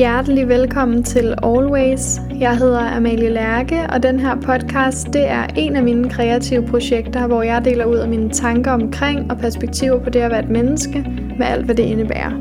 Hjertelig 0.00 0.48
velkommen 0.48 1.02
til 1.02 1.34
Always. 1.42 2.20
Jeg 2.40 2.56
hedder 2.58 2.96
Amalie 2.96 3.28
Lærke, 3.28 3.86
og 3.92 4.02
den 4.02 4.20
her 4.20 4.34
podcast 4.34 5.06
det 5.06 5.28
er 5.28 5.46
en 5.56 5.76
af 5.76 5.82
mine 5.82 6.10
kreative 6.10 6.66
projekter, 6.66 7.26
hvor 7.26 7.42
jeg 7.42 7.64
deler 7.64 7.84
ud 7.84 7.96
af 7.96 8.08
mine 8.08 8.30
tanker 8.30 8.70
omkring 8.70 9.30
og 9.30 9.38
perspektiver 9.38 10.04
på 10.04 10.10
det 10.10 10.20
at 10.20 10.30
være 10.30 10.42
et 10.42 10.50
menneske, 10.50 11.06
med 11.38 11.46
alt 11.46 11.64
hvad 11.64 11.74
det 11.74 11.82
indebærer. 11.82 12.32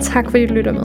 Tak 0.00 0.30
fordi 0.30 0.46
du 0.46 0.54
lytter 0.54 0.72
med. 0.72 0.84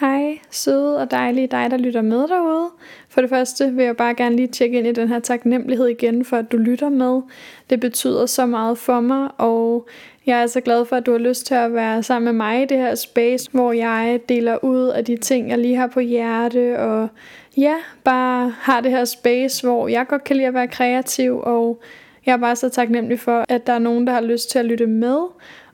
Hej, 0.00 0.38
søde 0.50 0.98
og 0.98 1.10
dejlige 1.10 1.46
dig, 1.46 1.70
der 1.70 1.76
lytter 1.76 2.02
med 2.02 2.28
derude. 2.28 2.68
For 3.08 3.20
det 3.20 3.30
første 3.30 3.72
vil 3.72 3.84
jeg 3.84 3.96
bare 3.96 4.14
gerne 4.14 4.36
lige 4.36 4.48
tjekke 4.48 4.78
ind 4.78 4.86
i 4.86 4.92
den 4.92 5.08
her 5.08 5.18
taknemmelighed 5.18 5.86
igen, 5.86 6.24
for 6.24 6.36
at 6.36 6.52
du 6.52 6.56
lytter 6.56 6.88
med. 6.88 7.22
Det 7.70 7.80
betyder 7.80 8.26
så 8.26 8.46
meget 8.46 8.78
for 8.78 9.00
mig, 9.00 9.28
og 9.38 9.88
jeg 10.26 10.42
er 10.42 10.46
så 10.46 10.60
glad 10.60 10.84
for, 10.84 10.96
at 10.96 11.06
du 11.06 11.12
har 11.12 11.18
lyst 11.18 11.46
til 11.46 11.54
at 11.54 11.74
være 11.74 12.02
sammen 12.02 12.24
med 12.24 12.32
mig 12.46 12.62
i 12.62 12.66
det 12.66 12.78
her 12.78 12.94
space, 12.94 13.50
hvor 13.52 13.72
jeg 13.72 14.20
deler 14.28 14.64
ud 14.64 14.88
af 14.88 15.04
de 15.04 15.16
ting, 15.16 15.50
jeg 15.50 15.58
lige 15.58 15.76
har 15.76 15.86
på 15.86 16.00
hjerte, 16.00 16.78
og 16.78 17.08
ja, 17.56 17.74
bare 18.04 18.54
har 18.60 18.80
det 18.80 18.90
her 18.90 19.04
space, 19.04 19.66
hvor 19.66 19.88
jeg 19.88 20.06
godt 20.08 20.24
kan 20.24 20.36
lide 20.36 20.48
at 20.48 20.54
være 20.54 20.68
kreativ, 20.68 21.40
og 21.40 21.80
jeg 22.26 22.32
er 22.32 22.36
bare 22.36 22.56
så 22.56 22.68
taknemmelig 22.68 23.20
for, 23.20 23.44
at 23.48 23.66
der 23.66 23.72
er 23.72 23.78
nogen, 23.78 24.06
der 24.06 24.12
har 24.12 24.20
lyst 24.20 24.50
til 24.50 24.58
at 24.58 24.64
lytte 24.64 24.86
med, 24.86 25.18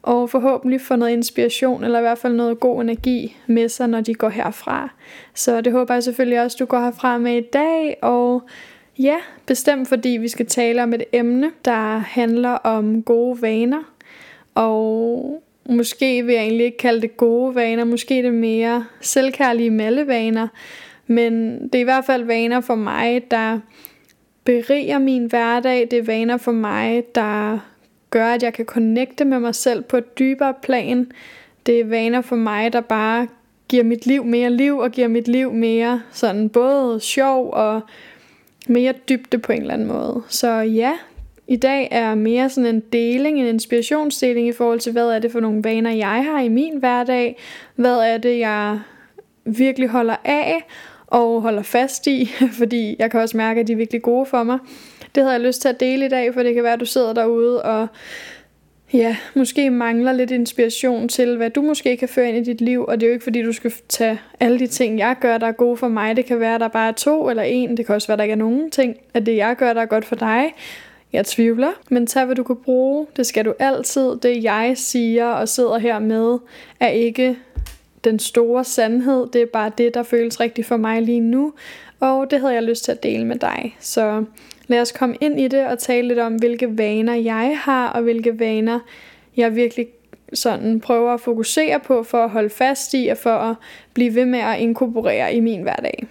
og 0.02 0.30
forhåbentlig 0.30 0.80
få 0.80 0.96
noget 0.96 1.12
inspiration, 1.12 1.84
eller 1.84 1.98
i 1.98 2.02
hvert 2.02 2.18
fald 2.18 2.34
noget 2.34 2.60
god 2.60 2.80
energi 2.80 3.36
med 3.46 3.68
sig, 3.68 3.88
når 3.88 4.00
de 4.00 4.14
går 4.14 4.28
herfra. 4.28 4.88
Så 5.34 5.60
det 5.60 5.72
håber 5.72 5.94
jeg 5.94 6.02
selvfølgelig 6.02 6.42
også, 6.42 6.56
du 6.60 6.64
går 6.64 6.80
herfra 6.80 7.18
med 7.18 7.36
i 7.36 7.46
dag, 7.52 7.96
og 8.02 8.42
ja, 8.98 9.16
bestemt 9.46 9.88
fordi 9.88 10.08
vi 10.08 10.28
skal 10.28 10.46
tale 10.46 10.82
om 10.82 10.92
et 10.92 11.04
emne, 11.12 11.50
der 11.64 11.98
handler 11.98 12.50
om 12.50 13.02
gode 13.02 13.42
vaner, 13.42 13.82
og 14.54 15.42
måske 15.68 16.24
vil 16.24 16.34
jeg 16.34 16.42
egentlig 16.42 16.66
ikke 16.66 16.78
kalde 16.78 17.00
det 17.00 17.16
gode 17.16 17.54
vaner, 17.54 17.84
måske 17.84 18.22
det 18.22 18.34
mere 18.34 18.86
selvkærlige 19.00 19.70
mallevaner, 19.70 20.48
men 21.06 21.62
det 21.62 21.74
er 21.74 21.80
i 21.80 21.84
hvert 21.84 22.04
fald 22.04 22.24
vaner 22.24 22.60
for 22.60 22.74
mig, 22.74 23.30
der 23.30 23.58
beriger 24.44 24.98
min 24.98 25.26
hverdag. 25.26 25.88
Det 25.90 25.98
er 25.98 26.02
vaner 26.02 26.36
for 26.36 26.52
mig, 26.52 27.04
der 27.14 27.58
gør, 28.10 28.26
at 28.26 28.42
jeg 28.42 28.52
kan 28.52 28.64
connecte 28.64 29.24
med 29.24 29.40
mig 29.40 29.54
selv 29.54 29.82
på 29.82 29.96
et 29.96 30.18
dybere 30.18 30.54
plan. 30.62 31.12
Det 31.66 31.80
er 31.80 31.84
vaner 31.84 32.20
for 32.20 32.36
mig, 32.36 32.72
der 32.72 32.80
bare 32.80 33.28
giver 33.68 33.84
mit 33.84 34.06
liv 34.06 34.24
mere 34.24 34.50
liv 34.50 34.78
og 34.78 34.90
giver 34.90 35.08
mit 35.08 35.28
liv 35.28 35.52
mere 35.52 36.02
sådan 36.12 36.48
både 36.48 37.00
sjov 37.00 37.50
og 37.52 37.80
mere 38.68 38.94
dybde 39.08 39.38
på 39.38 39.52
en 39.52 39.60
eller 39.60 39.74
anden 39.74 39.88
måde. 39.88 40.22
Så 40.28 40.48
ja, 40.48 40.92
i 41.50 41.56
dag 41.56 41.88
er 41.90 42.14
mere 42.14 42.50
sådan 42.50 42.74
en 42.74 42.80
deling, 42.80 43.40
en 43.40 43.46
inspirationsdeling 43.46 44.48
i 44.48 44.52
forhold 44.52 44.80
til, 44.80 44.92
hvad 44.92 45.06
er 45.06 45.18
det 45.18 45.32
for 45.32 45.40
nogle 45.40 45.64
vaner, 45.64 45.90
jeg 45.90 46.24
har 46.24 46.40
i 46.40 46.48
min 46.48 46.78
hverdag. 46.78 47.36
Hvad 47.74 47.96
er 47.96 48.18
det, 48.18 48.38
jeg 48.38 48.80
virkelig 49.44 49.88
holder 49.88 50.16
af 50.24 50.66
og 51.06 51.42
holder 51.42 51.62
fast 51.62 52.06
i, 52.06 52.30
fordi 52.58 52.96
jeg 52.98 53.10
kan 53.10 53.20
også 53.20 53.36
mærke, 53.36 53.60
at 53.60 53.66
de 53.66 53.72
er 53.72 53.76
virkelig 53.76 54.02
gode 54.02 54.26
for 54.26 54.42
mig. 54.42 54.58
Det 55.14 55.22
havde 55.22 55.32
jeg 55.32 55.40
lyst 55.40 55.60
til 55.60 55.68
at 55.68 55.80
dele 55.80 56.06
i 56.06 56.08
dag, 56.08 56.34
for 56.34 56.42
det 56.42 56.54
kan 56.54 56.62
være, 56.62 56.72
at 56.72 56.80
du 56.80 56.86
sidder 56.86 57.12
derude 57.12 57.62
og 57.62 57.86
ja, 58.92 59.16
måske 59.34 59.70
mangler 59.70 60.12
lidt 60.12 60.30
inspiration 60.30 61.08
til, 61.08 61.36
hvad 61.36 61.50
du 61.50 61.62
måske 61.62 61.96
kan 61.96 62.08
føre 62.08 62.28
ind 62.28 62.36
i 62.36 62.52
dit 62.52 62.60
liv. 62.60 62.84
Og 62.84 63.00
det 63.00 63.06
er 63.06 63.10
jo 63.10 63.12
ikke, 63.12 63.24
fordi 63.24 63.42
du 63.42 63.52
skal 63.52 63.72
tage 63.88 64.20
alle 64.40 64.58
de 64.58 64.66
ting, 64.66 64.98
jeg 64.98 65.16
gør, 65.20 65.38
der 65.38 65.46
er 65.46 65.52
gode 65.52 65.76
for 65.76 65.88
mig. 65.88 66.16
Det 66.16 66.24
kan 66.24 66.40
være, 66.40 66.54
at 66.54 66.60
der 66.60 66.68
bare 66.68 66.88
er 66.88 66.92
to 66.92 67.30
eller 67.30 67.42
en. 67.42 67.76
Det 67.76 67.86
kan 67.86 67.94
også 67.94 68.08
være, 68.08 68.14
at 68.14 68.18
der 68.18 68.24
ikke 68.24 68.32
er 68.32 68.36
nogen 68.36 68.70
ting 68.70 68.96
af 69.14 69.24
det, 69.24 69.36
jeg 69.36 69.56
gør, 69.56 69.72
der 69.72 69.80
er 69.80 69.86
godt 69.86 70.04
for 70.04 70.16
dig. 70.16 70.52
Jeg 71.12 71.26
tvivler, 71.26 71.70
men 71.90 72.06
tag 72.06 72.24
hvad 72.24 72.36
du 72.36 72.42
kan 72.42 72.56
bruge. 72.56 73.06
Det 73.16 73.26
skal 73.26 73.44
du 73.44 73.54
altid. 73.58 74.16
Det 74.16 74.44
jeg 74.44 74.72
siger 74.76 75.26
og 75.26 75.48
sidder 75.48 75.78
her 75.78 75.98
med, 75.98 76.38
er 76.80 76.88
ikke 76.88 77.36
den 78.04 78.18
store 78.18 78.64
sandhed. 78.64 79.26
Det 79.32 79.42
er 79.42 79.46
bare 79.52 79.72
det, 79.78 79.94
der 79.94 80.02
føles 80.02 80.40
rigtigt 80.40 80.66
for 80.66 80.76
mig 80.76 81.02
lige 81.02 81.20
nu. 81.20 81.52
Og 82.00 82.30
det 82.30 82.40
havde 82.40 82.54
jeg 82.54 82.62
lyst 82.62 82.84
til 82.84 82.92
at 82.92 83.02
dele 83.02 83.26
med 83.26 83.36
dig. 83.36 83.76
Så 83.80 84.24
lad 84.66 84.80
os 84.80 84.92
komme 84.92 85.16
ind 85.20 85.40
i 85.40 85.48
det 85.48 85.66
og 85.66 85.78
tale 85.78 86.08
lidt 86.08 86.18
om, 86.18 86.34
hvilke 86.34 86.78
vaner 86.78 87.14
jeg 87.14 87.58
har, 87.62 87.88
og 87.88 88.02
hvilke 88.02 88.38
vaner 88.38 88.80
jeg 89.36 89.56
virkelig 89.56 89.86
sådan 90.32 90.80
prøver 90.80 91.14
at 91.14 91.20
fokusere 91.20 91.80
på 91.80 92.02
for 92.02 92.24
at 92.24 92.30
holde 92.30 92.50
fast 92.50 92.94
i 92.94 93.08
og 93.08 93.16
for 93.16 93.30
at 93.30 93.56
blive 93.94 94.14
ved 94.14 94.26
med 94.26 94.38
at 94.38 94.60
inkorporere 94.60 95.34
i 95.34 95.40
min 95.40 95.62
hverdag. 95.62 96.06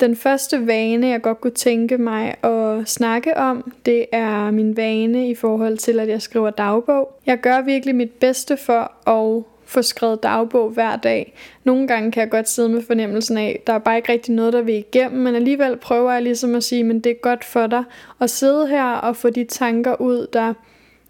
Den 0.00 0.16
første 0.16 0.66
vane, 0.66 1.06
jeg 1.06 1.22
godt 1.22 1.40
kunne 1.40 1.50
tænke 1.50 1.98
mig 1.98 2.44
at 2.44 2.88
snakke 2.88 3.36
om, 3.36 3.72
det 3.86 4.06
er 4.12 4.50
min 4.50 4.76
vane 4.76 5.30
i 5.30 5.34
forhold 5.34 5.76
til, 5.76 6.00
at 6.00 6.08
jeg 6.08 6.22
skriver 6.22 6.50
dagbog. 6.50 7.20
Jeg 7.26 7.40
gør 7.40 7.60
virkelig 7.60 7.94
mit 7.94 8.10
bedste 8.10 8.56
for 8.56 9.10
at 9.10 9.44
få 9.64 9.82
skrevet 9.82 10.22
dagbog 10.22 10.70
hver 10.70 10.96
dag. 10.96 11.34
Nogle 11.64 11.88
gange 11.88 12.12
kan 12.12 12.20
jeg 12.20 12.30
godt 12.30 12.48
sidde 12.48 12.68
med 12.68 12.82
fornemmelsen 12.82 13.38
af, 13.38 13.62
der 13.66 13.72
er 13.72 13.78
bare 13.78 13.96
ikke 13.96 14.12
rigtig 14.12 14.34
noget, 14.34 14.52
der 14.52 14.62
vil 14.62 14.74
igennem, 14.74 15.20
men 15.20 15.34
alligevel 15.34 15.76
prøver 15.76 16.12
jeg 16.12 16.22
ligesom 16.22 16.54
at 16.54 16.64
sige, 16.64 16.84
men 16.84 17.00
det 17.00 17.10
er 17.10 17.20
godt 17.22 17.44
for 17.44 17.66
dig 17.66 17.84
at 18.20 18.30
sidde 18.30 18.68
her 18.68 18.84
og 18.84 19.16
få 19.16 19.30
de 19.30 19.44
tanker 19.44 20.00
ud, 20.00 20.26
der 20.32 20.54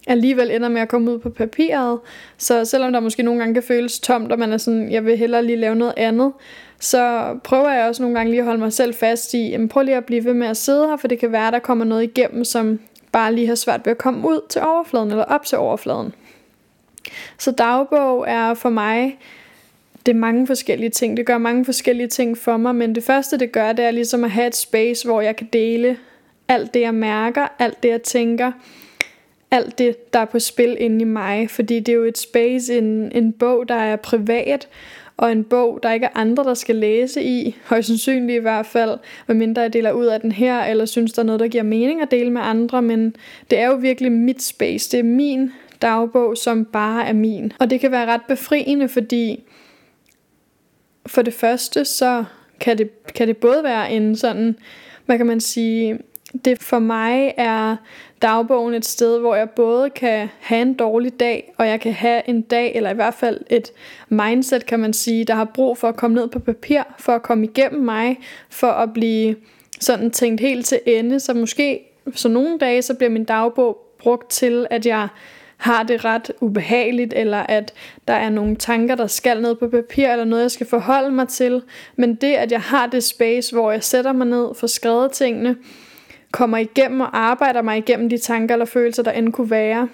alligevel 0.08 0.50
ender 0.50 0.68
med 0.68 0.80
at 0.80 0.88
komme 0.88 1.12
ud 1.12 1.18
på 1.18 1.30
papiret. 1.30 1.98
Så 2.38 2.64
selvom 2.64 2.92
der 2.92 3.00
måske 3.00 3.22
nogle 3.22 3.40
gange 3.40 3.54
kan 3.54 3.62
føles 3.62 4.00
tomt, 4.00 4.32
og 4.32 4.38
man 4.38 4.52
er 4.52 4.56
sådan, 4.56 4.92
jeg 4.92 5.04
vil 5.04 5.16
hellere 5.16 5.44
lige 5.44 5.56
lave 5.56 5.74
noget 5.74 5.94
andet, 5.96 6.32
så 6.80 7.34
prøver 7.44 7.72
jeg 7.72 7.88
også 7.88 8.02
nogle 8.02 8.16
gange 8.16 8.30
lige 8.30 8.40
at 8.40 8.46
holde 8.46 8.60
mig 8.60 8.72
selv 8.72 8.94
fast 8.94 9.34
i, 9.34 9.48
jamen 9.48 9.68
prøv 9.68 9.82
lige 9.82 9.96
at 9.96 10.04
blive 10.04 10.24
ved 10.24 10.34
med 10.34 10.46
at 10.46 10.56
sidde 10.56 10.88
her, 10.88 10.96
for 10.96 11.08
det 11.08 11.18
kan 11.18 11.32
være, 11.32 11.50
der 11.50 11.58
kommer 11.58 11.84
noget 11.84 12.02
igennem, 12.02 12.44
som 12.44 12.80
bare 13.12 13.34
lige 13.34 13.46
har 13.46 13.54
svært 13.54 13.80
ved 13.84 13.90
at 13.90 13.98
komme 13.98 14.28
ud 14.28 14.40
til 14.48 14.62
overfladen, 14.62 15.10
eller 15.10 15.24
op 15.24 15.44
til 15.46 15.58
overfladen. 15.58 16.14
Så 17.38 17.50
dagbog 17.50 18.24
er 18.28 18.54
for 18.54 18.68
mig, 18.68 19.18
det 20.06 20.14
er 20.14 20.18
mange 20.18 20.46
forskellige 20.46 20.90
ting. 20.90 21.16
Det 21.16 21.26
gør 21.26 21.38
mange 21.38 21.64
forskellige 21.64 22.08
ting 22.08 22.38
for 22.38 22.56
mig, 22.56 22.74
men 22.74 22.94
det 22.94 23.04
første 23.04 23.38
det 23.38 23.52
gør, 23.52 23.72
det 23.72 23.84
er 23.84 23.90
ligesom 23.90 24.24
at 24.24 24.30
have 24.30 24.46
et 24.46 24.56
space, 24.56 25.08
hvor 25.08 25.20
jeg 25.20 25.36
kan 25.36 25.48
dele 25.52 25.96
alt 26.48 26.74
det, 26.74 26.80
jeg 26.80 26.94
mærker, 26.94 27.48
alt 27.58 27.82
det, 27.82 27.88
jeg 27.88 28.02
tænker, 28.02 28.52
alt 29.50 29.78
det, 29.78 30.12
der 30.12 30.18
er 30.18 30.24
på 30.24 30.38
spil 30.38 30.76
inde 30.80 31.00
i 31.00 31.04
mig. 31.04 31.50
Fordi 31.50 31.80
det 31.80 31.92
er 31.92 31.96
jo 31.96 32.04
et 32.04 32.18
space, 32.18 32.78
en, 32.78 33.12
en 33.12 33.32
bog, 33.32 33.68
der 33.68 33.74
er 33.74 33.96
privat, 33.96 34.68
og 35.18 35.32
en 35.32 35.44
bog, 35.44 35.80
der 35.82 35.92
ikke 35.92 36.06
er 36.06 36.10
andre, 36.14 36.44
der 36.44 36.54
skal 36.54 36.76
læse 36.76 37.22
i, 37.22 37.56
højst 37.64 37.88
sandsynligt 37.88 38.36
i 38.36 38.42
hvert 38.42 38.66
fald, 38.66 38.98
medmindre 39.26 39.62
jeg 39.62 39.72
deler 39.72 39.92
ud 39.92 40.06
af 40.06 40.20
den 40.20 40.32
her, 40.32 40.64
eller 40.64 40.84
synes, 40.84 41.12
der 41.12 41.22
er 41.22 41.26
noget, 41.26 41.40
der 41.40 41.48
giver 41.48 41.62
mening 41.62 42.02
at 42.02 42.10
dele 42.10 42.30
med 42.30 42.40
andre, 42.44 42.82
men 42.82 43.16
det 43.50 43.58
er 43.58 43.66
jo 43.66 43.74
virkelig 43.74 44.12
mit 44.12 44.42
space, 44.42 44.90
det 44.90 45.00
er 45.00 45.04
min 45.04 45.52
dagbog, 45.82 46.36
som 46.36 46.64
bare 46.64 47.06
er 47.06 47.12
min. 47.12 47.52
Og 47.58 47.70
det 47.70 47.80
kan 47.80 47.90
være 47.90 48.06
ret 48.06 48.22
befriende, 48.28 48.88
fordi 48.88 49.44
for 51.06 51.22
det 51.22 51.34
første, 51.34 51.84
så 51.84 52.24
kan 52.60 52.78
det, 52.78 52.90
kan 53.14 53.28
det 53.28 53.36
både 53.36 53.64
være 53.64 53.92
en 53.92 54.16
sådan, 54.16 54.56
hvad 55.06 55.16
kan 55.16 55.26
man 55.26 55.40
sige, 55.40 55.98
det 56.44 56.62
for 56.62 56.78
mig 56.78 57.34
er 57.36 57.76
dagbogen 58.22 58.74
et 58.74 58.86
sted, 58.86 59.18
hvor 59.18 59.34
jeg 59.34 59.50
både 59.50 59.90
kan 59.90 60.28
have 60.40 60.62
en 60.62 60.74
dårlig 60.74 61.20
dag, 61.20 61.54
og 61.56 61.68
jeg 61.68 61.80
kan 61.80 61.92
have 61.92 62.28
en 62.28 62.42
dag, 62.42 62.74
eller 62.74 62.90
i 62.90 62.94
hvert 62.94 63.14
fald 63.14 63.40
et 63.50 63.72
mindset, 64.08 64.66
kan 64.66 64.80
man 64.80 64.92
sige, 64.92 65.24
der 65.24 65.34
har 65.34 65.44
brug 65.44 65.78
for 65.78 65.88
at 65.88 65.96
komme 65.96 66.14
ned 66.14 66.28
på 66.28 66.38
papir, 66.38 66.82
for 66.98 67.12
at 67.12 67.22
komme 67.22 67.44
igennem 67.44 67.84
mig, 67.84 68.18
for 68.50 68.70
at 68.70 68.92
blive 68.92 69.36
sådan 69.80 70.10
tænkt 70.10 70.40
helt 70.40 70.66
til 70.66 70.80
ende. 70.86 71.20
Så 71.20 71.34
måske 71.34 71.80
så 72.14 72.28
nogle 72.28 72.58
dage, 72.58 72.82
så 72.82 72.94
bliver 72.94 73.10
min 73.10 73.24
dagbog 73.24 73.78
brugt 73.98 74.30
til, 74.30 74.66
at 74.70 74.86
jeg 74.86 75.08
har 75.56 75.82
det 75.82 76.04
ret 76.04 76.30
ubehageligt, 76.40 77.14
eller 77.16 77.38
at 77.38 77.74
der 78.08 78.14
er 78.14 78.30
nogle 78.30 78.56
tanker, 78.56 78.94
der 78.94 79.06
skal 79.06 79.42
ned 79.42 79.54
på 79.54 79.68
papir, 79.68 80.08
eller 80.08 80.24
noget, 80.24 80.42
jeg 80.42 80.50
skal 80.50 80.66
forholde 80.66 81.10
mig 81.10 81.28
til. 81.28 81.62
Men 81.96 82.14
det, 82.14 82.34
at 82.34 82.52
jeg 82.52 82.60
har 82.60 82.86
det 82.86 83.04
space, 83.04 83.54
hvor 83.54 83.70
jeg 83.70 83.84
sætter 83.84 84.12
mig 84.12 84.26
ned, 84.26 84.54
får 84.54 84.66
skrevet 84.66 85.12
tingene, 85.12 85.56
kommer 86.32 86.58
igennem 86.58 87.00
og 87.00 87.18
arbejder 87.18 87.62
mig 87.62 87.78
igennem 87.78 88.08
de 88.08 88.18
tanker 88.18 88.54
eller 88.54 88.66
følelser, 88.66 89.02
der 89.02 89.12
end 89.12 89.32
kunne 89.32 89.50
være, 89.50 89.88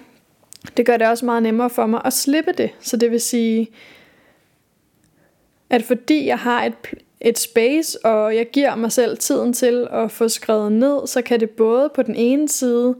det 0.77 0.85
gør 0.85 0.97
det 0.97 1.07
også 1.07 1.25
meget 1.25 1.43
nemmere 1.43 1.69
for 1.69 1.85
mig 1.85 2.01
at 2.05 2.13
slippe 2.13 2.51
det. 2.57 2.69
Så 2.79 2.97
det 2.97 3.11
vil 3.11 3.21
sige, 3.21 3.67
at 5.69 5.83
fordi 5.83 6.27
jeg 6.27 6.39
har 6.39 6.63
et, 6.63 6.73
et 7.21 7.39
space, 7.39 8.05
og 8.05 8.35
jeg 8.35 8.49
giver 8.53 8.75
mig 8.75 8.91
selv 8.91 9.17
tiden 9.17 9.53
til 9.53 9.87
at 9.91 10.11
få 10.11 10.27
skrevet 10.27 10.71
ned, 10.71 11.07
så 11.07 11.21
kan 11.21 11.39
det 11.39 11.49
både 11.49 11.89
på 11.95 12.01
den 12.01 12.15
ene 12.15 12.49
side 12.49 12.95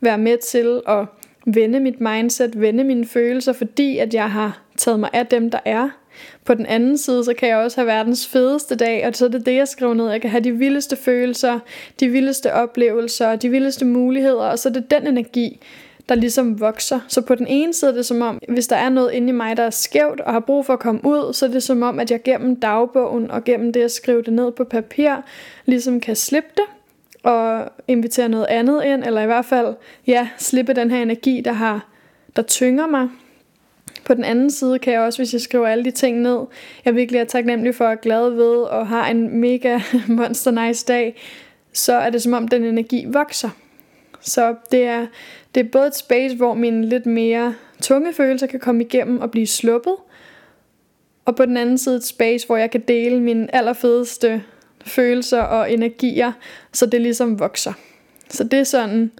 være 0.00 0.18
med 0.18 0.38
til 0.38 0.80
at 0.88 1.06
vende 1.46 1.80
mit 1.80 2.00
mindset, 2.00 2.60
vende 2.60 2.84
mine 2.84 3.06
følelser, 3.06 3.52
fordi 3.52 3.98
at 3.98 4.14
jeg 4.14 4.30
har 4.30 4.62
taget 4.76 5.00
mig 5.00 5.10
af 5.12 5.26
dem, 5.26 5.50
der 5.50 5.58
er, 5.64 5.88
på 6.44 6.54
den 6.54 6.66
anden 6.66 6.98
side, 6.98 7.24
så 7.24 7.34
kan 7.34 7.48
jeg 7.48 7.56
også 7.56 7.76
have 7.76 7.86
verdens 7.86 8.26
fedeste 8.26 8.76
dag, 8.76 9.06
og 9.06 9.14
så 9.14 9.24
er 9.24 9.28
det 9.28 9.46
det, 9.46 9.54
jeg 9.54 9.68
skriver 9.68 9.94
ned. 9.94 10.10
Jeg 10.10 10.20
kan 10.20 10.30
have 10.30 10.44
de 10.44 10.52
vildeste 10.52 10.96
følelser, 10.96 11.58
de 12.00 12.08
vildeste 12.08 12.52
oplevelser, 12.52 13.36
de 13.36 13.48
vildeste 13.48 13.84
muligheder, 13.84 14.44
og 14.44 14.58
så 14.58 14.68
er 14.68 14.72
det 14.72 14.90
den 14.90 15.06
energi, 15.06 15.60
der 16.08 16.14
ligesom 16.14 16.60
vokser. 16.60 17.00
Så 17.08 17.20
på 17.20 17.34
den 17.34 17.46
ene 17.46 17.74
side 17.74 17.90
er 17.90 17.94
det 17.94 18.06
som 18.06 18.22
om, 18.22 18.40
hvis 18.48 18.66
der 18.66 18.76
er 18.76 18.88
noget 18.88 19.12
inde 19.12 19.28
i 19.28 19.32
mig, 19.32 19.56
der 19.56 19.62
er 19.62 19.70
skævt 19.70 20.20
og 20.20 20.32
har 20.32 20.40
brug 20.40 20.66
for 20.66 20.72
at 20.72 20.78
komme 20.78 21.00
ud, 21.04 21.32
så 21.32 21.46
er 21.46 21.50
det 21.50 21.62
som 21.62 21.82
om, 21.82 22.00
at 22.00 22.10
jeg 22.10 22.22
gennem 22.22 22.56
dagbogen 22.56 23.30
og 23.30 23.44
gennem 23.44 23.72
det 23.72 23.82
at 23.82 23.90
skrive 23.90 24.22
det 24.22 24.32
ned 24.32 24.52
på 24.52 24.64
papir, 24.64 25.14
ligesom 25.66 26.00
kan 26.00 26.16
slippe 26.16 26.50
det, 26.56 26.64
og 27.22 27.72
invitere 27.88 28.28
noget 28.28 28.46
andet 28.46 28.84
ind, 28.84 29.04
eller 29.04 29.20
i 29.20 29.26
hvert 29.26 29.44
fald, 29.44 29.74
ja, 30.06 30.28
slippe 30.38 30.72
den 30.72 30.90
her 30.90 31.02
energi, 31.02 31.40
der 31.44 31.52
har, 31.52 31.86
der 32.36 32.42
tynger 32.42 32.86
mig. 32.86 33.08
På 34.08 34.14
den 34.14 34.24
anden 34.24 34.50
side 34.50 34.78
kan 34.78 34.92
jeg 34.92 35.00
også, 35.00 35.18
hvis 35.18 35.32
jeg 35.32 35.40
skriver 35.40 35.66
alle 35.66 35.84
de 35.84 35.90
ting 35.90 36.20
ned, 36.20 36.38
jeg 36.84 36.94
virkelig 36.94 37.18
er 37.18 37.24
taknemmelig 37.24 37.74
for 37.74 37.84
at 37.84 38.00
glad 38.00 38.30
ved, 38.30 38.56
og 38.62 38.86
har 38.86 39.08
en 39.08 39.40
mega 39.40 39.80
monster 40.08 40.66
nice 40.66 40.86
dag, 40.86 41.20
så 41.72 41.92
er 41.92 42.10
det 42.10 42.22
som 42.22 42.32
om 42.32 42.48
den 42.48 42.64
energi 42.64 43.04
vokser. 43.08 43.50
Så 44.20 44.54
det 44.70 44.82
er, 44.82 45.06
det 45.54 45.66
er 45.66 45.70
både 45.70 45.86
et 45.86 45.96
space, 45.96 46.36
hvor 46.36 46.54
mine 46.54 46.86
lidt 46.88 47.06
mere 47.06 47.54
tunge 47.82 48.12
følelser 48.12 48.46
kan 48.46 48.60
komme 48.60 48.84
igennem 48.84 49.20
og 49.20 49.30
blive 49.30 49.46
sluppet, 49.46 49.94
og 51.24 51.36
på 51.36 51.44
den 51.44 51.56
anden 51.56 51.78
side 51.78 51.96
et 51.96 52.04
space, 52.04 52.46
hvor 52.46 52.56
jeg 52.56 52.70
kan 52.70 52.80
dele 52.88 53.20
mine 53.20 53.54
allerfedeste 53.54 54.42
følelser 54.86 55.40
og 55.40 55.72
energier, 55.72 56.32
så 56.72 56.86
det 56.86 57.00
ligesom 57.00 57.38
vokser. 57.38 57.72
Så 58.28 58.44
det 58.44 58.58
er 58.58 58.64
sådan 58.64 59.10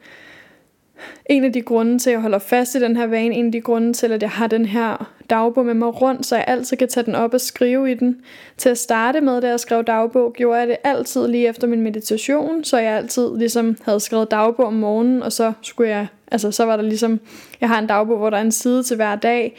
en 1.27 1.45
af 1.45 1.53
de 1.53 1.62
grunde 1.62 1.99
til, 1.99 2.11
at 2.11 2.15
jeg 2.15 2.21
holder 2.21 2.39
fast 2.39 2.75
i 2.75 2.81
den 2.81 2.97
her 2.97 3.06
vane, 3.06 3.35
en 3.35 3.47
af 3.47 3.53
de 3.53 3.61
grunde 3.61 3.93
til, 3.93 4.12
at 4.12 4.23
jeg 4.23 4.31
har 4.31 4.47
den 4.47 4.67
her 4.67 5.11
dagbog 5.31 5.67
med 5.67 5.75
mig 5.75 6.03
rundt, 6.03 6.27
så 6.27 6.37
jeg 6.37 6.45
altid 6.49 6.77
kan 6.77 6.89
tage 6.89 7.06
den 7.06 7.15
op 7.15 7.35
og 7.35 7.41
skrive 7.41 7.91
i 7.91 7.95
den. 7.95 8.21
Til 8.56 8.69
at 8.69 8.79
starte 8.79 9.21
med, 9.21 9.41
da 9.41 9.49
jeg 9.49 9.61
skrev 9.61 9.85
dagbog, 9.85 10.33
gjorde 10.33 10.59
jeg 10.59 10.69
det 10.69 10.77
altid 10.85 11.29
lige 11.29 11.49
efter 11.49 11.67
min 11.67 11.81
meditation, 11.81 12.65
så 12.65 12.79
jeg 12.79 12.93
altid 12.93 13.39
ligesom 13.39 13.77
havde 13.85 14.00
skrevet 14.00 14.31
dagbog 14.31 14.67
om 14.67 14.75
morgenen, 14.75 15.23
og 15.23 15.33
så 15.33 15.53
skulle 15.62 15.91
jeg, 15.91 16.06
altså 16.33 16.50
så 16.50 16.65
var 16.65 16.77
der 16.77 16.83
ligesom, 16.83 17.21
jeg 17.61 17.69
har 17.69 17.79
en 17.79 17.87
dagbog, 17.87 18.19
hvor 18.19 18.31
der 18.31 18.37
er 18.37 18.43
en 18.43 18.53
side 18.53 18.83
til 18.83 18.97
hver 18.97 19.17
dag, 19.17 19.56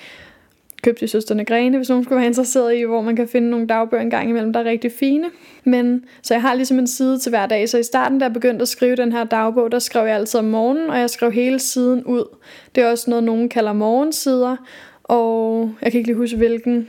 købt 0.81 1.01
i 1.01 1.07
Søsterne 1.07 1.45
Grene, 1.45 1.77
hvis 1.77 1.89
nogen 1.89 2.03
skulle 2.03 2.17
være 2.17 2.27
interesseret 2.27 2.75
i, 2.75 2.81
hvor 2.81 3.01
man 3.01 3.15
kan 3.15 3.27
finde 3.27 3.49
nogle 3.49 3.67
dagbøger 3.67 4.03
en 4.03 4.09
gang 4.09 4.29
imellem, 4.29 4.53
der 4.53 4.59
er 4.59 4.65
rigtig 4.65 4.91
fine. 4.91 5.29
Men, 5.63 6.05
så 6.21 6.33
jeg 6.33 6.41
har 6.41 6.53
ligesom 6.53 6.79
en 6.79 6.87
side 6.87 7.19
til 7.19 7.29
hver 7.29 7.45
dag. 7.45 7.69
Så 7.69 7.77
i 7.77 7.83
starten, 7.83 8.19
da 8.19 8.25
jeg 8.25 8.33
begyndte 8.33 8.61
at 8.61 8.67
skrive 8.67 8.95
den 8.95 9.11
her 9.11 9.23
dagbog, 9.23 9.71
der 9.71 9.79
skrev 9.79 10.05
jeg 10.05 10.15
altid 10.15 10.39
om 10.39 10.45
morgenen, 10.45 10.89
og 10.89 10.99
jeg 10.99 11.09
skrev 11.09 11.31
hele 11.31 11.59
siden 11.59 12.03
ud. 12.03 12.37
Det 12.75 12.83
er 12.83 12.91
også 12.91 13.09
noget, 13.09 13.23
nogen 13.23 13.49
kalder 13.49 13.73
morgensider, 13.73 14.55
og 15.03 15.71
jeg 15.81 15.91
kan 15.91 15.99
ikke 15.99 16.09
lige 16.09 16.17
huske, 16.17 16.37
hvilken 16.37 16.87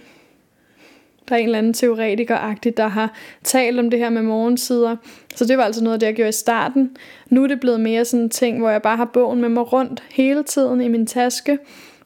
der 1.28 1.36
er 1.36 1.40
en 1.40 1.44
eller 1.44 1.58
anden 1.58 1.72
teoretiker 1.72 2.54
der 2.76 2.86
har 2.86 3.14
talt 3.44 3.78
om 3.78 3.90
det 3.90 3.98
her 3.98 4.10
med 4.10 4.22
morgensider. 4.22 4.96
Så 5.34 5.44
det 5.44 5.58
var 5.58 5.64
altså 5.64 5.84
noget, 5.84 6.00
det 6.00 6.06
jeg 6.06 6.14
gjorde 6.14 6.28
i 6.28 6.32
starten. 6.32 6.96
Nu 7.30 7.42
er 7.42 7.46
det 7.46 7.60
blevet 7.60 7.80
mere 7.80 8.04
sådan 8.04 8.24
en 8.24 8.30
ting, 8.30 8.58
hvor 8.58 8.70
jeg 8.70 8.82
bare 8.82 8.96
har 8.96 9.04
bogen 9.04 9.40
med 9.40 9.48
mig 9.48 9.72
rundt 9.72 10.02
hele 10.10 10.42
tiden 10.42 10.80
i 10.80 10.88
min 10.88 11.06
taske 11.06 11.58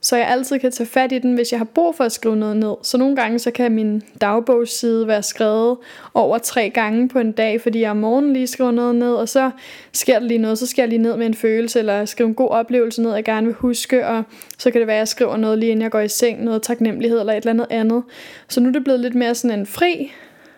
så 0.04 0.16
jeg 0.16 0.28
altid 0.28 0.58
kan 0.58 0.72
tage 0.72 0.86
fat 0.86 1.12
i 1.12 1.18
den, 1.18 1.34
hvis 1.34 1.52
jeg 1.52 1.60
har 1.60 1.64
brug 1.64 1.94
for 1.94 2.04
at 2.04 2.12
skrive 2.12 2.36
noget 2.36 2.56
ned. 2.56 2.74
Så 2.82 2.98
nogle 2.98 3.16
gange 3.16 3.38
så 3.38 3.50
kan 3.50 3.72
min 3.72 4.02
dagbogsside 4.20 5.08
være 5.08 5.22
skrevet 5.22 5.76
over 6.14 6.38
tre 6.38 6.70
gange 6.70 7.08
på 7.08 7.18
en 7.18 7.32
dag, 7.32 7.60
fordi 7.60 7.80
jeg 7.80 7.90
om 7.90 7.96
morgenen 7.96 8.32
lige 8.32 8.46
skriver 8.46 8.70
noget 8.70 8.94
ned, 8.94 9.14
og 9.14 9.28
så 9.28 9.50
sker 9.92 10.18
der 10.18 10.26
lige 10.26 10.38
noget, 10.38 10.58
så 10.58 10.66
skal 10.66 10.82
jeg 10.82 10.88
lige 10.88 11.02
ned 11.02 11.16
med 11.16 11.26
en 11.26 11.34
følelse, 11.34 11.78
eller 11.78 12.04
skrive 12.04 12.28
en 12.28 12.34
god 12.34 12.50
oplevelse 12.50 13.02
ned, 13.02 13.14
jeg 13.14 13.24
gerne 13.24 13.46
vil 13.46 13.54
huske, 13.54 14.06
og 14.06 14.22
så 14.58 14.70
kan 14.70 14.80
det 14.80 14.86
være, 14.86 14.96
at 14.96 14.98
jeg 14.98 15.08
skriver 15.08 15.36
noget 15.36 15.58
lige 15.58 15.70
inden 15.70 15.82
jeg 15.82 15.90
går 15.90 16.00
i 16.00 16.08
seng, 16.08 16.44
noget 16.44 16.62
taknemmelighed 16.62 17.20
eller 17.20 17.32
et 17.32 17.36
eller 17.36 17.50
andet 17.50 17.66
andet. 17.70 18.02
Så 18.48 18.60
nu 18.60 18.68
er 18.68 18.72
det 18.72 18.84
blevet 18.84 19.00
lidt 19.00 19.14
mere 19.14 19.34
sådan 19.34 19.58
en 19.58 19.66
fri 19.66 20.12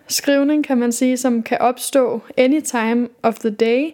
skrivning, 0.08 0.64
kan 0.64 0.78
man 0.78 0.92
sige, 0.92 1.16
som 1.16 1.42
kan 1.42 1.58
opstå 1.60 2.20
anytime 2.36 3.08
of 3.22 3.38
the 3.38 3.50
day, 3.50 3.90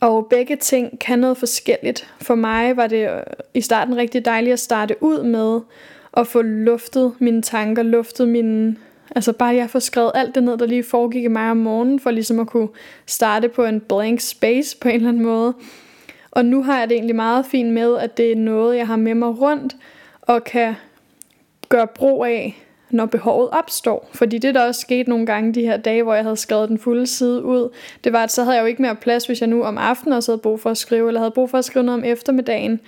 og 0.00 0.26
begge 0.30 0.56
ting 0.56 0.98
kan 0.98 1.18
noget 1.18 1.36
forskelligt. 1.36 2.14
For 2.20 2.34
mig 2.34 2.76
var 2.76 2.86
det 2.86 3.10
øh, 3.10 3.22
i 3.54 3.60
starten 3.60 3.96
rigtig 3.96 4.24
dejligt 4.24 4.52
at 4.52 4.58
starte 4.58 4.96
ud 5.00 5.22
med 5.22 5.60
at 6.16 6.26
få 6.26 6.42
luftet 6.42 7.12
mine 7.18 7.42
tanker, 7.42 7.82
luftet 7.82 8.28
mine... 8.28 8.76
Altså 9.16 9.32
bare 9.32 9.54
jeg 9.54 9.70
får 9.70 9.78
skrevet 9.78 10.12
alt 10.14 10.34
det 10.34 10.42
ned, 10.42 10.58
der 10.58 10.66
lige 10.66 10.84
foregik 10.84 11.24
i 11.24 11.28
mig 11.28 11.50
om 11.50 11.56
morgenen, 11.56 12.00
for 12.00 12.10
ligesom 12.10 12.40
at 12.40 12.46
kunne 12.46 12.68
starte 13.06 13.48
på 13.48 13.64
en 13.64 13.80
blank 13.80 14.20
space 14.20 14.76
på 14.80 14.88
en 14.88 14.94
eller 14.94 15.08
anden 15.08 15.22
måde. 15.22 15.54
Og 16.30 16.44
nu 16.44 16.62
har 16.62 16.78
jeg 16.78 16.88
det 16.88 16.94
egentlig 16.94 17.16
meget 17.16 17.46
fint 17.46 17.72
med, 17.72 17.96
at 17.96 18.16
det 18.16 18.32
er 18.32 18.36
noget, 18.36 18.76
jeg 18.76 18.86
har 18.86 18.96
med 18.96 19.14
mig 19.14 19.40
rundt, 19.40 19.76
og 20.22 20.44
kan 20.44 20.74
gøre 21.68 21.86
brug 21.86 22.24
af 22.24 22.62
når 22.90 23.06
behovet 23.06 23.48
opstår. 23.52 24.08
Fordi 24.12 24.38
det 24.38 24.54
der 24.54 24.66
også 24.66 24.80
skete 24.80 25.10
nogle 25.10 25.26
gange 25.26 25.54
de 25.54 25.62
her 25.62 25.76
dage, 25.76 26.02
hvor 26.02 26.14
jeg 26.14 26.24
havde 26.24 26.36
skrevet 26.36 26.68
den 26.68 26.78
fulde 26.78 27.06
side 27.06 27.44
ud, 27.44 27.68
det 28.04 28.12
var, 28.12 28.22
at 28.22 28.32
så 28.32 28.44
havde 28.44 28.56
jeg 28.56 28.62
jo 28.62 28.66
ikke 28.66 28.82
mere 28.82 28.94
plads, 28.94 29.26
hvis 29.26 29.40
jeg 29.40 29.48
nu 29.48 29.62
om 29.62 29.78
aftenen 29.78 30.12
også 30.12 30.32
havde 30.32 30.40
brug 30.40 30.60
for 30.60 30.70
at 30.70 30.76
skrive, 30.76 31.08
eller 31.08 31.20
havde 31.20 31.30
brug 31.30 31.50
for 31.50 31.58
at 31.58 31.64
skrive 31.64 31.84
noget 31.84 32.00
om 32.00 32.04
eftermiddagen. 32.04 32.80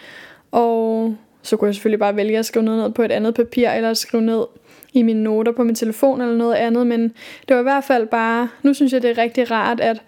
Og 0.50 1.16
så 1.42 1.56
kunne 1.56 1.66
jeg 1.66 1.74
selvfølgelig 1.74 2.00
bare 2.00 2.16
vælge 2.16 2.38
at 2.38 2.46
skrive 2.46 2.64
noget 2.64 2.82
ned 2.82 2.90
på 2.90 3.02
et 3.02 3.12
andet 3.12 3.34
papir, 3.34 3.70
eller 3.70 3.90
at 3.90 3.96
skrive 3.96 4.22
ned 4.22 4.44
i 4.92 5.02
mine 5.02 5.22
noter 5.22 5.52
på 5.52 5.64
min 5.64 5.74
telefon 5.74 6.20
eller 6.20 6.36
noget 6.36 6.54
andet, 6.54 6.86
men 6.86 7.02
det 7.48 7.56
var 7.56 7.60
i 7.60 7.62
hvert 7.62 7.84
fald 7.84 8.06
bare, 8.06 8.48
nu 8.62 8.74
synes 8.74 8.92
jeg 8.92 9.02
det 9.02 9.10
er 9.10 9.18
rigtig 9.18 9.50
rart, 9.50 9.80
at 9.80 10.02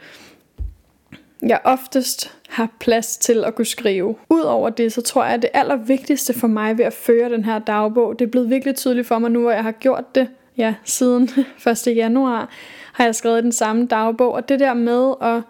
jeg 1.43 1.61
oftest 1.65 2.37
har 2.55 2.69
plads 2.81 3.17
til 3.17 3.45
at 3.45 3.55
kunne 3.55 3.65
skrive. 3.65 4.17
Udover 4.31 4.71
det, 4.71 4.93
så 4.93 5.03
tror 5.03 5.25
jeg, 5.25 5.35
at 5.35 5.43
det 5.43 5.51
allervigtigste 5.55 6.35
for 6.35 6.47
mig 6.47 6.79
ved 6.79 6.85
at 6.85 6.93
føre 6.93 7.31
den 7.31 7.45
her 7.45 7.59
dagbog, 7.59 8.19
det 8.19 8.25
er 8.25 8.31
blevet 8.31 8.51
virkelig 8.51 8.75
tydeligt 8.77 9.07
for 9.07 9.19
mig 9.19 9.31
nu, 9.31 9.41
hvor 9.41 9.51
jeg 9.51 9.63
har 9.63 9.73
gjort 9.73 10.15
det, 10.15 10.29
ja, 10.57 10.75
siden 10.85 11.31
1. 11.87 11.97
januar, 11.97 12.49
har 12.93 13.05
jeg 13.05 13.15
skrevet 13.15 13.43
den 13.43 13.53
samme 13.53 13.87
dagbog, 13.87 14.33
og 14.33 14.49
det 14.49 14.61
der 14.61 14.75
med 14.75 15.15
at 15.23 15.43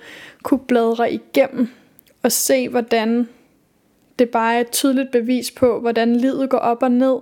kunne 0.43 0.61
bladre 0.61 1.13
igennem 1.13 1.69
og 2.23 2.33
se, 2.33 2.69
hvordan 2.69 3.29
det 4.19 4.29
bare 4.29 4.55
er 4.55 4.61
et 4.61 4.71
tydeligt 4.71 5.11
bevis 5.11 5.51
på, 5.51 5.81
hvordan 5.81 6.17
livet 6.17 6.51
går 6.51 6.59
op 6.59 6.83
og 6.83 6.91
ned, 6.91 7.17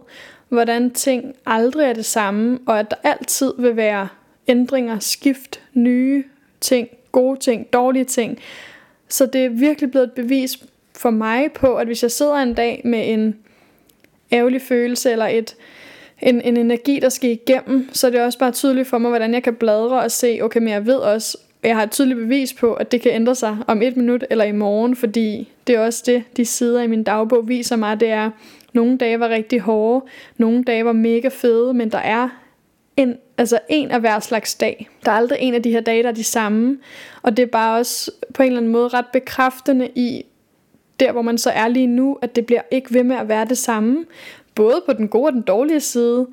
hvordan 0.49 0.91
ting 0.91 1.35
aldrig 1.47 1.87
er 1.87 1.93
det 1.93 2.05
samme, 2.05 2.59
og 2.67 2.79
at 2.81 2.91
der 2.91 2.97
altid 3.03 3.53
vil 3.59 3.77
være 3.77 4.09
ændringer, 4.49 4.99
skift, 4.99 5.61
nye 5.75 6.25
ting, 6.61 6.89
gode 7.13 7.41
ting, 7.41 7.73
dårlige 7.73 8.05
ting. 8.05 8.39
Så 9.13 9.27
det 9.27 9.45
er 9.45 9.49
virkelig 9.49 9.91
blevet 9.91 10.07
et 10.07 10.13
bevis 10.13 10.59
for 10.97 11.11
mig 11.11 11.53
på, 11.53 11.77
at 11.77 11.87
hvis 11.87 12.03
jeg 12.03 12.11
sidder 12.11 12.35
en 12.35 12.55
dag 12.55 12.81
med 12.85 13.13
en 13.13 13.37
ærgerlig 14.33 14.63
følelse 14.63 15.13
eller 15.13 15.27
et, 15.27 15.57
en, 16.23 16.41
en 16.41 16.57
energi, 16.57 16.99
der 17.03 17.09
skal 17.09 17.31
igennem, 17.31 17.89
så 17.93 18.07
er 18.07 18.11
det 18.11 18.21
også 18.21 18.39
bare 18.39 18.53
tydeligt 18.53 18.89
for 18.89 18.99
mig, 18.99 19.09
hvordan 19.09 19.35
jeg 19.35 19.43
kan 19.43 19.55
bladre 19.55 20.01
og 20.01 20.11
se, 20.11 20.39
okay, 20.43 20.61
men 20.61 20.69
jeg 20.69 20.87
ved 20.87 20.95
også, 20.95 21.39
jeg 21.63 21.77
har 21.77 21.83
et 21.83 21.91
tydeligt 21.91 22.19
bevis 22.19 22.55
på, 22.55 22.75
at 22.75 22.93
det 22.93 23.01
kan 23.01 23.13
ændre 23.13 23.35
sig 23.35 23.57
om 23.67 23.83
et 23.83 23.97
minut 23.97 24.25
eller 24.31 24.45
i 24.45 24.53
morgen, 24.53 24.97
fordi 24.97 25.49
det 25.67 25.75
er 25.75 25.81
også 25.81 26.03
det, 26.07 26.25
de 26.37 26.45
sider 26.45 26.83
i 26.83 26.87
min 26.87 27.03
dagbog 27.03 27.49
viser 27.49 27.77
mig, 27.77 28.01
det 28.01 28.09
er, 28.09 28.31
nogle 28.73 28.99
dage 28.99 29.21
var 29.21 29.29
rigtig 29.29 29.61
hårde, 29.61 30.07
nogle 30.37 30.65
dage 30.65 30.85
var 30.85 30.93
mega 30.93 31.29
fede, 31.29 31.75
men 31.75 31.91
der 31.91 31.99
er 31.99 32.29
en, 32.97 33.17
altså 33.43 33.59
en 33.69 33.91
af 33.91 34.01
hver 34.01 34.21
slags 34.21 34.55
dag. 34.55 34.89
Der 35.05 35.11
er 35.11 35.17
aldrig 35.17 35.39
en 35.41 35.55
af 35.55 35.63
de 35.63 35.71
her 35.71 35.81
dage, 35.81 36.03
der 36.03 36.09
er 36.09 36.13
de 36.13 36.25
samme. 36.25 36.79
Og 37.23 37.37
det 37.37 37.43
er 37.43 37.47
bare 37.47 37.79
også 37.79 38.11
på 38.35 38.43
en 38.43 38.47
eller 38.47 38.61
anden 38.61 38.73
måde 38.73 38.89
ret 38.89 39.07
bekræftende 39.13 39.89
i, 39.95 40.25
der 41.01 41.13
hvor 41.13 41.23
man 41.23 41.39
så 41.39 41.51
er 41.51 41.69
lige 41.69 41.87
nu, 41.87 42.19
at 42.23 42.37
det 42.37 42.47
bliver 42.47 42.61
ikke 42.71 42.95
ved 42.95 43.03
med 43.03 43.17
at 43.17 43.29
være 43.29 43.45
det 43.45 43.59
samme. 43.59 44.05
Både 44.55 44.83
på 44.87 44.93
den 44.93 45.09
gode 45.09 45.27
og 45.27 45.33
den 45.33 45.43
dårlige 45.43 45.81
side. 45.81 46.27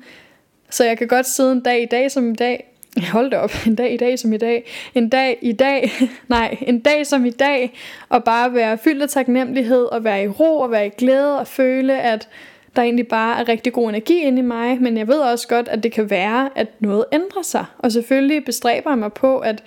Så 0.70 0.84
jeg 0.84 0.98
kan 0.98 1.08
godt 1.08 1.26
sidde 1.26 1.52
en 1.52 1.60
dag 1.60 1.82
i 1.82 1.86
dag 1.86 2.10
som 2.10 2.30
i 2.30 2.34
dag, 2.34 2.74
hold 3.12 3.30
da 3.30 3.36
op, 3.36 3.52
en 3.66 3.74
dag 3.74 3.92
i 3.92 3.96
dag 3.96 4.18
som 4.18 4.32
i 4.32 4.36
dag, 4.36 4.70
en 4.94 5.08
dag 5.08 5.38
i 5.42 5.52
dag, 5.52 5.90
nej, 6.28 6.56
en 6.60 6.80
dag 6.80 7.06
som 7.06 7.24
i 7.24 7.30
dag, 7.30 7.72
og 8.08 8.24
bare 8.24 8.54
være 8.54 8.78
fyldt 8.78 9.02
af 9.02 9.08
taknemmelighed, 9.08 9.84
og 9.84 10.04
være 10.04 10.24
i 10.24 10.28
ro, 10.28 10.58
og 10.58 10.70
være 10.70 10.86
i 10.86 10.90
glæde, 10.98 11.38
og 11.38 11.46
føle, 11.46 12.00
at 12.00 12.28
der 12.76 12.82
egentlig 12.82 13.08
bare 13.08 13.40
er 13.40 13.48
rigtig 13.48 13.72
god 13.72 13.88
energi 13.88 14.22
inde 14.22 14.38
i 14.38 14.42
mig, 14.42 14.82
men 14.82 14.96
jeg 14.96 15.08
ved 15.08 15.18
også 15.18 15.48
godt, 15.48 15.68
at 15.68 15.82
det 15.82 15.92
kan 15.92 16.10
være, 16.10 16.50
at 16.54 16.68
noget 16.80 17.04
ændrer 17.12 17.42
sig. 17.42 17.64
Og 17.78 17.92
selvfølgelig 17.92 18.44
bestræber 18.44 18.90
jeg 18.90 18.98
mig 18.98 19.12
på, 19.12 19.38
at 19.38 19.62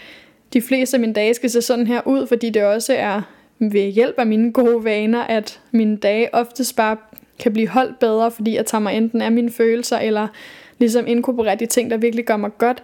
de 0.53 0.61
fleste 0.61 0.97
af 0.97 1.01
mine 1.01 1.13
dage 1.13 1.33
skal 1.33 1.49
se 1.49 1.61
sådan 1.61 1.87
her 1.87 2.07
ud, 2.07 2.27
fordi 2.27 2.49
det 2.49 2.63
også 2.63 2.93
er 2.93 3.21
ved 3.59 3.91
hjælp 3.91 4.15
af 4.17 4.27
mine 4.27 4.53
gode 4.53 4.83
vaner, 4.83 5.21
at 5.21 5.59
mine 5.71 5.97
dage 5.97 6.35
oftest 6.35 6.75
bare 6.75 6.97
kan 7.39 7.53
blive 7.53 7.67
holdt 7.67 7.99
bedre, 7.99 8.31
fordi 8.31 8.55
jeg 8.55 8.65
tager 8.65 8.81
mig 8.81 8.97
enten 8.97 9.21
af 9.21 9.31
mine 9.31 9.51
følelser, 9.51 9.97
eller 9.97 10.27
ligesom 10.79 11.07
inkorporerer 11.07 11.55
de 11.55 11.65
ting, 11.65 11.91
der 11.91 11.97
virkelig 11.97 12.25
gør 12.25 12.37
mig 12.37 12.57
godt. 12.57 12.83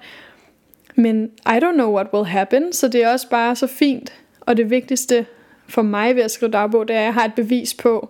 Men 0.95 1.31
I 1.45 1.59
don't 1.63 1.73
know 1.73 1.93
what 1.93 2.07
will 2.13 2.25
happen, 2.25 2.73
så 2.73 2.87
det 2.87 3.03
er 3.03 3.11
også 3.11 3.29
bare 3.29 3.55
så 3.55 3.67
fint, 3.67 4.13
og 4.41 4.57
det 4.57 4.69
vigtigste 4.69 5.25
for 5.67 5.81
mig 5.81 6.15
ved 6.15 6.23
at 6.23 6.31
skrive 6.31 6.51
dagbog, 6.51 6.87
det 6.87 6.95
er, 6.95 6.99
at 6.99 7.05
jeg 7.05 7.13
har 7.13 7.25
et 7.25 7.33
bevis 7.35 7.73
på, 7.73 8.09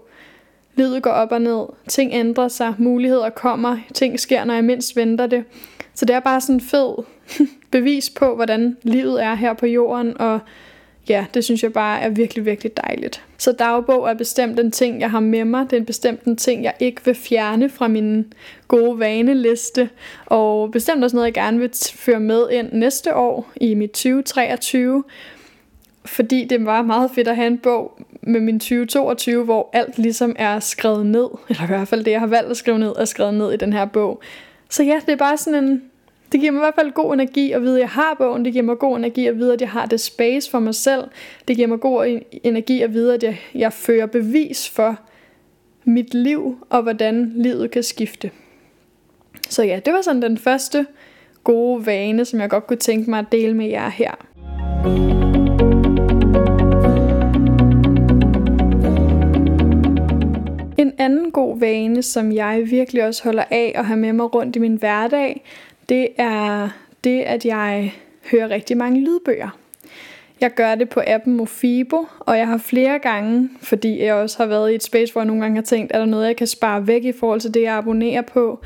Livet 0.80 1.04
går 1.04 1.12
op 1.12 1.32
og 1.32 1.42
ned, 1.42 1.66
ting 1.88 2.14
ændrer 2.14 2.48
sig, 2.48 2.74
muligheder 2.78 3.30
kommer, 3.30 3.78
ting 3.94 4.20
sker, 4.20 4.44
når 4.44 4.54
jeg 4.54 4.64
mindst 4.64 4.96
venter 4.96 5.28
det. 5.28 5.44
Så 5.94 6.06
det 6.06 6.16
er 6.16 6.20
bare 6.20 6.42
sådan 6.42 6.56
en 6.56 6.62
fed 6.62 6.94
bevis 7.72 8.10
på, 8.10 8.36
hvordan 8.36 8.78
livet 8.84 9.24
er 9.24 9.36
her 9.36 9.54
på 9.54 9.66
jorden, 9.66 10.22
og 10.22 10.40
ja, 11.10 11.26
det 11.34 11.44
synes 11.44 11.64
jeg 11.64 11.74
bare 11.74 12.02
er 12.02 12.10
virkelig, 12.10 12.46
virkelig 12.46 12.78
dejligt. 12.78 13.24
Så 13.38 13.52
dagbog 13.52 14.10
er 14.10 14.14
bestemt 14.14 14.60
en 14.60 14.72
ting, 14.72 15.02
jeg 15.02 15.12
har 15.12 15.20
med 15.20 15.46
mig. 15.46 15.72
Det 15.72 15.80
er 15.80 15.84
bestemt 15.84 16.24
en 16.24 16.38
ting, 16.38 16.64
jeg 16.64 16.74
ikke 16.80 17.06
vil 17.06 17.16
fjerne 17.16 17.70
fra 17.70 17.88
min 17.88 18.34
gode 18.68 19.00
vaneliste. 19.00 19.90
Og 20.26 20.72
bestemt 20.72 21.04
også 21.04 21.16
noget, 21.16 21.26
jeg 21.26 21.34
gerne 21.34 21.60
vil 21.60 21.72
føre 21.96 22.20
med 22.20 22.50
ind 22.52 22.70
næste 22.72 23.16
år 23.16 23.52
i 23.56 23.74
mit 23.74 23.92
2023 23.92 25.04
fordi 26.06 26.46
det 26.46 26.66
var 26.66 26.82
meget 26.82 27.12
fedt 27.12 27.28
at 27.28 27.36
have 27.36 27.48
en 27.48 27.58
bog 27.58 28.02
med 28.22 28.40
min 28.40 28.60
2022, 28.60 29.44
hvor 29.44 29.70
alt 29.74 29.98
ligesom 29.98 30.36
er 30.40 30.60
skrevet 30.60 31.06
ned, 31.06 31.28
eller 31.50 31.64
i 31.64 31.68
hvert 31.68 31.88
fald 31.88 32.04
det, 32.04 32.12
jeg 32.12 32.20
har 32.20 32.28
valgt 32.28 32.52
at 32.52 32.58
skrive 32.58 32.80
ned, 32.80 32.94
er 32.98 33.06
skrevet 33.06 33.34
ned 33.34 33.54
i 33.54 33.58
den 33.58 33.74
her 33.74 33.86
bog. 33.86 34.22
Så 34.70 34.84
ja, 34.84 35.00
det 35.06 35.12
er 35.12 35.18
bare 35.18 35.38
sådan 35.38 35.64
en, 35.64 35.84
det 36.32 36.40
giver 36.40 36.52
mig 36.52 36.60
i 36.60 36.62
hvert 36.62 36.76
fald 36.76 36.92
god 36.92 37.14
energi 37.14 37.52
at 37.52 37.62
vide, 37.62 37.76
at 37.76 37.82
jeg 37.82 37.90
har 37.90 38.16
bogen. 38.18 38.46
Det 38.46 38.54
giver 38.54 38.66
mig 38.66 38.78
god 38.78 38.98
energi 38.98 39.28
at 39.28 39.38
vide, 39.38 39.54
at 39.54 39.62
jeg 39.62 39.70
har 39.70 39.86
det 39.86 40.00
space 40.00 40.52
for 40.52 40.60
mig 40.60 40.76
selv. 40.76 41.04
Det 41.48 41.56
giver 41.56 41.68
mig 41.68 41.80
god 41.80 42.20
energi 42.44 42.82
at 42.82 42.94
vide, 42.94 43.14
at 43.14 43.24
jeg, 43.24 43.40
jeg 43.56 43.74
fører 43.74 44.06
bevis 44.06 44.70
for 44.70 45.00
mit 45.84 46.14
liv 46.14 46.58
og 46.70 46.82
hvordan 46.82 47.32
livet 47.36 47.72
kan 47.72 47.84
skifte. 47.84 48.32
Så 49.50 49.64
ja, 49.64 49.80
det 49.86 49.94
var 49.94 50.02
sådan 50.02 50.22
den 50.22 50.38
første 50.38 50.86
gode 51.44 51.86
vane, 51.86 52.26
som 52.26 52.40
jeg 52.40 52.50
godt 52.50 52.68
kunne 52.68 52.78
tænke 52.78 53.10
mig 53.10 53.20
at 53.20 53.26
dele 53.32 53.54
med 53.54 53.68
jer 53.68 53.90
her. 53.90 54.29
Anden 61.00 61.32
god 61.32 61.60
vane, 61.60 62.04
som 62.04 62.32
jeg 62.32 62.62
virkelig 62.66 63.06
også 63.06 63.24
holder 63.24 63.44
af 63.52 63.72
at 63.76 63.86
have 63.86 64.00
med 64.00 64.14
mig 64.14 64.36
rundt 64.36 64.56
i 64.56 64.60
min 64.60 64.76
hverdag, 64.76 65.44
det 65.90 66.08
er 66.18 66.70
det, 67.04 67.22
at 67.22 67.46
jeg 67.46 67.94
hører 68.32 68.50
rigtig 68.50 68.78
mange 68.78 69.00
lydbøger. 69.00 69.50
Jeg 70.42 70.54
gør 70.54 70.76
det 70.76 70.90
på 70.90 71.02
appen 71.08 71.34
Mofibo, 71.34 72.08
og 72.20 72.38
jeg 72.38 72.48
har 72.48 72.58
flere 72.58 73.00
gange, 73.00 73.50
fordi 73.62 74.04
jeg 74.04 74.14
også 74.14 74.38
har 74.38 74.46
været 74.46 74.72
i 74.72 74.76
et 74.76 74.84
space, 74.84 75.14
hvor 75.14 75.22
jeg 75.22 75.28
nogle 75.28 75.42
gange 75.42 75.56
har 75.56 75.64
tænkt, 75.64 75.92
er 75.92 76.00
der 76.00 76.06
noget, 76.06 76.28
jeg 76.28 76.36
kan 76.36 76.48
spare 76.48 76.88
væk 76.88 77.04
i 77.04 77.12
forhold 77.12 77.42
til 77.42 77.54
det, 77.54 77.62
jeg 77.62 77.74
abonnerer 77.74 78.22
på, 78.22 78.60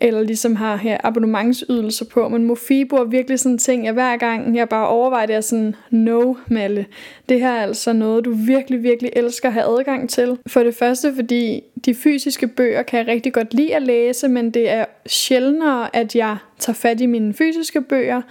eller 0.00 0.22
ligesom 0.22 0.56
har 0.56 0.76
her 0.76 0.96
abonnementsydelser 1.04 2.04
på. 2.04 2.28
Men 2.28 2.44
Mofibo 2.44 2.96
er 2.96 3.04
virkelig 3.04 3.38
sådan 3.38 3.52
en 3.52 3.58
ting, 3.58 3.84
jeg 3.84 3.92
hver 3.92 4.16
gang 4.16 4.56
jeg 4.56 4.68
bare 4.68 4.88
overvejer 4.88 5.26
det, 5.26 5.36
er 5.36 5.40
sådan, 5.40 5.74
no 5.90 6.34
Malle, 6.46 6.86
det 7.28 7.40
her 7.40 7.50
er 7.50 7.62
altså 7.62 7.92
noget, 7.92 8.24
du 8.24 8.34
virkelig, 8.34 8.82
virkelig 8.82 9.12
elsker 9.16 9.48
at 9.48 9.52
have 9.52 9.78
adgang 9.78 10.10
til. 10.10 10.38
For 10.46 10.62
det 10.62 10.74
første, 10.74 11.14
fordi 11.14 11.62
de 11.84 11.94
fysiske 11.94 12.48
bøger 12.48 12.82
kan 12.82 12.98
jeg 12.98 13.06
rigtig 13.06 13.32
godt 13.32 13.54
lide 13.54 13.76
at 13.76 13.82
læse, 13.82 14.28
men 14.28 14.50
det 14.50 14.70
er 14.70 14.84
sjældnere, 15.06 15.96
at 15.96 16.16
jeg 16.16 16.36
tager 16.58 16.74
fat 16.74 17.00
i 17.00 17.06
mine 17.06 17.34
fysiske 17.34 17.80
bøger, 17.80 18.22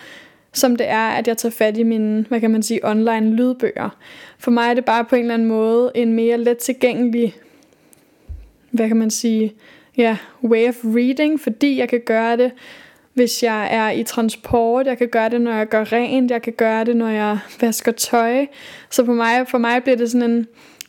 som 0.54 0.76
det 0.76 0.88
er, 0.90 1.08
at 1.08 1.28
jeg 1.28 1.38
tager 1.38 1.54
fat 1.54 1.78
i 1.78 1.84
mine, 1.84 2.26
hvad 2.30 2.40
kan 2.40 2.52
man 2.52 2.64
sige, 2.64 2.90
online 2.90 3.36
lydbøger. 3.36 3.98
For 4.40 4.52
mig 4.52 4.70
er 4.70 4.74
det 4.74 4.86
bare 4.86 5.06
på 5.06 5.16
en 5.16 5.22
eller 5.22 5.34
anden 5.34 5.48
måde 5.48 5.92
en 5.96 6.14
mere 6.14 6.38
let 6.38 6.58
tilgængelig, 6.58 7.36
hvad 8.72 8.88
kan 8.88 8.98
man 8.98 9.10
sige, 9.10 9.54
ja, 9.98 10.18
way 10.44 10.70
of 10.70 10.76
reading, 10.84 11.40
fordi 11.40 11.80
jeg 11.80 11.90
kan 11.90 12.02
gøre 12.06 12.38
det, 12.38 12.52
hvis 13.14 13.44
jeg 13.44 13.68
er 13.72 13.92
i 13.92 14.04
transport, 14.04 14.86
jeg 14.86 14.98
kan 14.98 15.08
gøre 15.08 15.30
det, 15.30 15.42
når 15.42 15.54
jeg 15.54 15.68
gør 15.68 15.94
rent, 15.94 16.32
jeg 16.32 16.42
kan 16.42 16.54
gøre 16.54 16.86
det, 16.86 16.96
når 16.96 17.10
jeg 17.10 17.40
vasker 17.62 17.92
tøj. 17.92 18.46
Så 18.90 19.06
for 19.06 19.14
mig, 19.14 19.48
for 19.48 19.58
mig 19.58 19.84
bliver 19.84 19.98
det 19.98 20.12
sådan 20.12 20.32
en, 20.32 20.48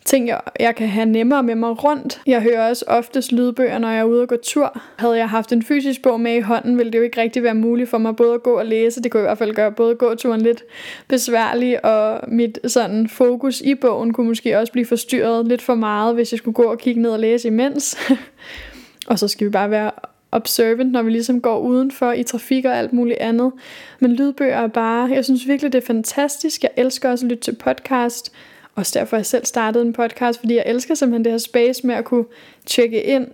ting, 0.08 0.28
jeg, 0.28 0.40
jeg 0.60 0.76
kan 0.76 0.88
have 0.88 1.06
nemmere 1.06 1.42
med 1.42 1.54
mig 1.54 1.84
rundt. 1.84 2.20
Jeg 2.26 2.42
hører 2.42 2.68
også 2.68 2.84
oftest 2.88 3.32
lydbøger, 3.32 3.78
når 3.78 3.88
jeg 3.88 3.98
er 3.98 4.04
ude 4.04 4.22
og 4.22 4.28
gå 4.28 4.36
tur. 4.42 4.80
Havde 4.96 5.18
jeg 5.18 5.28
haft 5.28 5.52
en 5.52 5.62
fysisk 5.62 6.02
bog 6.02 6.20
med 6.20 6.34
i 6.34 6.40
hånden, 6.40 6.78
ville 6.78 6.92
det 6.92 6.98
jo 6.98 7.02
ikke 7.02 7.20
rigtig 7.20 7.42
være 7.42 7.54
muligt 7.54 7.90
for 7.90 7.98
mig 7.98 8.16
både 8.16 8.34
at 8.34 8.42
gå 8.42 8.58
og 8.58 8.66
læse. 8.66 9.02
Det 9.02 9.10
kunne 9.10 9.20
i 9.20 9.22
hvert 9.22 9.38
fald 9.38 9.54
gøre 9.54 9.72
både 9.72 9.94
gåturen 9.94 10.40
lidt 10.40 10.64
besværlig, 11.08 11.84
og 11.84 12.20
mit 12.28 12.58
sådan 12.66 13.08
fokus 13.08 13.60
i 13.60 13.74
bogen 13.74 14.12
kunne 14.12 14.26
måske 14.28 14.58
også 14.58 14.72
blive 14.72 14.86
forstyrret 14.86 15.46
lidt 15.46 15.62
for 15.62 15.74
meget, 15.74 16.14
hvis 16.14 16.32
jeg 16.32 16.38
skulle 16.38 16.54
gå 16.54 16.62
og 16.64 16.78
kigge 16.78 17.02
ned 17.02 17.10
og 17.10 17.18
læse 17.18 17.48
imens. 17.48 17.96
og 19.08 19.18
så 19.18 19.28
skal 19.28 19.46
vi 19.46 19.50
bare 19.50 19.70
være 19.70 19.90
observant, 20.32 20.92
når 20.92 21.02
vi 21.02 21.10
ligesom 21.10 21.40
går 21.40 21.58
udenfor 21.58 22.12
i 22.12 22.22
trafik 22.22 22.64
og 22.64 22.78
alt 22.78 22.92
muligt 22.92 23.18
andet. 23.18 23.52
Men 24.00 24.12
lydbøger 24.12 24.56
er 24.56 24.66
bare, 24.66 25.10
jeg 25.12 25.24
synes 25.24 25.48
virkelig, 25.48 25.72
det 25.72 25.82
er 25.82 25.86
fantastisk. 25.86 26.62
Jeg 26.62 26.70
elsker 26.76 27.10
også 27.10 27.26
at 27.26 27.30
lytte 27.30 27.42
til 27.42 27.56
podcast. 27.56 28.32
Også 28.74 28.98
derfor 28.98 29.16
jeg 29.16 29.26
selv 29.26 29.44
startet 29.44 29.82
en 29.82 29.92
podcast, 29.92 30.40
fordi 30.40 30.54
jeg 30.54 30.64
elsker 30.66 30.94
simpelthen 30.94 31.24
det 31.24 31.32
her 31.32 31.38
space 31.38 31.86
med 31.86 31.94
at 31.94 32.04
kunne 32.04 32.24
tjekke 32.66 33.02
ind 33.02 33.26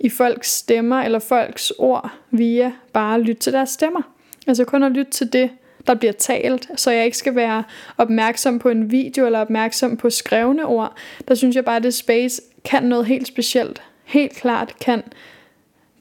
i 0.00 0.08
folks 0.08 0.50
stemmer 0.50 1.02
eller 1.02 1.18
folks 1.18 1.70
ord 1.78 2.10
via 2.30 2.72
bare 2.92 3.14
at 3.14 3.20
lytte 3.20 3.42
til 3.42 3.52
deres 3.52 3.70
stemmer. 3.70 4.00
Altså 4.46 4.64
kun 4.64 4.82
at 4.82 4.92
lytte 4.92 5.10
til 5.10 5.32
det, 5.32 5.50
der 5.86 5.94
bliver 5.94 6.12
talt, 6.12 6.68
så 6.76 6.90
jeg 6.90 7.04
ikke 7.04 7.16
skal 7.16 7.34
være 7.34 7.64
opmærksom 7.98 8.58
på 8.58 8.68
en 8.68 8.90
video 8.90 9.26
eller 9.26 9.38
opmærksom 9.38 9.96
på 9.96 10.10
skrevne 10.10 10.66
ord. 10.66 10.96
Der 11.28 11.34
synes 11.34 11.56
jeg 11.56 11.64
bare, 11.64 11.76
at 11.76 11.82
det 11.82 11.94
space 11.94 12.42
kan 12.64 12.82
noget 12.82 13.06
helt 13.06 13.26
specielt. 13.26 13.82
Helt 14.12 14.32
klart 14.32 14.74
kan 14.80 15.02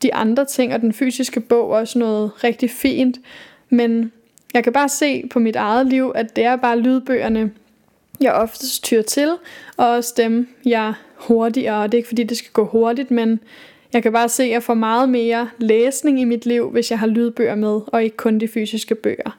de 0.01 0.13
andre 0.13 0.45
ting 0.45 0.73
og 0.73 0.81
den 0.81 0.93
fysiske 0.93 1.39
bog 1.39 1.69
også 1.69 1.99
noget 1.99 2.43
rigtig 2.43 2.69
fint. 2.69 3.17
Men 3.69 4.11
jeg 4.53 4.63
kan 4.63 4.73
bare 4.73 4.89
se 4.89 5.27
på 5.31 5.39
mit 5.39 5.55
eget 5.55 5.87
liv, 5.87 6.11
at 6.15 6.35
det 6.35 6.43
er 6.43 6.55
bare 6.55 6.79
lydbøgerne, 6.79 7.51
jeg 8.21 8.33
oftest 8.33 8.83
tyr 8.83 9.01
til, 9.01 9.29
og 9.77 9.89
også 9.89 10.13
dem, 10.17 10.47
jeg 10.65 10.93
hurtigere. 11.15 11.83
Og 11.83 11.91
det 11.91 11.93
er 11.93 11.99
ikke 11.99 12.07
fordi, 12.07 12.23
det 12.23 12.37
skal 12.37 12.51
gå 12.51 12.65
hurtigt, 12.65 13.11
men 13.11 13.39
jeg 13.93 14.03
kan 14.03 14.11
bare 14.11 14.29
se, 14.29 14.43
at 14.43 14.49
jeg 14.49 14.63
får 14.63 14.73
meget 14.73 15.09
mere 15.09 15.49
læsning 15.57 16.21
i 16.21 16.23
mit 16.23 16.45
liv, 16.45 16.69
hvis 16.69 16.91
jeg 16.91 16.99
har 16.99 17.07
lydbøger 17.07 17.55
med, 17.55 17.81
og 17.87 18.03
ikke 18.03 18.17
kun 18.17 18.39
de 18.39 18.47
fysiske 18.47 18.95
bøger. 18.95 19.37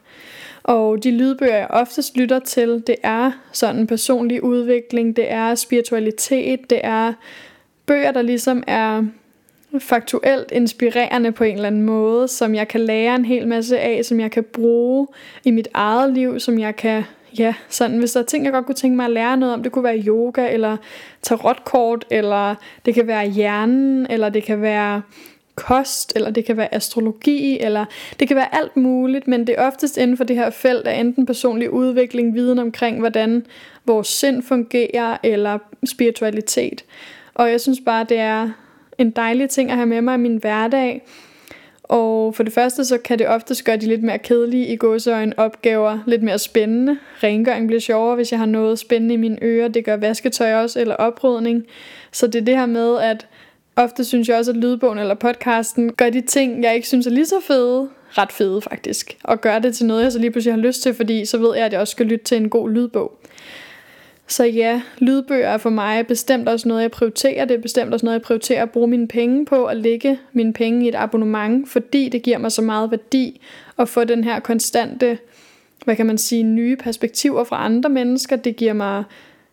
Og 0.63 1.05
de 1.05 1.11
lydbøger, 1.11 1.57
jeg 1.57 1.67
oftest 1.71 2.17
lytter 2.17 2.39
til, 2.39 2.83
det 2.87 2.97
er 3.03 3.33
sådan 3.53 3.87
personlig 3.87 4.43
udvikling, 4.43 5.17
det 5.17 5.33
er 5.33 5.55
spiritualitet, 5.55 6.71
det 6.71 6.81
er 6.85 7.13
bøger, 7.87 8.13
der 8.13 8.23
ligesom 8.23 8.63
er 8.67 9.03
faktuelt 9.79 10.53
inspirerende 10.53 11.33
på 11.33 11.45
en 11.45 11.55
eller 11.55 11.67
anden 11.67 11.83
måde, 11.83 12.29
som 12.29 12.55
jeg 12.55 12.69
kan 12.69 12.81
lære 12.81 13.15
en 13.15 13.25
hel 13.25 13.49
masse 13.49 13.79
af, 13.79 14.05
som 14.05 14.21
jeg 14.21 14.31
kan 14.31 14.45
bruge 14.45 15.07
i 15.45 15.51
mit 15.51 15.69
eget 15.75 16.13
liv, 16.15 16.41
som 16.41 16.59
jeg 16.59 16.77
kan 16.77 17.05
ja, 17.39 17.55
sådan 17.69 17.99
hvis 17.99 18.13
der 18.13 18.21
er 18.21 18.25
ting, 18.25 18.45
jeg 18.45 18.53
godt 18.53 18.67
kunne 18.67 18.75
tænke 18.75 18.97
mig 18.97 19.05
at 19.05 19.11
lære 19.11 19.37
noget 19.37 19.55
om, 19.55 19.63
det 19.63 19.73
kunne 19.73 19.85
være 19.85 20.03
yoga, 20.07 20.53
eller 20.53 20.77
tarotkort, 21.23 22.05
eller 22.11 22.55
det 22.87 22.95
kan 22.95 23.07
være 23.07 23.29
hjernen, 23.29 24.07
eller 24.11 24.29
det 24.29 24.43
kan 24.43 24.63
være 24.63 25.03
kost, 25.55 26.13
eller 26.17 26.31
det 26.31 26.45
kan 26.45 26.57
være 26.57 26.75
astrologi, 26.75 27.61
eller 27.61 27.85
det 28.21 28.29
kan 28.29 28.37
være 28.37 28.55
alt 28.55 28.77
muligt, 28.77 29.29
men 29.29 29.47
det 29.47 29.55
er 29.59 29.67
oftest 29.67 29.97
inden 29.97 30.17
for 30.17 30.25
det 30.25 30.37
her 30.37 30.51
felt 30.51 30.87
af 30.87 31.01
enten 31.01 31.27
personlig 31.27 31.71
udvikling, 31.71 32.35
viden 32.35 32.59
omkring, 32.59 32.99
hvordan 32.99 33.47
vores 33.85 34.09
sind 34.09 34.43
fungerer, 34.43 35.17
eller 35.23 35.59
spiritualitet. 35.85 36.85
Og 37.35 37.51
jeg 37.51 37.61
synes 37.61 37.79
bare, 37.87 38.07
det 38.09 38.19
er 38.19 38.51
en 38.99 39.11
dejlig 39.11 39.51
ting 39.51 39.71
at 39.71 39.77
have 39.77 39.87
med 39.87 40.03
mig 40.03 40.15
i 40.15 40.19
min 40.19 40.37
hverdag, 40.37 41.03
og 41.93 42.35
for 42.35 42.43
det 42.43 42.53
første, 42.53 42.85
så 42.85 42.99
kan 42.99 43.19
det 43.19 43.29
ofte 43.29 43.65
gøre 43.65 43.77
de 43.77 43.87
lidt 43.87 44.03
mere 44.03 44.19
kedelige 44.19 44.67
i 44.67 44.77
gåseøjne 44.77 45.39
opgaver 45.39 45.99
lidt 46.07 46.23
mere 46.23 46.39
spændende. 46.39 46.99
Rengøring 47.23 47.67
bliver 47.67 47.81
sjovere, 47.81 48.15
hvis 48.15 48.31
jeg 48.33 48.39
har 48.39 48.47
noget 48.47 48.79
spændende 48.79 49.15
i 49.15 49.17
mine 49.17 49.39
ører. 49.43 49.69
Det 49.69 49.85
gør 49.85 49.97
vasketøj 49.97 50.55
også, 50.55 50.81
eller 50.81 50.95
oprydning. 50.95 51.65
Så 52.13 52.27
det 52.27 52.41
er 52.41 52.45
det 52.45 52.57
her 52.57 52.67
med, 52.67 52.99
at 52.99 53.27
ofte 53.77 54.05
synes 54.05 54.29
jeg 54.29 54.37
også, 54.37 54.51
at 54.51 54.57
lydbogen 54.57 54.99
eller 54.99 55.15
podcasten 55.15 55.93
gør 55.93 56.11
de 56.11 56.21
ting, 56.21 56.63
jeg 56.63 56.75
ikke 56.75 56.89
synes 56.89 57.07
er 57.07 57.11
lige 57.11 57.27
så 57.27 57.41
fede, 57.43 57.89
ret 58.11 58.33
fede 58.33 58.61
faktisk. 58.61 59.17
Og 59.25 59.41
gør 59.41 59.59
det 59.59 59.75
til 59.75 59.87
noget, 59.87 60.03
jeg 60.03 60.13
så 60.13 60.19
lige 60.19 60.31
pludselig 60.31 60.55
har 60.55 60.63
lyst 60.63 60.83
til, 60.83 60.95
fordi 60.95 61.25
så 61.25 61.39
ved 61.39 61.57
jeg, 61.57 61.67
at 61.67 61.73
jeg 61.73 61.81
også 61.81 61.93
skal 61.93 62.07
lytte 62.07 62.25
til 62.25 62.37
en 62.37 62.49
god 62.49 62.71
lydbog. 62.71 63.13
Så 64.27 64.45
ja, 64.45 64.83
lydbøger 64.99 65.49
er 65.49 65.59
for 65.59 65.71
mig 65.71 66.07
bestemt 66.07 66.49
også 66.49 66.69
noget, 66.69 66.83
jeg 66.83 66.91
prioriterer. 66.91 67.45
Det 67.45 67.55
er 67.55 67.61
bestemt 67.61 67.93
også 67.95 68.07
noget, 68.07 68.19
jeg 68.19 68.23
prioriterer 68.23 68.63
at 68.63 68.71
bruge 68.71 68.89
mine 68.89 69.09
penge 69.09 69.45
på, 69.45 69.67
at 69.67 69.77
lægge 69.77 70.19
mine 70.33 70.53
penge 70.53 70.85
i 70.85 70.89
et 70.89 70.95
abonnement, 70.95 71.69
fordi 71.69 72.09
det 72.09 72.23
giver 72.23 72.39
mig 72.39 72.53
så 72.53 72.63
meget 72.63 72.91
værdi 72.91 73.41
at 73.79 73.89
få 73.89 74.05
den 74.05 74.25
her 74.25 74.41
konstante, 74.41 75.19
hvad 75.85 75.97
kan 75.97 76.07
man 76.07 76.19
sige, 76.19 76.43
nye 76.43 76.77
perspektiver 76.77 77.45
fra 77.45 77.65
andre 77.65 77.91
mennesker. 77.91 78.37
Det 78.37 78.57
giver 78.57 78.73
mig 78.73 79.05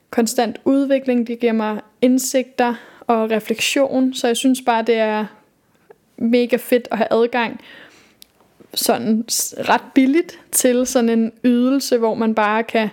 konstant 0.10 0.60
udvikling, 0.66 1.28
det 1.28 1.40
giver 1.40 1.54
mig 1.54 1.82
indsigter 2.02 2.76
og 3.08 3.32
refleksion, 3.32 4.14
så 4.14 4.28
jeg 4.28 4.38
synes 4.38 4.62
bare, 4.66 4.84
det 4.84 4.96
er 4.96 5.26
mega 6.18 6.56
fedt 6.56 6.88
at 6.92 6.98
have 6.98 7.24
adgang 7.24 7.60
sådan 8.74 9.24
ret 9.58 9.82
billigt 9.96 10.40
til 10.52 10.86
sådan 10.86 11.10
en 11.10 11.32
ydelse, 11.44 11.98
hvor 11.98 12.14
man 12.14 12.36
bare 12.36 12.64
kan 12.64 12.90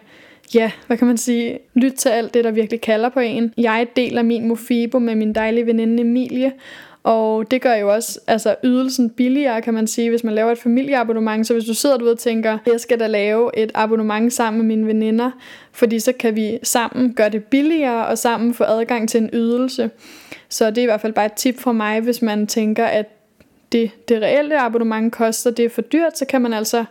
ja, 0.54 0.70
hvad 0.86 0.96
kan 0.96 1.06
man 1.06 1.16
sige, 1.16 1.58
lyt 1.74 1.92
til 1.92 2.08
alt 2.08 2.34
det, 2.34 2.44
der 2.44 2.50
virkelig 2.50 2.80
kalder 2.80 3.08
på 3.08 3.20
en. 3.20 3.52
Jeg 3.56 3.86
deler 3.96 4.22
min 4.22 4.48
Mofibo 4.48 4.98
med 4.98 5.14
min 5.14 5.32
dejlige 5.32 5.66
veninde 5.66 6.00
Emilie, 6.00 6.52
og 7.06 7.50
det 7.50 7.62
gør 7.62 7.74
jo 7.74 7.92
også 7.92 8.20
altså 8.26 8.54
ydelsen 8.64 9.10
billigere, 9.10 9.62
kan 9.62 9.74
man 9.74 9.86
sige, 9.86 10.10
hvis 10.10 10.24
man 10.24 10.34
laver 10.34 10.52
et 10.52 10.58
familieabonnement. 10.58 11.46
Så 11.46 11.52
hvis 11.52 11.64
du 11.64 11.74
sidder 11.74 11.96
derude 11.96 12.12
og 12.12 12.18
tænker, 12.18 12.58
jeg 12.66 12.80
skal 12.80 13.00
da 13.00 13.06
lave 13.06 13.58
et 13.58 13.70
abonnement 13.74 14.32
sammen 14.32 14.58
med 14.58 14.76
mine 14.76 14.86
veninder, 14.86 15.30
fordi 15.72 16.00
så 16.00 16.12
kan 16.12 16.36
vi 16.36 16.58
sammen 16.62 17.14
gøre 17.14 17.28
det 17.28 17.44
billigere, 17.44 18.06
og 18.06 18.18
sammen 18.18 18.54
få 18.54 18.64
adgang 18.64 19.08
til 19.08 19.22
en 19.22 19.30
ydelse. 19.32 19.90
Så 20.48 20.70
det 20.70 20.78
er 20.78 20.82
i 20.82 20.86
hvert 20.86 21.00
fald 21.00 21.12
bare 21.12 21.26
et 21.26 21.32
tip 21.32 21.58
fra 21.58 21.72
mig, 21.72 22.00
hvis 22.00 22.22
man 22.22 22.46
tænker, 22.46 22.84
at 22.84 23.06
det, 23.72 23.90
det 24.08 24.22
reelle 24.22 24.60
abonnement 24.60 25.12
koster, 25.12 25.50
det 25.50 25.64
er 25.64 25.68
for 25.68 25.82
dyrt, 25.82 26.18
så 26.18 26.24
kan 26.24 26.42
man 26.42 26.52
altså 26.52 26.84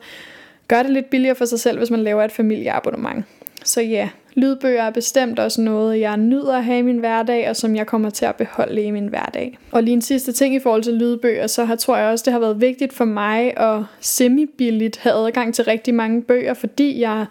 gøre 0.67 0.83
det 0.83 0.91
lidt 0.91 1.09
billigere 1.09 1.35
for 1.35 1.45
sig 1.45 1.59
selv, 1.59 1.77
hvis 1.77 1.91
man 1.91 2.03
laver 2.03 2.23
et 2.23 2.31
familieabonnement. 2.31 3.25
Så 3.65 3.81
ja, 3.81 4.09
lydbøger 4.33 4.83
er 4.83 4.89
bestemt 4.89 5.39
også 5.39 5.61
noget, 5.61 5.99
jeg 5.99 6.17
nyder 6.17 6.55
at 6.55 6.63
have 6.63 6.79
i 6.79 6.81
min 6.81 6.97
hverdag, 6.97 7.49
og 7.49 7.55
som 7.55 7.75
jeg 7.75 7.87
kommer 7.87 8.09
til 8.09 8.25
at 8.25 8.35
beholde 8.35 8.81
i 8.81 8.91
min 8.91 9.07
hverdag. 9.07 9.57
Og 9.71 9.83
lige 9.83 9.93
en 9.93 10.01
sidste 10.01 10.31
ting 10.31 10.55
i 10.55 10.59
forhold 10.59 10.83
til 10.83 10.93
lydbøger, 10.93 11.47
så 11.47 11.65
har, 11.65 11.75
tror 11.75 11.97
jeg 11.97 12.09
også, 12.09 12.23
det 12.25 12.33
har 12.33 12.39
været 12.39 12.61
vigtigt 12.61 12.93
for 12.93 13.05
mig 13.05 13.57
at 13.57 13.83
semi-billigt 13.99 14.97
have 14.97 15.15
adgang 15.15 15.53
til 15.53 15.65
rigtig 15.65 15.93
mange 15.93 16.21
bøger, 16.21 16.53
fordi 16.53 17.01
jeg 17.01 17.25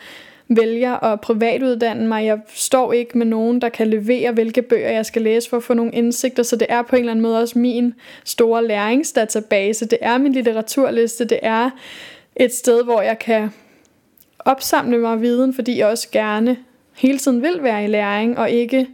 vælger 0.48 1.04
at 1.04 1.20
privatuddanne 1.20 2.08
mig. 2.08 2.26
Jeg 2.26 2.38
står 2.48 2.92
ikke 2.92 3.18
med 3.18 3.26
nogen, 3.26 3.60
der 3.60 3.68
kan 3.68 3.88
levere, 3.88 4.32
hvilke 4.32 4.62
bøger 4.62 4.90
jeg 4.90 5.06
skal 5.06 5.22
læse 5.22 5.50
for 5.50 5.56
at 5.56 5.62
få 5.62 5.74
nogle 5.74 5.92
indsigter, 5.92 6.42
så 6.42 6.56
det 6.56 6.66
er 6.70 6.82
på 6.82 6.96
en 6.96 7.00
eller 7.00 7.12
anden 7.12 7.22
måde 7.22 7.40
også 7.40 7.58
min 7.58 7.94
store 8.24 8.66
læringsdatabase. 8.66 9.86
Det 9.86 9.98
er 10.00 10.18
min 10.18 10.32
litteraturliste, 10.32 11.24
det 11.24 11.38
er 11.42 11.70
et 12.36 12.54
sted, 12.54 12.84
hvor 12.84 13.02
jeg 13.02 13.18
kan 13.18 13.50
opsamle 14.44 14.98
mig 14.98 15.20
viden, 15.20 15.54
fordi 15.54 15.78
jeg 15.78 15.86
også 15.86 16.08
gerne 16.12 16.56
hele 16.96 17.18
tiden 17.18 17.42
vil 17.42 17.58
være 17.62 17.84
i 17.84 17.86
læring 17.86 18.38
og 18.38 18.50
ikke 18.50 18.86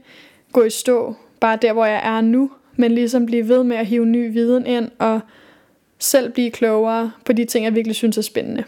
gå 0.53 0.63
i 0.63 0.71
stå 0.71 1.15
bare 1.41 1.59
der, 1.63 1.73
hvor 1.73 1.85
jeg 1.85 2.01
er 2.05 2.21
nu, 2.21 2.51
men 2.77 2.93
ligesom 2.93 3.27
blive 3.27 3.49
ved 3.49 3.65
med 3.65 3.77
at 3.77 3.87
hive 3.87 4.07
ny 4.07 4.33
viden 4.33 4.67
ind 4.67 4.91
og 4.99 5.21
selv 5.99 6.33
blive 6.33 6.51
klogere 6.51 7.13
på 7.25 7.33
de 7.33 7.45
ting, 7.45 7.65
jeg 7.65 7.75
virkelig 7.75 7.97
synes 7.97 8.19
er 8.19 8.23
spændende. 8.23 8.65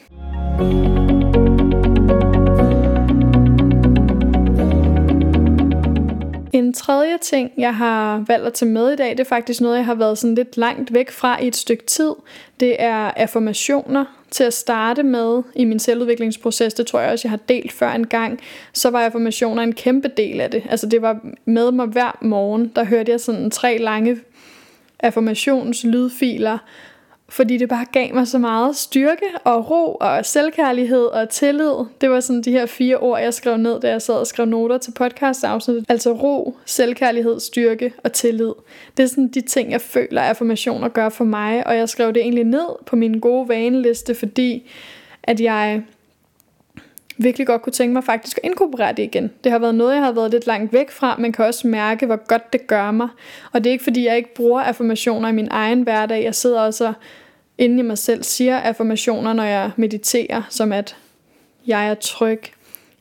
En 6.52 6.72
tredje 6.72 7.18
ting, 7.22 7.50
jeg 7.58 7.76
har 7.76 8.24
valgt 8.26 8.46
at 8.46 8.52
tage 8.52 8.70
med 8.70 8.92
i 8.92 8.96
dag, 8.96 9.10
det 9.10 9.20
er 9.20 9.24
faktisk 9.24 9.60
noget, 9.60 9.76
jeg 9.76 9.86
har 9.86 9.94
været 9.94 10.18
sådan 10.18 10.34
lidt 10.34 10.56
langt 10.56 10.94
væk 10.94 11.10
fra 11.10 11.42
i 11.42 11.46
et 11.46 11.56
stykke 11.56 11.86
tid. 11.86 12.12
Det 12.60 12.82
er 12.82 13.10
affirmationer 13.16 14.04
til 14.32 14.44
at 14.44 14.54
starte 14.54 15.02
med 15.02 15.42
i 15.54 15.64
min 15.64 15.78
selvudviklingsproces. 15.78 16.74
Det 16.74 16.86
tror 16.86 17.00
jeg 17.00 17.10
også, 17.12 17.28
jeg 17.28 17.30
har 17.30 17.40
delt 17.48 17.72
før 17.72 17.90
en 17.90 18.06
gang. 18.06 18.40
Så 18.72 18.90
var 18.90 19.00
affirmationer 19.00 19.62
en 19.62 19.72
kæmpe 19.72 20.08
del 20.16 20.40
af 20.40 20.50
det. 20.50 20.62
Altså 20.70 20.86
det 20.86 21.02
var 21.02 21.20
med 21.44 21.70
mig 21.70 21.86
hver 21.86 22.18
morgen. 22.20 22.72
Der 22.76 22.84
hørte 22.84 23.12
jeg 23.12 23.20
sådan 23.20 23.50
tre 23.50 23.78
lange 23.78 24.20
affirmationslydfiler, 25.00 26.58
fordi 27.32 27.56
det 27.56 27.68
bare 27.68 27.86
gav 27.92 28.14
mig 28.14 28.28
så 28.28 28.38
meget 28.38 28.76
styrke 28.76 29.24
og 29.44 29.70
ro 29.70 29.96
og 30.00 30.26
selvkærlighed 30.26 31.04
og 31.04 31.28
tillid. 31.28 31.72
Det 32.00 32.10
var 32.10 32.20
sådan 32.20 32.42
de 32.42 32.50
her 32.50 32.66
fire 32.66 32.96
ord, 32.96 33.20
jeg 33.20 33.34
skrev 33.34 33.56
ned, 33.56 33.80
da 33.80 33.90
jeg 33.90 34.02
sad 34.02 34.14
og 34.14 34.26
skrev 34.26 34.46
noter 34.46 34.78
til 34.78 34.90
podcastafsnittet. 34.90 35.84
Altså 35.88 36.12
ro, 36.12 36.56
selvkærlighed, 36.64 37.40
styrke 37.40 37.92
og 38.04 38.12
tillid. 38.12 38.52
Det 38.96 39.02
er 39.02 39.06
sådan 39.06 39.28
de 39.28 39.40
ting, 39.40 39.70
jeg 39.70 39.80
føler, 39.80 40.22
affirmationer 40.22 40.88
gør 40.88 41.08
for 41.08 41.24
mig, 41.24 41.66
og 41.66 41.76
jeg 41.76 41.88
skrev 41.88 42.12
det 42.12 42.20
egentlig 42.20 42.44
ned 42.44 42.84
på 42.86 42.96
min 42.96 43.20
gode 43.20 43.48
vaneliste, 43.48 44.14
fordi 44.14 44.70
at 45.22 45.40
jeg 45.40 45.82
virkelig 47.18 47.46
godt 47.46 47.62
kunne 47.62 47.72
tænke 47.72 47.92
mig 47.92 48.04
faktisk 48.04 48.38
at 48.38 48.44
inkorporere 48.44 48.92
det 48.92 49.02
igen. 49.02 49.30
Det 49.44 49.52
har 49.52 49.58
været 49.58 49.74
noget, 49.74 49.94
jeg 49.94 50.02
har 50.02 50.12
været 50.12 50.30
lidt 50.30 50.46
langt 50.46 50.72
væk 50.72 50.90
fra, 50.90 51.16
men 51.18 51.32
kan 51.32 51.44
også 51.44 51.66
mærke, 51.66 52.06
hvor 52.06 52.26
godt 52.26 52.52
det 52.52 52.66
gør 52.66 52.90
mig. 52.90 53.08
Og 53.52 53.64
det 53.64 53.70
er 53.70 53.72
ikke 53.72 53.84
fordi, 53.84 54.06
jeg 54.06 54.16
ikke 54.16 54.34
bruger 54.34 54.60
affirmationer 54.60 55.28
i 55.28 55.32
min 55.32 55.48
egen 55.50 55.82
hverdag. 55.82 56.24
Jeg 56.24 56.34
sidder 56.34 56.60
også 56.60 56.92
inde 57.58 57.78
i 57.78 57.82
mig 57.82 57.98
selv 57.98 58.22
siger 58.22 58.58
affirmationer, 58.58 59.32
når 59.32 59.44
jeg 59.44 59.70
mediterer, 59.76 60.42
som 60.50 60.72
at 60.72 60.96
jeg 61.66 61.88
er 61.88 61.94
tryg, 61.94 62.40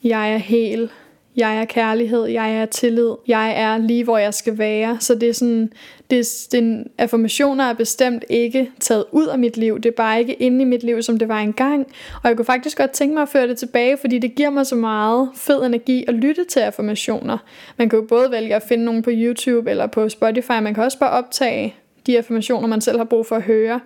jeg 0.04 0.34
er 0.34 0.38
hel, 0.38 0.90
jeg 1.36 1.58
er 1.58 1.66
kærlighed, 1.66 2.26
jeg 2.26 2.56
er 2.56 2.66
tillid, 2.66 3.12
jeg 3.28 3.54
er 3.58 3.78
lige 3.78 4.04
hvor 4.04 4.18
jeg 4.18 4.34
skal 4.34 4.58
være. 4.58 4.98
Så 5.00 5.16
det 5.16 5.30
er 5.30 5.34
sådan, 5.34 5.74
det, 6.10 6.48
den 6.52 6.88
affirmationer 6.98 7.64
er 7.64 7.74
bestemt 7.74 8.24
ikke 8.30 8.72
taget 8.80 9.06
ud 9.12 9.28
af 9.28 9.40
mit 9.40 9.58
liv. 9.58 9.80
Det 9.80 9.90
er 9.90 9.96
bare 9.98 10.20
ikke 10.20 10.34
inde 10.34 10.62
i 10.62 10.66
mit 10.66 10.84
liv, 10.84 11.02
som 11.02 11.20
det 11.20 11.28
var 11.28 11.40
engang. 11.40 11.88
Og 12.24 12.30
jeg 12.30 12.38
kunne 12.38 12.46
faktisk 12.46 12.78
godt 12.78 12.92
tænke 12.92 13.14
mig 13.14 13.22
at 13.22 13.30
føre 13.30 13.48
det 13.48 13.58
tilbage, 13.58 13.98
fordi 13.98 14.20
det 14.20 14.36
giver 14.36 14.50
mig 14.50 14.66
så 14.66 14.76
meget 14.76 15.30
fed 15.36 15.66
energi 15.66 16.06
at 16.08 16.14
lytte 16.14 16.46
til 16.46 16.60
affirmationer. 16.60 17.38
Man 17.78 17.90
kan 17.90 18.00
jo 18.00 18.06
både 18.06 18.32
vælge 18.32 18.56
at 18.56 18.64
finde 18.64 18.86
nogle 18.86 19.04
på 19.04 19.10
YouTube 19.14 19.70
eller 19.70 19.88
på 19.88 20.10
Spotify. 20.10 20.52
Man 20.52 20.74
kan 20.74 20.84
også 20.84 21.00
bare 21.00 21.12
optage 21.12 21.76
de 22.08 22.18
affirmationer, 22.18 22.68
man 22.68 22.82
selv 22.82 22.98
har 22.98 23.06
brug 23.06 23.26
for 23.26 23.36
at 23.36 23.42
høre 23.42 23.80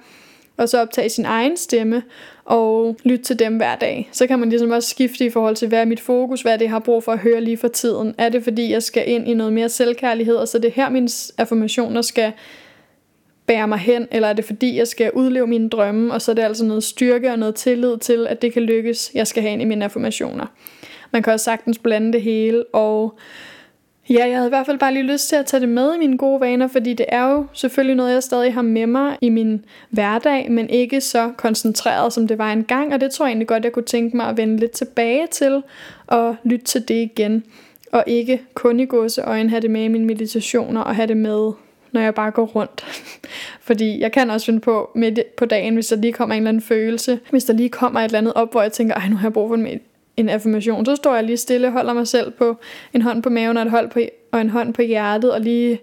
og 0.58 0.70
så 0.70 0.82
optage 0.82 1.10
sin 1.10 1.26
egen 1.26 1.58
stemme 1.58 2.04
og 2.46 2.98
lytte 3.04 3.26
til 3.26 3.40
dem 3.40 3.58
hver 3.58 3.76
dag. 3.76 4.10
Så 4.12 4.28
kan 4.28 4.40
man 4.40 4.50
ligesom 4.50 4.72
også 4.72 4.90
skifte 4.90 5.26
i 5.26 5.30
forhold 5.30 5.56
til, 5.56 5.68
hvad 5.68 5.80
er 5.80 5.86
mit 5.86 6.00
fokus, 6.00 6.42
hvad 6.42 6.54
er 6.54 6.58
det, 6.58 6.66
jeg 6.66 6.72
har 6.72 6.80
brug 6.80 7.04
for 7.04 7.12
at 7.12 7.20
høre 7.20 7.42
lige 7.42 7.58
for 7.58 7.68
tiden. 7.68 8.16
Er 8.18 8.30
det 8.30 8.44
fordi, 8.44 8.72
jeg 8.72 8.84
skal 8.84 9.10
ind 9.10 9.28
i 9.28 9.34
noget 9.34 9.54
mere 9.54 9.70
selvkærlighed, 9.70 10.36
og 10.36 10.48
så 10.48 10.58
er 10.58 10.62
det 10.62 10.72
her, 10.72 10.90
mine 10.90 11.10
affirmationer 11.38 12.02
skal 12.02 12.32
bære 13.48 13.68
mig 13.68 13.80
hen, 13.80 14.08
eller 14.12 14.28
er 14.28 14.34
det 14.34 14.46
fordi, 14.46 14.78
jeg 14.78 14.88
skal 14.88 15.12
udleve 15.12 15.48
mine 15.48 15.70
drømme, 15.70 16.14
og 16.14 16.22
så 16.22 16.32
er 16.32 16.36
det 16.36 16.44
altså 16.44 16.66
noget 16.66 16.84
styrke 16.84 17.32
og 17.32 17.40
noget 17.40 17.56
tillid 17.56 17.98
til, 17.98 18.28
at 18.28 18.42
det 18.42 18.54
kan 18.54 18.62
lykkes, 18.62 19.12
jeg 19.14 19.28
skal 19.28 19.44
have 19.44 19.54
ind 19.54 19.62
i 19.62 19.66
mine 19.66 19.86
affirmationer. 19.86 20.46
Man 21.12 21.24
kan 21.24 21.34
også 21.34 21.44
sagtens 21.44 21.78
blande 21.78 22.14
det 22.14 22.22
hele, 22.22 22.64
og 22.74 23.18
Ja, 24.10 24.28
jeg 24.28 24.36
havde 24.36 24.48
i 24.48 24.50
hvert 24.50 24.66
fald 24.66 24.80
bare 24.80 24.94
lige 24.94 25.04
lyst 25.04 25.30
til 25.30 25.36
at 25.36 25.46
tage 25.46 25.62
det 25.62 25.70
med 25.70 25.96
i 25.96 25.98
mine 25.98 26.18
gode 26.18 26.42
vaner, 26.42 26.68
fordi 26.68 26.94
det 26.94 27.06
er 27.10 27.32
jo 27.32 27.46
selvfølgelig 27.54 27.96
noget, 27.96 28.14
jeg 28.14 28.24
stadig 28.24 28.54
har 28.54 28.62
med 28.62 28.88
mig 28.88 29.18
i 29.22 29.30
min 29.30 29.66
hverdag, 29.90 30.52
men 30.52 30.70
ikke 30.70 31.02
så 31.02 31.32
koncentreret, 31.38 32.14
som 32.14 32.28
det 32.28 32.38
var 32.38 32.52
engang, 32.52 32.94
og 32.94 33.02
det 33.02 33.12
tror 33.12 33.26
jeg 33.26 33.32
egentlig 33.32 33.48
godt, 33.48 33.64
jeg 33.64 33.72
kunne 33.72 33.86
tænke 33.86 34.18
mig 34.18 34.28
at 34.28 34.38
vende 34.38 34.58
lidt 34.58 34.72
tilbage 34.72 35.28
til 35.32 35.64
og 36.08 36.36
lytte 36.44 36.66
til 36.66 36.88
det 36.88 36.96
igen. 36.96 37.44
Og 37.92 38.04
ikke 38.08 38.42
kun 38.54 38.80
i 38.80 38.86
gåseøjne 38.86 39.50
have 39.50 39.62
det 39.62 39.72
med 39.72 39.84
i 39.84 39.88
mine 39.88 40.06
meditationer 40.06 40.82
og 40.82 40.96
have 40.96 41.08
det 41.08 41.18
med 41.18 41.52
når 41.92 42.02
jeg 42.02 42.16
bare 42.16 42.32
går 42.32 42.46
rundt. 42.46 42.86
Fordi 43.68 44.00
jeg 44.00 44.12
kan 44.12 44.30
også 44.30 44.46
finde 44.46 44.60
på 44.60 44.92
midt 44.96 45.20
på 45.38 45.46
dagen, 45.46 45.74
hvis 45.74 45.88
der 45.88 45.96
lige 45.96 46.14
kommer 46.14 46.36
en 46.36 46.42
eller 46.42 46.50
anden 46.50 46.62
følelse, 46.62 47.20
hvis 47.30 47.44
der 47.44 47.54
lige 47.54 47.70
kommer 47.70 48.00
et 48.00 48.06
eller 48.06 48.18
andet 48.18 48.34
op, 48.34 48.52
hvor 48.52 48.62
jeg 48.62 48.72
tænker, 48.72 48.96
ej 48.96 49.10
nu 49.10 49.16
har 49.16 49.28
jeg 49.28 49.34
brug 49.34 49.50
for 49.50 49.56
en 49.56 49.80
en 50.18 50.30
affirmation, 50.30 50.86
så 50.86 50.96
står 50.96 51.16
jeg 51.16 51.24
lige 51.24 51.38
stille, 51.38 51.72
holder 51.72 51.94
mig 51.94 52.08
selv 52.08 52.32
på 52.32 52.58
en 52.94 53.02
hånd 53.02 53.24
på 53.24 53.30
maven 53.30 53.58
og, 53.58 53.64
et 53.64 53.72
hold 53.72 53.90
på, 53.90 54.00
og 54.32 54.42
en 54.42 54.50
hånd 54.50 54.74
på 54.74 54.82
hjertet, 54.82 55.34
og 55.34 55.42
lige 55.42 55.80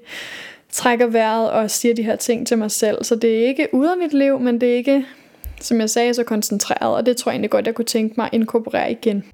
trækker 0.70 1.06
vejret 1.06 1.50
og 1.50 1.70
siger 1.70 1.94
de 1.94 2.02
her 2.02 2.16
ting 2.16 2.46
til 2.46 2.58
mig 2.58 2.70
selv. 2.70 3.04
Så 3.04 3.14
det 3.14 3.42
er 3.42 3.46
ikke 3.46 3.68
ude 3.72 3.90
af 3.90 3.96
mit 3.96 4.12
liv, 4.12 4.40
men 4.40 4.60
det 4.60 4.72
er 4.72 4.76
ikke, 4.76 5.06
som 5.60 5.80
jeg 5.80 5.90
sagde, 5.90 6.14
så 6.14 6.24
koncentreret, 6.24 6.96
og 6.96 7.06
det 7.06 7.16
tror 7.16 7.30
jeg 7.30 7.34
egentlig 7.34 7.50
godt, 7.50 7.66
jeg 7.66 7.74
kunne 7.74 7.84
tænke 7.84 8.14
mig 8.16 8.26
at 8.26 8.34
inkorporere 8.34 8.90
igen. 8.90 9.24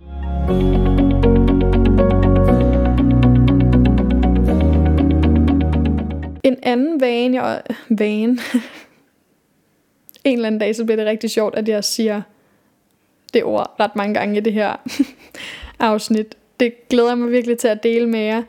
En 6.45 6.57
anden 6.63 7.01
vane, 7.01 7.43
jeg, 7.43 7.63
vane, 7.89 8.39
en 10.25 10.35
eller 10.35 10.47
anden 10.47 10.61
dag, 10.61 10.77
så 10.77 10.85
bliver 10.85 10.97
det 10.97 11.07
rigtig 11.07 11.31
sjovt, 11.31 11.55
at 11.55 11.69
jeg 11.69 11.85
siger 11.85 12.23
det 13.35 13.45
ord 13.45 13.77
ret 13.81 13.97
mange 13.97 14.15
gange 14.15 14.37
i 14.37 14.41
det 14.41 14.53
her 14.53 14.77
afsnit. 15.79 16.35
Det 16.61 16.89
glæder 16.89 17.09
jeg 17.09 17.19
mig 17.19 17.33
virkelig 17.33 17.59
til 17.59 17.69
at 17.69 17.83
dele 17.83 18.07
med 18.09 18.21
jer. 18.21 18.43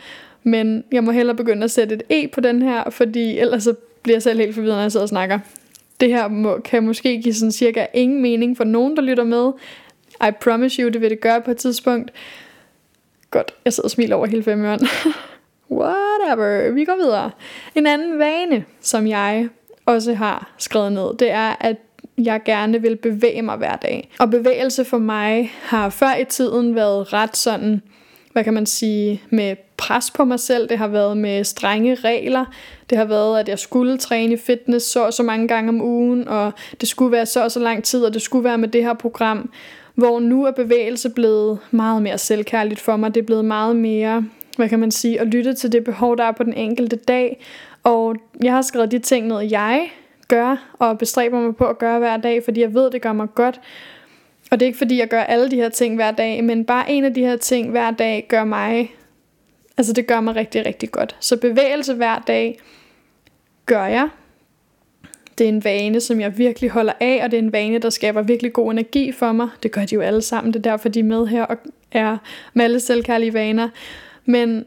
Men 0.43 0.83
jeg 0.91 1.03
må 1.03 1.11
hellere 1.11 1.35
begynde 1.35 1.63
at 1.63 1.71
sætte 1.71 1.95
et 1.95 2.03
E 2.09 2.27
på 2.27 2.41
den 2.41 2.61
her, 2.61 2.89
fordi 2.89 3.39
ellers 3.39 3.63
så 3.63 3.75
bliver 4.03 4.15
jeg 4.15 4.23
selv 4.23 4.39
helt 4.39 4.55
forvirret, 4.55 4.75
når 4.75 4.81
jeg 4.81 4.91
sidder 4.91 5.03
og 5.03 5.09
snakker. 5.09 5.39
Det 5.99 6.09
her 6.09 6.27
må, 6.27 6.59
kan 6.59 6.83
måske 6.83 7.21
give 7.21 7.33
sådan 7.33 7.51
cirka 7.51 7.85
ingen 7.93 8.21
mening 8.21 8.57
for 8.57 8.63
nogen, 8.63 8.95
der 8.95 9.01
lytter 9.01 9.23
med. 9.23 9.51
I 10.27 10.31
promise 10.41 10.81
you, 10.81 10.89
det 10.89 11.01
vil 11.01 11.09
det 11.09 11.21
gøre 11.21 11.41
på 11.41 11.51
et 11.51 11.57
tidspunkt. 11.57 12.11
Godt, 13.31 13.53
jeg 13.65 13.73
sidder 13.73 13.87
og 13.87 13.91
smiler 13.91 14.15
over 14.15 14.25
hele 14.25 14.43
fem 14.43 14.59
Whatever, 15.71 16.71
vi 16.71 16.85
går 16.85 16.95
videre. 16.95 17.31
En 17.75 17.87
anden 17.87 18.19
vane, 18.19 18.65
som 18.81 19.07
jeg 19.07 19.49
også 19.85 20.13
har 20.13 20.53
skrevet 20.57 20.91
ned, 20.91 21.17
det 21.19 21.31
er, 21.31 21.55
at 21.59 21.75
jeg 22.25 22.41
gerne 22.45 22.81
vil 22.81 22.95
bevæge 22.95 23.41
mig 23.41 23.57
hver 23.57 23.75
dag. 23.75 24.09
Og 24.19 24.29
bevægelse 24.29 24.85
for 24.85 24.97
mig 24.97 25.51
har 25.61 25.89
før 25.89 26.15
i 26.15 26.25
tiden 26.25 26.75
været 26.75 27.13
ret 27.13 27.37
sådan, 27.37 27.81
hvad 28.33 28.43
kan 28.43 28.53
man 28.53 28.65
sige, 28.65 29.21
med 29.29 29.55
pres 29.77 30.11
på 30.11 30.25
mig 30.25 30.39
selv. 30.39 30.69
Det 30.69 30.77
har 30.77 30.87
været 30.87 31.17
med 31.17 31.43
strenge 31.43 31.95
regler. 31.95 32.45
Det 32.89 32.97
har 32.97 33.05
været, 33.05 33.39
at 33.39 33.49
jeg 33.49 33.59
skulle 33.59 33.97
træne 33.97 34.33
i 34.33 34.37
fitness 34.37 34.85
så 34.85 35.05
og 35.05 35.13
så 35.13 35.23
mange 35.23 35.47
gange 35.47 35.69
om 35.69 35.81
ugen, 35.81 36.27
og 36.27 36.51
det 36.81 36.89
skulle 36.89 37.11
være 37.11 37.25
så 37.25 37.43
og 37.43 37.51
så 37.51 37.59
lang 37.59 37.83
tid, 37.83 38.03
og 38.03 38.13
det 38.13 38.21
skulle 38.21 38.43
være 38.43 38.57
med 38.57 38.67
det 38.67 38.83
her 38.83 38.93
program. 38.93 39.49
Hvor 39.95 40.19
nu 40.19 40.45
er 40.45 40.51
bevægelse 40.51 41.09
blevet 41.09 41.59
meget 41.71 42.01
mere 42.01 42.17
selvkærligt 42.17 42.79
for 42.79 42.97
mig. 42.97 43.15
Det 43.15 43.21
er 43.21 43.25
blevet 43.25 43.45
meget 43.45 43.75
mere, 43.75 44.25
hvad 44.55 44.69
kan 44.69 44.79
man 44.79 44.91
sige, 44.91 45.19
at 45.19 45.27
lytte 45.27 45.53
til 45.53 45.71
det 45.71 45.83
behov, 45.83 46.17
der 46.17 46.23
er 46.23 46.31
på 46.31 46.43
den 46.43 46.53
enkelte 46.53 46.95
dag. 46.95 47.45
Og 47.83 48.15
jeg 48.43 48.53
har 48.53 48.61
skrevet 48.61 48.91
de 48.91 48.99
ting 48.99 49.27
ned, 49.27 49.39
jeg 49.39 49.89
gør, 50.29 50.75
og 50.79 50.97
bestræber 50.97 51.39
mig 51.39 51.55
på 51.55 51.65
at 51.65 51.77
gøre 51.77 51.99
hver 51.99 52.17
dag, 52.17 52.43
fordi 52.43 52.61
jeg 52.61 52.73
ved, 52.73 52.91
det 52.91 53.01
gør 53.01 53.13
mig 53.13 53.27
godt. 53.35 53.61
Og 54.51 54.59
det 54.59 54.65
er 54.65 54.67
ikke 54.67 54.77
fordi, 54.77 54.99
jeg 54.99 55.07
gør 55.07 55.21
alle 55.21 55.51
de 55.51 55.55
her 55.55 55.69
ting 55.69 55.95
hver 55.95 56.11
dag, 56.11 56.43
men 56.43 56.65
bare 56.65 56.91
en 56.91 57.05
af 57.05 57.13
de 57.13 57.21
her 57.21 57.37
ting 57.37 57.69
hver 57.69 57.91
dag 57.91 58.25
gør 58.29 58.43
mig, 58.43 58.95
altså 59.77 59.93
det 59.93 60.07
gør 60.07 60.19
mig 60.21 60.35
rigtig, 60.35 60.65
rigtig 60.65 60.91
godt. 60.91 61.15
Så 61.19 61.37
bevægelse 61.37 61.93
hver 61.93 62.23
dag 62.27 62.59
gør 63.65 63.85
jeg. 63.85 64.09
Det 65.37 65.45
er 65.45 65.49
en 65.49 65.63
vane, 65.63 65.99
som 65.99 66.19
jeg 66.19 66.37
virkelig 66.37 66.69
holder 66.69 66.93
af, 66.99 67.21
og 67.23 67.31
det 67.31 67.37
er 67.37 67.41
en 67.41 67.53
vane, 67.53 67.79
der 67.79 67.89
skaber 67.89 68.21
virkelig 68.21 68.53
god 68.53 68.71
energi 68.71 69.11
for 69.11 69.31
mig. 69.31 69.49
Det 69.63 69.71
gør 69.71 69.85
de 69.85 69.95
jo 69.95 70.01
alle 70.01 70.21
sammen, 70.21 70.53
det 70.53 70.59
er 70.59 70.71
derfor, 70.71 70.89
de 70.89 70.99
er 70.99 71.03
med 71.03 71.27
her 71.27 71.43
og 71.43 71.57
er 71.91 72.17
med 72.53 72.65
alle 72.65 72.79
selvkærlige 72.79 73.33
vaner. 73.33 73.69
Men 74.25 74.65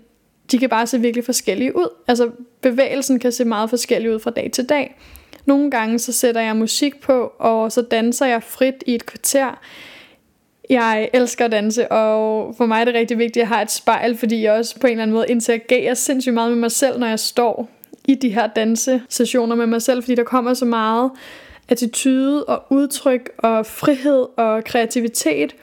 de 0.52 0.58
kan 0.58 0.68
bare 0.68 0.86
se 0.86 1.00
virkelig 1.00 1.24
forskellige 1.24 1.76
ud. 1.76 1.88
Altså 2.08 2.30
bevægelsen 2.60 3.18
kan 3.18 3.32
se 3.32 3.44
meget 3.44 3.70
forskellig 3.70 4.14
ud 4.14 4.18
fra 4.18 4.30
dag 4.30 4.50
til 4.52 4.68
dag. 4.68 4.96
Nogle 5.46 5.70
gange 5.70 5.98
så 5.98 6.12
sætter 6.12 6.40
jeg 6.40 6.56
musik 6.56 7.00
på, 7.00 7.32
og 7.38 7.72
så 7.72 7.82
danser 7.82 8.26
jeg 8.26 8.42
frit 8.42 8.84
i 8.86 8.94
et 8.94 9.06
kvarter. 9.06 9.60
Jeg 10.70 11.10
elsker 11.12 11.44
at 11.44 11.52
danse, 11.52 11.92
og 11.92 12.54
for 12.56 12.66
mig 12.66 12.80
er 12.80 12.84
det 12.84 12.94
rigtig 12.94 13.18
vigtigt, 13.18 13.36
at 13.36 13.40
jeg 13.40 13.48
har 13.48 13.62
et 13.62 13.70
spejl, 13.70 14.16
fordi 14.16 14.42
jeg 14.42 14.52
også 14.52 14.80
på 14.80 14.86
en 14.86 14.90
eller 14.90 15.02
anden 15.02 15.14
måde 15.14 15.26
interagerer 15.28 15.94
sindssygt 15.94 16.34
meget 16.34 16.50
med 16.50 16.58
mig 16.58 16.70
selv, 16.70 16.98
når 16.98 17.06
jeg 17.06 17.18
står 17.18 17.70
i 18.04 18.14
de 18.14 18.28
her 18.28 18.46
dansesessioner 18.46 19.56
med 19.56 19.66
mig 19.66 19.82
selv, 19.82 20.02
fordi 20.02 20.14
der 20.14 20.24
kommer 20.24 20.54
så 20.54 20.64
meget 20.64 21.10
attitude 21.68 22.44
og 22.44 22.64
udtryk 22.70 23.30
og 23.38 23.66
frihed 23.66 24.26
og 24.36 24.64
kreativitet. 24.64 25.54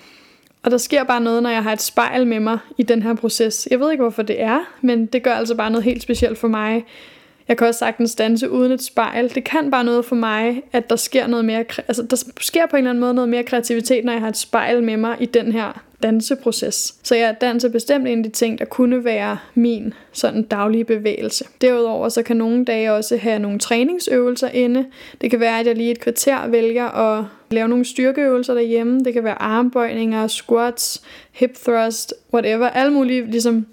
Og 0.64 0.72
der 0.72 0.78
sker 0.78 1.04
bare 1.04 1.22
noget, 1.22 1.44
når 1.44 1.50
jeg 1.50 1.64
har 1.64 1.74
et 1.74 1.82
spejl 1.82 2.28
med 2.28 2.40
mig 2.40 2.58
i 2.78 2.84
den 2.84 3.04
her 3.04 3.16
proces. 3.16 3.68
Jeg 3.72 3.80
ved 3.80 3.92
ikke, 3.92 4.02
hvorfor 4.02 4.22
det 4.22 4.42
er, 4.42 4.60
men 4.82 5.06
det 5.06 5.24
gør 5.24 5.34
altså 5.34 5.56
bare 5.56 5.70
noget 5.72 5.84
helt 5.84 6.04
specielt 6.04 6.38
for 6.38 6.48
mig. 6.48 6.86
Jeg 7.50 7.58
kan 7.58 7.68
også 7.68 7.80
sagtens 7.80 8.16
danse 8.16 8.50
uden 8.50 8.72
et 8.72 8.84
spejl. 8.84 9.36
Det 9.36 9.44
kan 9.44 9.72
bare 9.72 9.84
noget 9.84 10.06
for 10.06 10.16
mig, 10.16 10.62
at 10.72 10.90
der 10.90 10.96
sker 10.96 11.28
noget 11.28 11.46
mere, 11.46 11.66
altså 11.88 12.04
der 12.04 12.24
sker 12.42 12.66
på 12.66 12.76
en 12.76 12.78
eller 12.78 12.90
anden 12.90 13.00
måde 13.00 13.14
noget 13.14 13.30
mere 13.30 13.44
kreativitet, 13.44 14.06
når 14.06 14.12
jeg 14.12 14.22
har 14.22 14.30
et 14.30 14.38
spejl 14.38 14.84
med 14.84 14.98
mig 14.98 15.18
i 15.20 15.26
den 15.26 15.52
her 15.52 15.84
danseproces. 16.04 16.96
Så 17.04 17.16
jeg 17.16 17.36
danser 17.42 17.70
bestemt 17.70 18.08
en 18.08 18.18
af 18.18 18.24
de 18.24 18.30
ting, 18.30 18.60
der 18.60 18.66
kunne 18.66 19.04
være 19.04 19.38
min 19.54 19.94
sådan 20.12 20.44
daglige 20.44 20.86
bevægelse. 20.86 21.46
Derudover 21.62 22.10
så 22.10 22.24
kan 22.24 22.38
nogle 22.38 22.66
dage 22.66 22.94
også 22.94 23.18
have 23.18 23.40
nogle 23.40 23.60
træningsøvelser 23.60 24.50
inde. 24.50 24.86
Det 25.22 25.32
kan 25.32 25.40
være, 25.40 25.60
at 25.60 25.68
jeg 25.68 25.76
lige 25.76 25.92
et 25.92 26.00
kvarter 26.00 26.48
vælger 26.48 26.86
at 26.86 27.26
lave 27.52 27.68
nogle 27.68 27.86
styrkeøvelser 27.86 28.54
derhjemme. 28.54 29.00
Det 29.00 29.14
kan 29.14 29.24
være 29.24 29.42
armbøjninger, 29.42 30.28
squats, 30.28 31.02
hip 31.32 31.56
thrust, 31.56 32.14
whatever. 32.34 32.70
Alle 32.70 32.94
mulige 32.94 33.32
ligesom 33.32 33.66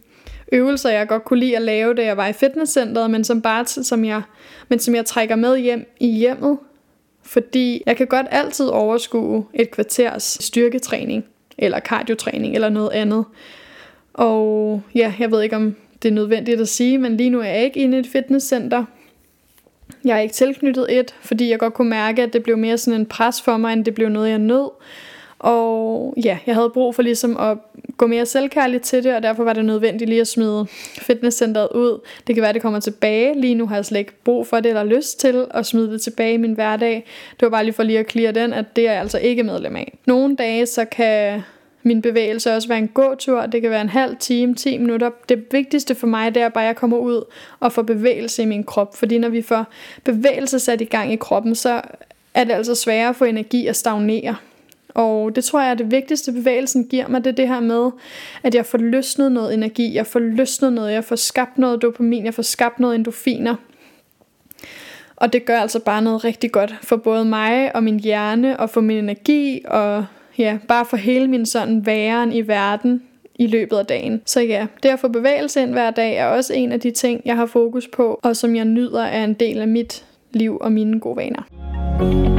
øvelser, 0.52 0.90
jeg 0.90 1.08
godt 1.08 1.24
kunne 1.24 1.40
lide 1.40 1.56
at 1.56 1.62
lave, 1.62 1.94
da 1.94 2.04
jeg 2.04 2.16
var 2.16 2.26
i 2.26 2.32
fitnesscenteret, 2.32 3.10
men 3.10 3.24
som 3.24 3.42
bare 3.42 3.66
som 3.66 4.04
jeg, 4.04 4.22
men 4.68 4.78
som 4.78 4.94
jeg 4.94 5.04
trækker 5.04 5.36
med 5.36 5.58
hjem 5.58 5.92
i 6.00 6.08
hjemmet, 6.08 6.58
fordi 7.22 7.82
jeg 7.86 7.96
kan 7.96 8.06
godt 8.06 8.26
altid 8.30 8.66
overskue 8.66 9.44
et 9.54 9.70
kvarters 9.70 10.38
styrketræning, 10.40 11.24
eller 11.58 11.80
kardiotræning, 11.80 12.54
eller 12.54 12.68
noget 12.68 12.90
andet. 12.90 13.24
Og 14.14 14.82
ja, 14.94 15.14
jeg 15.18 15.30
ved 15.30 15.42
ikke, 15.42 15.56
om 15.56 15.76
det 16.02 16.08
er 16.08 16.12
nødvendigt 16.12 16.60
at 16.60 16.68
sige, 16.68 16.98
men 16.98 17.16
lige 17.16 17.30
nu 17.30 17.40
er 17.40 17.44
jeg 17.44 17.64
ikke 17.64 17.80
inde 17.80 17.96
i 17.96 18.00
et 18.00 18.06
fitnesscenter. 18.06 18.84
Jeg 20.04 20.16
er 20.16 20.20
ikke 20.20 20.34
tilknyttet 20.34 20.98
et, 20.98 21.14
fordi 21.20 21.50
jeg 21.50 21.58
godt 21.58 21.74
kunne 21.74 21.90
mærke, 21.90 22.22
at 22.22 22.32
det 22.32 22.42
blev 22.42 22.58
mere 22.58 22.78
sådan 22.78 23.00
en 23.00 23.06
pres 23.06 23.42
for 23.42 23.56
mig, 23.56 23.72
end 23.72 23.84
det 23.84 23.94
blev 23.94 24.08
noget, 24.08 24.30
jeg 24.30 24.38
nød. 24.38 24.70
Og 25.38 26.14
ja, 26.24 26.38
jeg 26.46 26.54
havde 26.54 26.70
brug 26.70 26.94
for 26.94 27.02
ligesom 27.02 27.36
at 27.36 27.58
gå 27.96 28.06
mere 28.06 28.26
selvkærligt 28.26 28.82
til 28.82 29.04
det, 29.04 29.14
og 29.14 29.22
derfor 29.22 29.44
var 29.44 29.52
det 29.52 29.64
nødvendigt 29.64 30.08
lige 30.08 30.20
at 30.20 30.28
smide 30.28 30.66
fitnesscenteret 31.02 31.68
ud. 31.74 32.00
Det 32.26 32.34
kan 32.34 32.42
være, 32.42 32.52
det 32.52 32.62
kommer 32.62 32.80
tilbage. 32.80 33.40
Lige 33.40 33.54
nu 33.54 33.66
har 33.66 33.74
jeg 33.74 33.84
slet 33.84 33.98
ikke 33.98 34.12
brug 34.24 34.46
for 34.46 34.60
det 34.60 34.68
eller 34.68 34.84
lyst 34.84 35.20
til 35.20 35.46
at 35.50 35.66
smide 35.66 35.92
det 35.92 36.02
tilbage 36.02 36.34
i 36.34 36.36
min 36.36 36.52
hverdag. 36.52 37.04
Det 37.30 37.42
var 37.46 37.50
bare 37.50 37.64
lige 37.64 37.74
for 37.74 37.82
lige 37.82 37.98
at 37.98 38.10
clear 38.10 38.32
den, 38.32 38.52
at 38.52 38.64
det 38.76 38.88
er 38.88 38.92
jeg 38.92 39.00
altså 39.00 39.18
ikke 39.18 39.42
medlem 39.42 39.76
af. 39.76 39.98
Nogle 40.06 40.36
dage, 40.36 40.66
så 40.66 40.84
kan 40.84 41.42
min 41.82 42.02
bevægelse 42.02 42.54
også 42.54 42.68
være 42.68 42.78
en 42.78 42.88
gåtur. 42.88 43.46
Det 43.46 43.62
kan 43.62 43.70
være 43.70 43.80
en 43.80 43.88
halv 43.88 44.16
time, 44.16 44.54
10 44.54 44.78
minutter. 44.78 45.10
Det 45.28 45.44
vigtigste 45.50 45.94
for 45.94 46.06
mig, 46.06 46.34
det 46.34 46.42
er 46.42 46.48
bare, 46.48 46.64
at 46.64 46.68
jeg 46.68 46.76
kommer 46.76 46.96
ud 46.96 47.24
og 47.60 47.72
får 47.72 47.82
bevægelse 47.82 48.42
i 48.42 48.46
min 48.46 48.64
krop. 48.64 48.96
Fordi 48.96 49.18
når 49.18 49.28
vi 49.28 49.42
får 49.42 49.66
bevægelse 50.04 50.58
sat 50.58 50.80
i 50.80 50.84
gang 50.84 51.12
i 51.12 51.16
kroppen, 51.16 51.54
så 51.54 51.80
er 52.34 52.44
det 52.44 52.52
altså 52.52 52.74
sværere 52.74 53.08
at 53.08 53.16
få 53.16 53.24
energi 53.24 53.66
at 53.66 53.76
stagnere. 53.76 54.36
Og 54.96 55.36
det 55.36 55.44
tror 55.44 55.60
jeg 55.60 55.70
er 55.70 55.74
det 55.74 55.90
vigtigste 55.90 56.32
bevægelsen 56.32 56.84
giver 56.84 57.08
mig, 57.08 57.24
det 57.24 57.30
er 57.30 57.34
det 57.34 57.48
her 57.48 57.60
med, 57.60 57.90
at 58.42 58.54
jeg 58.54 58.66
får 58.66 58.78
løsnet 58.78 59.32
noget 59.32 59.54
energi, 59.54 59.94
jeg 59.94 60.06
får 60.06 60.20
løsnet 60.20 60.72
noget, 60.72 60.92
jeg 60.92 61.04
får 61.04 61.16
skabt 61.16 61.58
noget 61.58 61.82
dopamin, 61.82 62.24
jeg 62.24 62.34
får 62.34 62.42
skabt 62.42 62.80
noget 62.80 62.94
endorfiner. 62.94 63.54
Og 65.16 65.32
det 65.32 65.44
gør 65.44 65.58
altså 65.58 65.80
bare 65.80 66.02
noget 66.02 66.24
rigtig 66.24 66.52
godt 66.52 66.74
for 66.82 66.96
både 66.96 67.24
mig 67.24 67.76
og 67.76 67.82
min 67.82 68.00
hjerne, 68.00 68.60
og 68.60 68.70
for 68.70 68.80
min 68.80 68.96
energi, 68.96 69.60
og 69.68 70.06
ja, 70.38 70.58
bare 70.68 70.84
for 70.84 70.96
hele 70.96 71.28
min 71.28 71.46
sådan 71.46 71.86
væren 71.86 72.32
i 72.32 72.48
verden 72.48 73.02
i 73.34 73.46
løbet 73.46 73.76
af 73.76 73.86
dagen. 73.86 74.22
Så 74.26 74.40
ja, 74.40 74.66
det 74.82 74.88
at 74.88 74.98
få 74.98 75.08
bevægelse 75.08 75.62
ind 75.62 75.70
hver 75.70 75.90
dag 75.90 76.16
er 76.16 76.26
også 76.26 76.54
en 76.54 76.72
af 76.72 76.80
de 76.80 76.90
ting, 76.90 77.22
jeg 77.24 77.36
har 77.36 77.46
fokus 77.46 77.88
på, 77.88 78.20
og 78.22 78.36
som 78.36 78.56
jeg 78.56 78.64
nyder 78.64 79.02
er 79.02 79.24
en 79.24 79.34
del 79.34 79.60
af 79.60 79.68
mit 79.68 80.04
liv 80.32 80.58
og 80.60 80.72
mine 80.72 81.00
gode 81.00 81.16
vaner. 81.16 82.35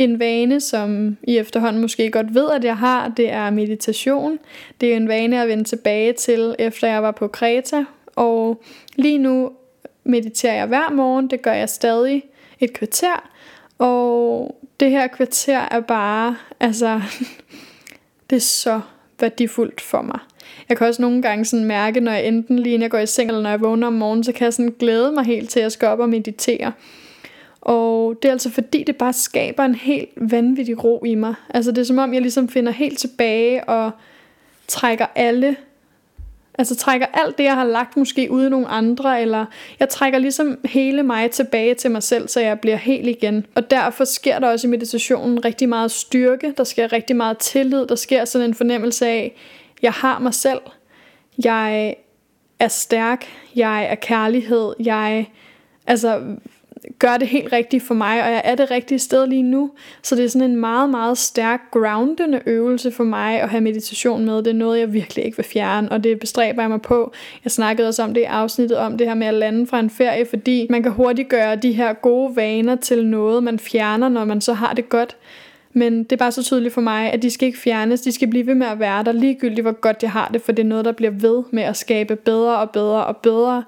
En 0.00 0.18
vane, 0.18 0.60
som 0.60 1.16
I 1.22 1.38
efterhånden 1.38 1.82
måske 1.82 2.10
godt 2.10 2.34
ved, 2.34 2.50
at 2.50 2.64
jeg 2.64 2.76
har, 2.76 3.08
det 3.08 3.30
er 3.30 3.50
meditation. 3.50 4.38
Det 4.80 4.92
er 4.92 4.96
en 4.96 5.08
vane 5.08 5.42
at 5.42 5.48
vende 5.48 5.64
tilbage 5.64 6.12
til, 6.12 6.54
efter 6.58 6.88
jeg 6.88 7.02
var 7.02 7.10
på 7.10 7.28
Kreta. 7.28 7.84
Og 8.16 8.62
lige 8.96 9.18
nu 9.18 9.50
mediterer 10.04 10.54
jeg 10.54 10.66
hver 10.66 10.90
morgen. 10.90 11.30
Det 11.30 11.42
gør 11.42 11.52
jeg 11.52 11.68
stadig 11.68 12.22
et 12.60 12.72
kvarter. 12.72 13.30
Og 13.78 14.56
det 14.80 14.90
her 14.90 15.06
kvarter 15.06 15.68
er 15.70 15.80
bare, 15.80 16.36
altså, 16.60 17.00
det 18.30 18.36
er 18.36 18.40
så 18.40 18.80
værdifuldt 19.20 19.80
for 19.80 20.02
mig. 20.02 20.18
Jeg 20.68 20.76
kan 20.76 20.86
også 20.86 21.02
nogle 21.02 21.22
gange 21.22 21.44
sådan 21.44 21.66
mærke, 21.66 22.00
når 22.00 22.12
jeg 22.12 22.26
enten 22.26 22.58
lige 22.58 22.78
når 22.78 22.84
jeg 22.84 22.90
går 22.90 22.98
i 22.98 23.06
seng, 23.06 23.28
eller 23.28 23.42
når 23.42 23.50
jeg 23.50 23.60
vågner 23.60 23.86
om 23.86 23.92
morgenen, 23.92 24.24
så 24.24 24.32
kan 24.32 24.44
jeg 24.44 24.52
sådan 24.52 24.74
glæde 24.78 25.12
mig 25.12 25.24
helt 25.24 25.50
til, 25.50 25.60
at 25.60 25.62
jeg 25.62 25.72
skal 25.72 25.88
op 25.88 26.00
og 26.00 26.08
meditere. 26.08 26.72
Og 27.60 28.16
det 28.22 28.28
er 28.28 28.32
altså 28.32 28.50
fordi, 28.50 28.84
det 28.84 28.96
bare 28.96 29.12
skaber 29.12 29.64
en 29.64 29.74
helt 29.74 30.10
vanvittig 30.16 30.84
ro 30.84 31.04
i 31.04 31.14
mig. 31.14 31.34
Altså 31.48 31.72
det 31.72 31.78
er 31.78 31.84
som 31.84 31.98
om, 31.98 32.14
jeg 32.14 32.22
ligesom 32.22 32.48
finder 32.48 32.72
helt 32.72 32.98
tilbage 32.98 33.64
og 33.64 33.90
trækker 34.68 35.06
alle 35.14 35.56
Altså 36.60 36.76
trækker 36.76 37.06
alt 37.12 37.38
det, 37.38 37.44
jeg 37.44 37.54
har 37.54 37.64
lagt 37.64 37.96
måske 37.96 38.30
ude 38.30 38.46
i 38.46 38.50
nogle 38.50 38.68
andre, 38.68 39.22
eller 39.22 39.46
jeg 39.80 39.88
trækker 39.88 40.18
ligesom 40.18 40.58
hele 40.64 41.02
mig 41.02 41.30
tilbage 41.30 41.74
til 41.74 41.90
mig 41.90 42.02
selv, 42.02 42.28
så 42.28 42.40
jeg 42.40 42.60
bliver 42.60 42.76
helt 42.76 43.08
igen. 43.08 43.46
Og 43.54 43.70
derfor 43.70 44.04
sker 44.04 44.38
der 44.38 44.48
også 44.48 44.66
i 44.66 44.70
meditationen 44.70 45.44
rigtig 45.44 45.68
meget 45.68 45.90
styrke, 45.90 46.54
der 46.56 46.64
sker 46.64 46.92
rigtig 46.92 47.16
meget 47.16 47.38
tillid, 47.38 47.86
der 47.86 47.94
sker 47.94 48.24
sådan 48.24 48.48
en 48.48 48.54
fornemmelse 48.54 49.06
af, 49.06 49.36
jeg 49.82 49.92
har 49.92 50.18
mig 50.18 50.34
selv, 50.34 50.60
jeg 51.44 51.94
er 52.58 52.68
stærk, 52.68 53.26
jeg 53.56 53.84
er 53.84 53.94
kærlighed, 53.94 54.72
jeg, 54.80 55.26
altså 55.86 56.22
gør 56.98 57.16
det 57.16 57.28
helt 57.28 57.52
rigtigt 57.52 57.82
for 57.82 57.94
mig, 57.94 58.24
og 58.24 58.30
jeg 58.30 58.42
er 58.44 58.54
det 58.54 58.70
rigtige 58.70 58.98
sted 58.98 59.26
lige 59.26 59.42
nu. 59.42 59.70
Så 60.02 60.16
det 60.16 60.24
er 60.24 60.28
sådan 60.28 60.50
en 60.50 60.56
meget, 60.56 60.90
meget 60.90 61.18
stærk 61.18 61.60
groundende 61.70 62.40
øvelse 62.46 62.90
for 62.90 63.04
mig 63.04 63.40
at 63.40 63.48
have 63.48 63.60
meditation 63.60 64.24
med. 64.24 64.36
Det 64.36 64.46
er 64.46 64.54
noget, 64.54 64.80
jeg 64.80 64.92
virkelig 64.92 65.24
ikke 65.24 65.36
vil 65.36 65.46
fjerne, 65.46 65.92
og 65.92 66.04
det 66.04 66.20
bestræber 66.20 66.62
jeg 66.62 66.70
mig 66.70 66.82
på. 66.82 67.12
Jeg 67.44 67.50
snakkede 67.50 67.88
også 67.88 68.02
om 68.02 68.14
det 68.14 68.20
i 68.20 68.24
afsnittet 68.24 68.78
om 68.78 68.98
det 68.98 69.06
her 69.06 69.14
med 69.14 69.26
at 69.26 69.34
lande 69.34 69.66
fra 69.66 69.80
en 69.80 69.90
ferie, 69.90 70.26
fordi 70.26 70.66
man 70.70 70.82
kan 70.82 70.92
hurtigt 70.92 71.28
gøre 71.28 71.56
de 71.56 71.72
her 71.72 71.92
gode 71.92 72.36
vaner 72.36 72.76
til 72.76 73.06
noget, 73.06 73.42
man 73.42 73.58
fjerner, 73.58 74.08
når 74.08 74.24
man 74.24 74.40
så 74.40 74.52
har 74.52 74.74
det 74.74 74.88
godt. 74.88 75.16
Men 75.72 76.04
det 76.04 76.12
er 76.12 76.16
bare 76.16 76.32
så 76.32 76.42
tydeligt 76.42 76.74
for 76.74 76.80
mig, 76.80 77.12
at 77.12 77.22
de 77.22 77.30
skal 77.30 77.46
ikke 77.46 77.58
fjernes, 77.58 78.00
de 78.00 78.12
skal 78.12 78.28
blive 78.28 78.46
ved 78.46 78.54
med 78.54 78.66
at 78.66 78.78
være 78.78 79.04
der, 79.04 79.12
ligegyldigt 79.12 79.62
hvor 79.62 79.80
godt 79.80 80.02
jeg 80.02 80.10
har 80.10 80.30
det, 80.32 80.42
for 80.42 80.52
det 80.52 80.62
er 80.62 80.66
noget, 80.66 80.84
der 80.84 80.92
bliver 80.92 81.12
ved 81.12 81.42
med 81.50 81.62
at 81.62 81.76
skabe 81.76 82.16
bedre 82.16 82.58
og 82.58 82.70
bedre 82.70 83.06
og 83.06 83.16
bedre. 83.16 83.64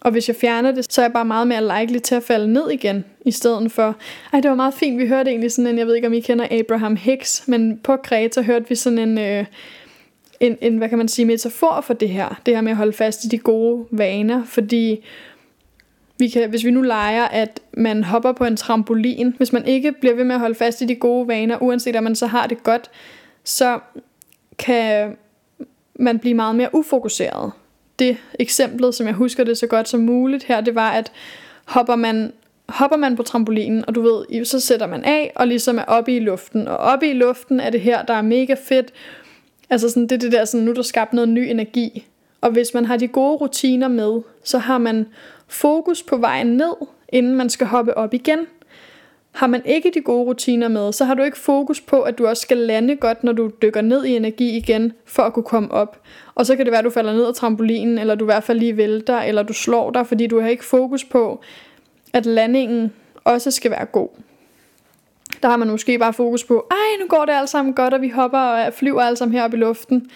Og 0.00 0.10
hvis 0.10 0.28
jeg 0.28 0.36
fjerner 0.36 0.72
det, 0.72 0.92
så 0.92 1.00
er 1.00 1.04
jeg 1.04 1.12
bare 1.12 1.24
meget 1.24 1.46
mere 1.46 1.80
likely 1.80 1.98
til 1.98 2.14
at 2.14 2.22
falde 2.22 2.52
ned 2.52 2.70
igen, 2.70 3.04
i 3.26 3.30
stedet 3.30 3.72
for, 3.72 3.96
ej 4.32 4.40
det 4.40 4.50
var 4.50 4.56
meget 4.56 4.74
fint, 4.74 4.98
vi 4.98 5.08
hørte 5.08 5.30
egentlig 5.30 5.52
sådan 5.52 5.66
en, 5.66 5.78
jeg 5.78 5.86
ved 5.86 5.94
ikke 5.94 6.06
om 6.06 6.12
I 6.12 6.20
kender 6.20 6.46
Abraham 6.50 6.96
Hicks, 6.96 7.48
men 7.48 7.78
på 7.78 7.96
Kreta 7.96 8.42
hørte 8.42 8.68
vi 8.68 8.74
sådan 8.74 8.98
en, 8.98 9.18
øh, 9.18 9.44
en, 10.40 10.56
en, 10.60 10.78
hvad 10.78 10.88
kan 10.88 10.98
man 10.98 11.08
sige, 11.08 11.26
metafor 11.26 11.80
for 11.80 11.94
det 11.94 12.08
her, 12.08 12.40
det 12.46 12.54
her 12.54 12.60
med 12.60 12.70
at 12.70 12.76
holde 12.76 12.92
fast 12.92 13.24
i 13.24 13.28
de 13.28 13.38
gode 13.38 13.86
vaner, 13.90 14.44
fordi 14.44 15.04
vi 16.18 16.28
kan, 16.28 16.50
hvis 16.50 16.64
vi 16.64 16.70
nu 16.70 16.82
leger, 16.82 17.24
at 17.24 17.60
man 17.72 18.04
hopper 18.04 18.32
på 18.32 18.44
en 18.44 18.56
trampolin, 18.56 19.34
hvis 19.36 19.52
man 19.52 19.66
ikke 19.66 19.92
bliver 19.92 20.14
ved 20.14 20.24
med 20.24 20.34
at 20.34 20.40
holde 20.40 20.54
fast 20.54 20.80
i 20.80 20.84
de 20.84 20.94
gode 20.94 21.28
vaner, 21.28 21.62
uanset 21.62 21.96
om 21.96 22.04
man 22.04 22.16
så 22.16 22.26
har 22.26 22.46
det 22.46 22.62
godt, 22.62 22.90
så 23.44 23.78
kan 24.58 25.16
man 25.94 26.18
blive 26.18 26.34
meget 26.34 26.56
mere 26.56 26.68
ufokuseret 26.72 27.52
det 28.00 28.16
eksemplet, 28.38 28.94
som 28.94 29.06
jeg 29.06 29.14
husker 29.14 29.44
det 29.44 29.58
så 29.58 29.66
godt 29.66 29.88
som 29.88 30.00
muligt 30.00 30.44
her, 30.44 30.60
det 30.60 30.74
var, 30.74 30.90
at 30.90 31.12
hopper 31.64 31.96
man, 31.96 32.32
hopper 32.68 32.96
man 32.96 33.16
på 33.16 33.22
trampolinen, 33.22 33.84
og 33.88 33.94
du 33.94 34.02
ved, 34.02 34.44
så 34.44 34.60
sætter 34.60 34.86
man 34.86 35.04
af, 35.04 35.32
og 35.36 35.46
ligesom 35.46 35.78
er 35.78 35.84
oppe 35.84 36.16
i 36.16 36.18
luften. 36.18 36.68
Og 36.68 36.76
oppe 36.76 37.10
i 37.10 37.12
luften 37.12 37.60
er 37.60 37.70
det 37.70 37.80
her, 37.80 38.02
der 38.02 38.14
er 38.14 38.22
mega 38.22 38.54
fedt. 38.64 38.92
Altså 39.70 39.88
sådan, 39.88 40.02
det 40.02 40.12
er 40.12 40.18
det 40.18 40.32
der, 40.32 40.44
sådan, 40.44 40.66
nu 40.66 40.72
der 40.72 40.82
skabt 40.82 41.12
noget 41.12 41.28
ny 41.28 41.38
energi. 41.38 42.06
Og 42.40 42.50
hvis 42.50 42.74
man 42.74 42.86
har 42.86 42.96
de 42.96 43.08
gode 43.08 43.36
rutiner 43.36 43.88
med, 43.88 44.20
så 44.44 44.58
har 44.58 44.78
man 44.78 45.06
fokus 45.48 46.02
på 46.02 46.16
vejen 46.16 46.46
ned, 46.46 46.74
inden 47.08 47.34
man 47.34 47.48
skal 47.48 47.66
hoppe 47.66 47.96
op 47.96 48.14
igen. 48.14 48.38
Har 49.40 49.46
man 49.46 49.62
ikke 49.64 49.90
de 49.94 50.00
gode 50.00 50.24
rutiner 50.24 50.68
med, 50.68 50.92
så 50.92 51.04
har 51.04 51.14
du 51.14 51.22
ikke 51.22 51.38
fokus 51.38 51.80
på, 51.80 52.02
at 52.02 52.18
du 52.18 52.26
også 52.26 52.40
skal 52.40 52.56
lande 52.56 52.96
godt, 52.96 53.24
når 53.24 53.32
du 53.32 53.50
dykker 53.62 53.80
ned 53.80 54.04
i 54.04 54.16
energi 54.16 54.56
igen, 54.56 54.92
for 55.04 55.22
at 55.22 55.32
kunne 55.32 55.42
komme 55.42 55.70
op. 55.70 56.00
Og 56.34 56.46
så 56.46 56.56
kan 56.56 56.66
det 56.66 56.70
være, 56.70 56.78
at 56.78 56.84
du 56.84 56.90
falder 56.90 57.12
ned 57.12 57.26
af 57.26 57.34
trampolinen, 57.34 57.98
eller 57.98 58.14
du 58.14 58.24
i 58.24 58.26
hvert 58.26 58.44
fald 58.44 58.58
lige 58.58 58.76
vælter, 58.76 59.18
eller 59.18 59.42
du 59.42 59.52
slår 59.52 59.90
dig, 59.90 60.06
fordi 60.06 60.26
du 60.26 60.40
har 60.40 60.48
ikke 60.48 60.64
fokus 60.64 61.04
på, 61.04 61.40
at 62.12 62.26
landingen 62.26 62.92
også 63.24 63.50
skal 63.50 63.70
være 63.70 63.84
god. 63.84 64.08
Der 65.42 65.48
har 65.48 65.56
man 65.56 65.70
måske 65.70 65.98
bare 65.98 66.12
fokus 66.12 66.44
på, 66.44 66.66
ej, 66.70 67.02
nu 67.02 67.06
går 67.08 67.24
det 67.24 67.32
alt 67.32 67.48
sammen 67.48 67.74
godt, 67.74 67.94
og 67.94 68.02
vi 68.02 68.08
hopper 68.08 68.38
og 68.38 68.74
flyver 68.74 69.02
alle 69.02 69.16
sammen 69.16 69.36
heroppe 69.36 69.56
i 69.56 69.60
luften. 69.60 70.10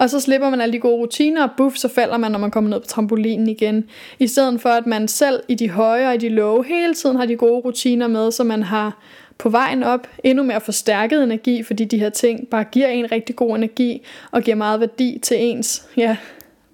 Og 0.00 0.10
så 0.10 0.20
slipper 0.20 0.50
man 0.50 0.60
alle 0.60 0.72
de 0.72 0.78
gode 0.78 0.96
rutiner, 0.96 1.42
og 1.42 1.50
buff, 1.56 1.76
så 1.76 1.88
falder 1.88 2.16
man, 2.16 2.32
når 2.32 2.38
man 2.38 2.50
kommer 2.50 2.70
ned 2.70 2.80
på 2.80 2.86
trampolinen 2.86 3.48
igen. 3.48 3.84
I 4.18 4.26
stedet 4.26 4.60
for, 4.60 4.68
at 4.68 4.86
man 4.86 5.08
selv 5.08 5.42
i 5.48 5.54
de 5.54 5.70
høje 5.70 6.08
og 6.08 6.14
i 6.14 6.18
de 6.18 6.28
lave 6.28 6.64
hele 6.64 6.94
tiden 6.94 7.16
har 7.16 7.26
de 7.26 7.36
gode 7.36 7.60
rutiner 7.60 8.06
med, 8.08 8.30
så 8.30 8.44
man 8.44 8.62
har 8.62 8.98
på 9.38 9.48
vejen 9.48 9.82
op 9.82 10.06
endnu 10.24 10.44
mere 10.44 10.60
forstærket 10.60 11.22
energi, 11.22 11.62
fordi 11.62 11.84
de 11.84 11.98
her 11.98 12.10
ting 12.10 12.48
bare 12.48 12.64
giver 12.64 12.88
en 12.88 13.12
rigtig 13.12 13.36
god 13.36 13.56
energi 13.56 14.02
og 14.30 14.42
giver 14.42 14.56
meget 14.56 14.80
værdi 14.80 15.18
til 15.22 15.36
ens 15.40 15.86
ja, 15.96 16.16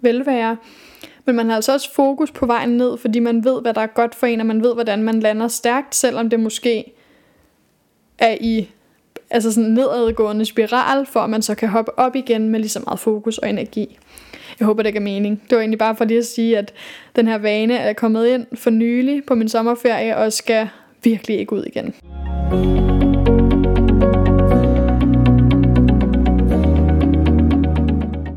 velvære. 0.00 0.56
Men 1.24 1.36
man 1.36 1.48
har 1.48 1.56
altså 1.56 1.72
også 1.72 1.94
fokus 1.94 2.30
på 2.30 2.46
vejen 2.46 2.76
ned, 2.76 2.98
fordi 2.98 3.18
man 3.18 3.44
ved, 3.44 3.60
hvad 3.62 3.74
der 3.74 3.80
er 3.80 3.86
godt 3.86 4.14
for 4.14 4.26
en, 4.26 4.40
og 4.40 4.46
man 4.46 4.62
ved, 4.62 4.74
hvordan 4.74 5.02
man 5.02 5.20
lander 5.20 5.48
stærkt, 5.48 5.94
selvom 5.94 6.30
det 6.30 6.40
måske 6.40 6.92
er 8.18 8.36
i 8.40 8.68
altså 9.30 9.52
sådan 9.52 9.64
en 9.64 9.74
nedadgående 9.74 10.44
spiral, 10.44 11.06
for 11.06 11.20
at 11.20 11.30
man 11.30 11.42
så 11.42 11.54
kan 11.54 11.68
hoppe 11.68 11.98
op 11.98 12.16
igen 12.16 12.48
med 12.48 12.60
lige 12.60 12.68
så 12.68 12.80
meget 12.84 13.00
fokus 13.00 13.38
og 13.38 13.50
energi. 13.50 13.98
Jeg 14.58 14.66
håber, 14.66 14.82
det 14.82 14.92
giver 14.92 15.04
mening. 15.04 15.42
Det 15.50 15.56
var 15.56 15.62
egentlig 15.62 15.78
bare 15.78 15.96
for 15.96 16.04
lige 16.04 16.18
at 16.18 16.26
sige, 16.26 16.58
at 16.58 16.72
den 17.16 17.28
her 17.28 17.38
vane 17.38 17.76
er 17.76 17.92
kommet 17.92 18.26
ind 18.26 18.46
for 18.54 18.70
nylig 18.70 19.24
på 19.24 19.34
min 19.34 19.48
sommerferie, 19.48 20.16
og 20.16 20.32
skal 20.32 20.68
virkelig 21.02 21.38
ikke 21.38 21.52
ud 21.52 21.64
igen. 21.64 21.94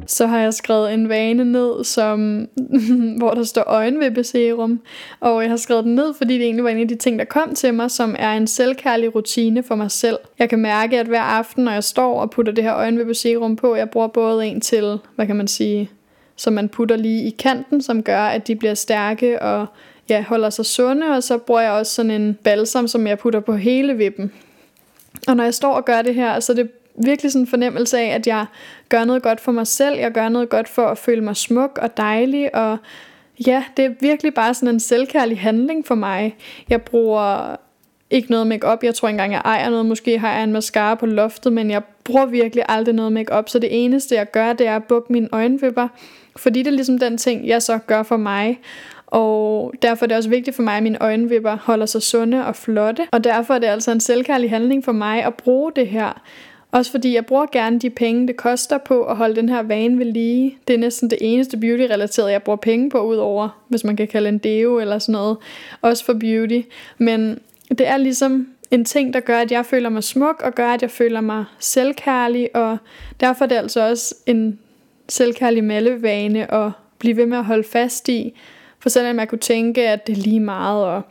Så 0.10 0.28
har 0.28 0.40
jeg 0.40 0.54
skrevet 0.54 0.94
en 0.94 1.10
vane 1.10 1.46
ned, 1.46 1.84
som, 1.84 2.48
hvor 3.18 3.32
der 3.32 3.44
står 3.44 3.64
øjenvippeserum. 3.68 4.82
Og 5.20 5.42
jeg 5.42 5.50
har 5.50 5.58
skrevet 5.58 5.84
den 5.84 5.96
ned, 5.96 6.14
fordi 6.14 6.34
det 6.34 6.44
egentlig 6.44 6.64
var 6.64 6.70
en 6.70 6.80
af 6.80 6.88
de 6.88 6.96
ting, 6.96 7.20
der 7.20 7.26
kom 7.26 7.56
til 7.56 7.74
mig, 7.74 7.92
som 7.92 8.16
er 8.20 8.34
en 8.34 8.48
selvkærlig 8.48 9.16
rutine 9.16 9.64
for 9.64 9.76
mig 9.76 9.92
selv. 9.92 10.18
Jeg 10.40 10.50
kan 10.50 10.60
mærke, 10.60 11.00
at 11.00 11.08
hver 11.08 11.22
aften, 11.22 11.64
når 11.64 11.72
jeg 11.72 11.84
står 11.84 12.22
og 12.22 12.32
putter 12.32 12.54
det 12.54 12.64
her 12.64 12.76
øjenvippeserum 12.76 13.56
på, 13.56 13.76
jeg 13.76 13.90
bruger 13.90 14.08
både 14.08 14.48
en 14.48 14.62
til, 14.62 15.00
hvad 15.16 15.28
kan 15.28 15.36
man 15.36 15.48
sige, 15.48 15.90
som 16.36 16.54
man 16.54 16.70
putter 16.70 16.96
lige 16.96 17.24
i 17.24 17.30
kanten, 17.30 17.82
som 17.82 18.04
gør, 18.04 18.24
at 18.24 18.48
de 18.48 18.56
bliver 18.56 18.74
stærke 18.74 19.42
og 19.42 19.66
ja, 20.10 20.24
holder 20.28 20.50
sig 20.50 20.66
sunde, 20.66 21.08
og 21.08 21.24
så 21.24 21.38
bruger 21.38 21.62
jeg 21.62 21.72
også 21.72 21.96
sådan 21.96 22.12
en 22.12 22.38
balsam, 22.44 22.88
som 22.88 23.08
jeg 23.08 23.20
putter 23.20 23.40
på 23.40 23.56
hele 23.56 23.98
vippen. 23.98 24.32
Og 25.28 25.36
når 25.36 25.44
jeg 25.44 25.54
står 25.54 25.74
og 25.74 25.86
gør 25.86 26.02
det 26.02 26.16
her, 26.16 26.40
så 26.40 26.52
er 26.52 26.56
det 26.56 26.70
virkelig 27.06 27.32
sådan 27.32 27.44
en 27.44 27.48
fornemmelse 27.48 28.00
af, 28.00 28.16
at 28.16 28.28
jeg 28.28 28.46
gør 28.90 29.06
noget 29.06 29.24
godt 29.24 29.42
for 29.42 29.52
mig 29.52 29.68
selv, 29.68 30.00
jeg 30.00 30.12
gør 30.12 30.30
noget 30.30 30.50
godt 30.50 30.70
for 30.70 30.86
at 30.86 30.98
føle 30.98 31.22
mig 31.22 31.36
smuk 31.36 31.80
og 31.82 31.98
dejlig, 31.98 32.56
og 32.56 32.78
ja, 33.48 33.64
det 33.78 33.86
er 33.86 33.90
virkelig 34.00 34.34
bare 34.34 34.54
sådan 34.54 34.76
en 34.76 34.80
selvkærlig 34.80 35.40
handling 35.40 35.88
for 35.88 35.96
mig. 35.96 36.36
Jeg 36.70 36.82
bruger 36.82 37.56
ikke 38.10 38.32
noget 38.32 38.48
makeup. 38.48 38.84
Jeg 38.84 38.96
tror 38.96 39.08
ikke 39.08 39.16
engang, 39.16 39.34
jeg 39.34 39.42
ejer 39.46 39.70
noget. 39.70 39.86
Måske 39.86 40.20
har 40.20 40.34
jeg 40.34 40.44
en 40.44 40.54
mascara 40.54 40.96
på 40.96 41.06
loftet, 41.06 41.54
men 41.54 41.72
jeg 41.72 41.82
bruger 42.04 42.26
virkelig 42.26 42.64
aldrig 42.68 42.96
noget 42.96 43.14
makeup. 43.14 43.50
Så 43.50 43.60
det 43.60 43.84
eneste, 43.84 44.16
jeg 44.16 44.32
gør, 44.32 44.54
det 44.54 44.68
er 44.68 44.76
at 44.76 44.84
bukke 44.84 45.14
mine 45.14 45.30
øjenvipper. 45.32 45.88
Fordi 46.36 46.60
det 46.60 46.68
er 46.68 46.72
ligesom 46.72 47.00
den 47.00 47.18
ting, 47.18 47.48
jeg 47.48 47.62
så 47.62 47.78
gør 47.78 48.04
for 48.04 48.18
mig. 48.18 48.60
Og 49.08 49.74
derfor 49.82 50.06
er 50.06 50.08
det 50.08 50.18
også 50.18 50.30
vigtigt 50.30 50.56
for 50.56 50.64
mig, 50.64 50.78
at 50.78 50.84
mine 50.84 51.02
øjenvipper 51.02 51.58
holder 51.62 51.86
sig 51.86 52.02
sunde 52.02 52.46
og 52.46 52.56
flotte. 52.56 53.08
Og 53.12 53.24
derfor 53.24 53.54
er 53.54 53.60
det 53.60 53.68
altså 53.68 53.92
en 53.92 54.00
selvkærlig 54.00 54.50
handling 54.50 54.86
for 54.86 54.92
mig 54.92 55.24
at 55.24 55.34
bruge 55.34 55.72
det 55.76 55.88
her. 55.88 56.22
Også 56.72 56.92
fordi 56.92 57.16
jeg 57.16 57.26
bruger 57.26 57.46
gerne 57.52 57.80
de 57.80 57.90
penge, 57.90 58.28
det 58.28 58.38
koster 58.38 58.78
på 58.78 59.04
at 59.04 59.16
holde 59.16 59.36
den 59.36 59.50
her 59.50 59.62
vane 59.62 60.00
ved 60.00 60.06
lige. 60.06 60.58
Det 60.68 60.74
er 60.74 60.78
næsten 60.78 61.10
det 61.10 61.18
eneste 61.22 61.58
beauty-relaterede, 61.58 62.32
jeg 62.32 62.44
bruger 62.44 62.58
penge 62.58 62.90
på, 62.90 63.02
udover, 63.02 63.64
hvis 63.68 63.84
man 63.84 63.96
kan 63.96 64.08
kalde 64.08 64.30
en 64.30 64.38
deo 64.38 64.80
eller 64.80 65.00
sådan 65.00 65.14
noget. 65.14 65.38
Også 65.82 66.06
for 66.06 66.14
beauty. 66.14 66.62
Men 66.98 67.40
det 67.70 67.88
er 67.88 67.98
ligesom 67.98 68.48
en 68.72 68.86
ting, 68.86 69.14
der 69.14 69.20
gør, 69.20 69.40
at 69.40 69.52
jeg 69.52 69.66
føler 69.66 69.90
mig 69.90 70.04
smuk, 70.04 70.42
og 70.44 70.56
gør, 70.56 70.68
at 70.68 70.82
jeg 70.82 70.92
føler 70.92 71.22
mig 71.22 71.46
selvkærlig, 71.60 72.56
og 72.56 72.78
derfor 73.20 73.46
er 73.46 73.50
det 73.50 73.56
altså 73.56 73.90
også 73.90 74.16
en 74.26 74.60
selvkærlig 75.10 75.64
mallevane 75.64 76.54
at 76.54 76.72
blive 77.00 77.18
ved 77.18 77.26
med 77.26 77.38
at 77.38 77.46
holde 77.46 77.64
fast 77.64 78.10
i. 78.10 78.34
For 78.80 78.90
selvom 78.90 79.20
jeg 79.20 79.28
kunne 79.28 79.40
tænke, 79.40 79.88
at 79.88 80.08
det 80.08 80.18
er 80.18 80.22
lige 80.22 80.40
meget, 80.40 80.86
og 80.86 81.02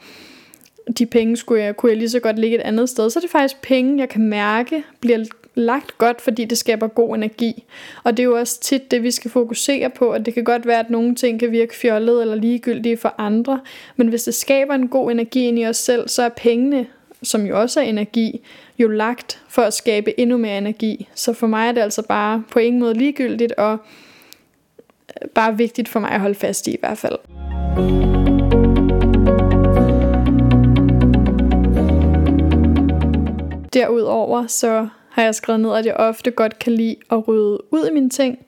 de 0.98 1.06
penge 1.06 1.36
skulle 1.36 1.62
jeg, 1.62 1.76
kunne 1.76 1.90
jeg 1.90 1.98
lige 1.98 2.08
så 2.08 2.20
godt 2.20 2.38
ligge 2.38 2.56
et 2.56 2.62
andet 2.62 2.88
sted, 2.88 3.10
så 3.10 3.18
er 3.18 3.20
det 3.20 3.30
faktisk 3.30 3.62
penge, 3.62 3.98
jeg 3.98 4.08
kan 4.08 4.22
mærke 4.22 4.84
bliver 5.00 5.24
lagt 5.58 5.98
godt, 5.98 6.20
fordi 6.20 6.44
det 6.44 6.58
skaber 6.58 6.86
god 6.86 7.16
energi. 7.16 7.64
Og 8.04 8.16
det 8.16 8.22
er 8.22 8.24
jo 8.24 8.38
også 8.38 8.60
tit 8.60 8.90
det, 8.90 9.02
vi 9.02 9.10
skal 9.10 9.30
fokusere 9.30 9.90
på, 9.90 10.10
at 10.10 10.26
det 10.26 10.34
kan 10.34 10.44
godt 10.44 10.66
være, 10.66 10.78
at 10.78 10.90
nogle 10.90 11.14
ting 11.14 11.40
kan 11.40 11.50
virke 11.50 11.76
fjollet 11.76 12.20
eller 12.20 12.34
ligegyldige 12.34 12.96
for 12.96 13.14
andre, 13.18 13.60
men 13.96 14.08
hvis 14.08 14.22
det 14.22 14.34
skaber 14.34 14.74
en 14.74 14.88
god 14.88 15.10
energi 15.10 15.48
ind 15.48 15.58
i 15.58 15.66
os 15.66 15.76
selv, 15.76 16.08
så 16.08 16.22
er 16.22 16.28
pengene, 16.28 16.86
som 17.22 17.46
jo 17.46 17.60
også 17.60 17.80
er 17.80 17.84
energi, 17.84 18.40
jo 18.78 18.88
lagt 18.88 19.42
for 19.48 19.62
at 19.62 19.74
skabe 19.74 20.20
endnu 20.20 20.36
mere 20.36 20.58
energi. 20.58 21.08
Så 21.14 21.32
for 21.32 21.46
mig 21.46 21.68
er 21.68 21.72
det 21.72 21.80
altså 21.80 22.02
bare 22.02 22.44
på 22.50 22.58
ingen 22.58 22.80
måde 22.80 22.94
ligegyldigt, 22.94 23.52
og 23.52 23.72
øh, 25.22 25.28
bare 25.28 25.56
vigtigt 25.56 25.88
for 25.88 26.00
mig 26.00 26.10
at 26.10 26.20
holde 26.20 26.34
fast 26.34 26.66
i 26.66 26.70
i 26.70 26.76
hvert 26.80 26.98
fald. 26.98 27.18
Derudover 33.72 34.46
så 34.46 34.88
har 35.18 35.24
jeg 35.24 35.35
skrevet 35.35 35.61
ned, 35.61 35.74
at 35.74 35.87
jeg 35.87 35.94
ofte 35.94 36.31
godt 36.31 36.59
kan 36.59 36.72
lide 36.72 36.96
at 37.11 37.28
rydde 37.28 37.59
ud 37.70 37.88
i 37.90 37.92
mine 37.94 38.11
ting. 38.11 38.38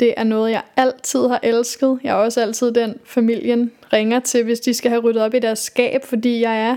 Det 0.00 0.14
er 0.16 0.24
noget, 0.24 0.50
jeg 0.50 0.62
altid 0.76 1.28
har 1.28 1.40
elsket. 1.42 1.98
Jeg 2.04 2.10
er 2.10 2.14
også 2.14 2.40
altid 2.40 2.72
den, 2.72 2.94
familien 3.04 3.70
ringer 3.92 4.20
til, 4.20 4.44
hvis 4.44 4.60
de 4.60 4.74
skal 4.74 4.90
have 4.90 5.02
ryddet 5.02 5.22
op 5.22 5.34
i 5.34 5.38
deres 5.38 5.58
skab, 5.58 6.04
fordi 6.04 6.40
jeg 6.40 6.60
er 6.60 6.76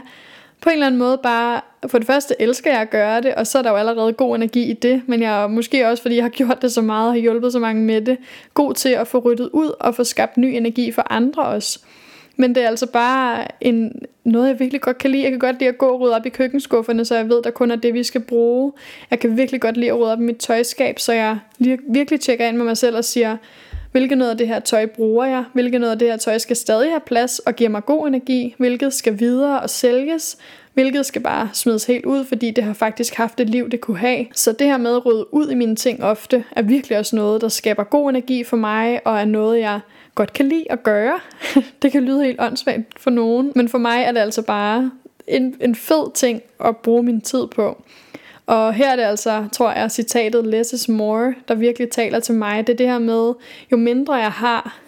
på 0.62 0.70
en 0.70 0.74
eller 0.74 0.86
anden 0.86 1.00
måde 1.00 1.20
bare, 1.24 1.62
for 1.88 1.98
det 1.98 2.08
første 2.08 2.36
elsker 2.40 2.72
jeg 2.72 2.82
at 2.82 2.90
gøre 2.90 3.22
det, 3.22 3.36
og 3.36 3.48
så 3.48 3.58
er 3.58 3.62
der 3.62 3.70
jo 3.70 3.76
allerede 3.76 4.14
god 4.14 4.36
energi 4.36 4.64
i 4.64 4.74
det, 4.74 5.02
men 5.08 5.22
jeg 5.22 5.44
er 5.44 5.48
måske 5.48 5.88
også, 5.88 6.02
fordi 6.02 6.16
jeg 6.16 6.24
har 6.24 6.30
gjort 6.46 6.62
det 6.62 6.72
så 6.72 6.82
meget 6.82 7.08
og 7.08 7.14
har 7.14 7.20
hjulpet 7.20 7.52
så 7.52 7.60
mange 7.60 7.82
med 7.82 8.02
det, 8.02 8.18
god 8.54 8.74
til 8.74 8.90
at 8.90 9.08
få 9.08 9.20
ryddet 9.20 9.50
ud 9.54 9.72
og 9.80 9.96
få 9.96 10.04
skabt 10.04 10.38
ny 10.38 10.46
energi 10.46 10.92
for 10.92 11.08
andre 11.10 11.44
også. 11.46 11.80
Men 12.38 12.56
det 12.56 12.64
er 12.64 12.68
altså 12.68 12.86
bare 12.86 13.48
en, 13.62 14.02
noget, 14.24 14.48
jeg 14.48 14.60
virkelig 14.60 14.82
godt 14.82 14.98
kan 14.98 15.12
lide. 15.12 15.24
Jeg 15.24 15.32
kan 15.32 15.40
godt 15.40 15.60
lide 15.60 15.70
at 15.70 15.78
gå 15.78 15.86
og 15.86 16.00
rydde 16.00 16.16
op 16.16 16.26
i 16.26 16.30
køkkenskufferne, 16.30 17.06
så 17.06 17.16
jeg 17.16 17.30
ved, 17.30 17.42
der 17.44 17.52
kun 17.52 17.72
er 17.72 17.76
det, 17.76 17.94
vi 17.94 18.04
skal 18.04 18.22
bruge. 18.22 18.74
Jeg 19.12 19.20
kan 19.20 19.38
virkelig 19.38 19.62
godt 19.62 19.78
lide 19.78 19.90
at 19.90 20.00
rydde 20.00 20.12
op 20.12 20.20
i 20.20 20.24
mit 20.24 20.38
tøjskab, 20.38 21.00
så 21.00 21.14
jeg 21.14 21.38
virkelig 21.90 22.20
tjekker 22.20 22.48
ind 22.48 22.58
med 22.58 22.66
mig 22.66 22.78
selv 22.78 22.98
og 22.98 23.06
siger, 23.06 23.38
hvilket 23.92 24.18
noget 24.18 24.32
af 24.32 24.38
det 24.38 24.48
her 24.48 24.60
tøj 24.60 24.86
bruger 24.86 25.26
jeg, 25.26 25.44
hvilket 25.54 25.82
noget 25.82 25.94
af 25.94 26.00
det 26.00 26.08
her 26.08 26.18
tøj 26.18 26.38
skal 26.38 26.56
stadig 26.56 26.90
have 26.90 27.02
plads 27.06 27.40
og 27.40 27.56
giver 27.56 27.70
mig 27.70 27.86
god 27.86 28.08
energi, 28.08 28.56
hvilket 28.58 28.94
skal 28.94 29.20
videre 29.20 29.60
og 29.62 29.70
sælges, 29.70 30.38
hvilket 30.74 31.06
skal 31.06 31.22
bare 31.22 31.50
smides 31.54 31.86
helt 31.86 32.06
ud, 32.06 32.26
fordi 32.26 32.52
det 32.52 32.64
har 32.64 32.74
faktisk 32.74 33.16
haft 33.16 33.40
et 33.40 33.50
liv, 33.50 33.70
det 33.70 33.82
kunne 33.82 33.98
have. 33.98 34.26
Så 34.34 34.52
det 34.52 34.68
her 34.68 34.78
med 34.78 34.96
at 34.96 35.06
rydde 35.06 35.34
ud 35.34 35.50
i 35.50 35.56
mine 35.56 35.76
ting 35.76 36.04
ofte, 36.04 36.44
er 36.52 36.62
virkelig 36.62 36.98
også 36.98 37.16
noget, 37.16 37.42
der 37.42 37.48
skaber 37.48 37.84
god 37.84 38.10
energi 38.10 38.44
for 38.44 38.58
mig, 38.58 39.08
og 39.08 39.20
er 39.20 39.26
noget, 39.26 39.60
jeg 39.60 39.80
godt 40.18 40.34
kan 40.34 40.50
lide 40.50 40.66
at 40.70 40.84
gøre. 40.84 41.20
det 41.82 41.92
kan 41.92 42.04
lyde 42.04 42.24
helt 42.24 42.42
åndssvagt 42.42 43.00
for 43.00 43.10
nogen, 43.10 43.52
men 43.56 43.70
for 43.70 43.78
mig 43.78 44.04
er 44.04 44.12
det 44.12 44.20
altså 44.20 44.42
bare 44.42 44.92
en, 45.28 45.56
en 45.62 45.76
fed 45.76 46.14
ting 46.14 46.42
at 46.66 46.78
bruge 46.78 47.04
min 47.04 47.22
tid 47.22 47.48
på. 47.48 47.84
Og 48.46 48.74
her 48.74 48.92
er 48.92 48.96
det 48.96 49.04
altså, 49.04 49.48
tror 49.52 49.72
jeg, 49.72 49.92
citatet 49.92 50.48
less 50.48 50.74
is 50.74 50.90
more, 50.90 51.34
der 51.48 51.56
virkelig 51.56 51.90
taler 51.90 52.20
til 52.20 52.36
mig. 52.36 52.68
Det 52.68 52.74
er 52.74 52.78
det 52.78 52.88
her 52.88 53.00
med, 53.00 53.34
jo 53.72 53.78
mindre 53.78 54.14
jeg 54.14 54.32
har, 54.32 54.80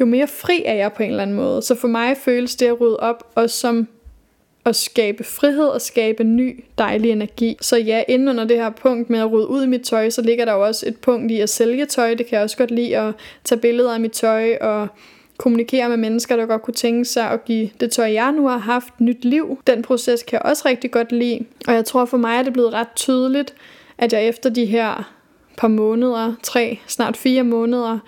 jo 0.00 0.06
mere 0.06 0.26
fri 0.26 0.62
er 0.66 0.74
jeg 0.74 0.92
på 0.92 1.02
en 1.02 1.10
eller 1.10 1.22
anden 1.22 1.36
måde. 1.36 1.62
Så 1.62 1.74
for 1.74 1.88
mig 1.88 2.16
føles 2.16 2.56
det 2.56 2.66
at 2.66 2.80
rydde 2.80 2.96
op 2.96 3.32
også 3.34 3.56
som 3.56 3.88
at 4.64 4.76
skabe 4.76 5.24
frihed 5.24 5.66
og 5.66 5.80
skabe 5.80 6.24
ny 6.24 6.64
dejlig 6.78 7.10
energi. 7.10 7.56
Så 7.60 7.76
ja, 7.76 8.02
inden 8.08 8.28
under 8.28 8.44
det 8.44 8.56
her 8.56 8.70
punkt 8.70 9.10
med 9.10 9.18
at 9.18 9.32
rydde 9.32 9.48
ud 9.48 9.64
i 9.64 9.66
mit 9.66 9.82
tøj, 9.82 10.10
så 10.10 10.22
ligger 10.22 10.44
der 10.44 10.52
jo 10.52 10.66
også 10.66 10.88
et 10.88 10.96
punkt 10.96 11.32
i 11.32 11.40
at 11.40 11.48
sælge 11.48 11.86
tøj. 11.86 12.14
Det 12.14 12.26
kan 12.26 12.36
jeg 12.36 12.42
også 12.42 12.56
godt 12.56 12.70
lide 12.70 12.96
at 12.96 13.14
tage 13.44 13.60
billeder 13.60 13.94
af 13.94 14.00
mit 14.00 14.12
tøj 14.12 14.56
og 14.60 14.88
kommunikere 15.36 15.88
med 15.88 15.96
mennesker, 15.96 16.36
der 16.36 16.46
godt 16.46 16.62
kunne 16.62 16.74
tænke 16.74 17.04
sig 17.04 17.30
at 17.30 17.44
give 17.44 17.70
det 17.80 17.90
tøj, 17.90 18.12
jeg 18.12 18.32
nu 18.32 18.46
har 18.46 18.58
haft, 18.58 19.00
nyt 19.00 19.24
liv. 19.24 19.58
Den 19.66 19.82
proces 19.82 20.22
kan 20.22 20.38
jeg 20.42 20.50
også 20.50 20.62
rigtig 20.66 20.90
godt 20.90 21.12
lide. 21.12 21.46
Og 21.68 21.74
jeg 21.74 21.84
tror 21.84 22.04
for 22.04 22.16
mig 22.16 22.38
at 22.38 22.44
det 22.44 22.52
blevet 22.52 22.72
ret 22.72 22.88
tydeligt, 22.96 23.54
at 23.98 24.12
jeg 24.12 24.28
efter 24.28 24.50
de 24.50 24.64
her 24.66 25.12
par 25.56 25.68
måneder, 25.68 26.34
tre, 26.42 26.78
snart 26.86 27.16
fire 27.16 27.44
måneder, 27.44 27.98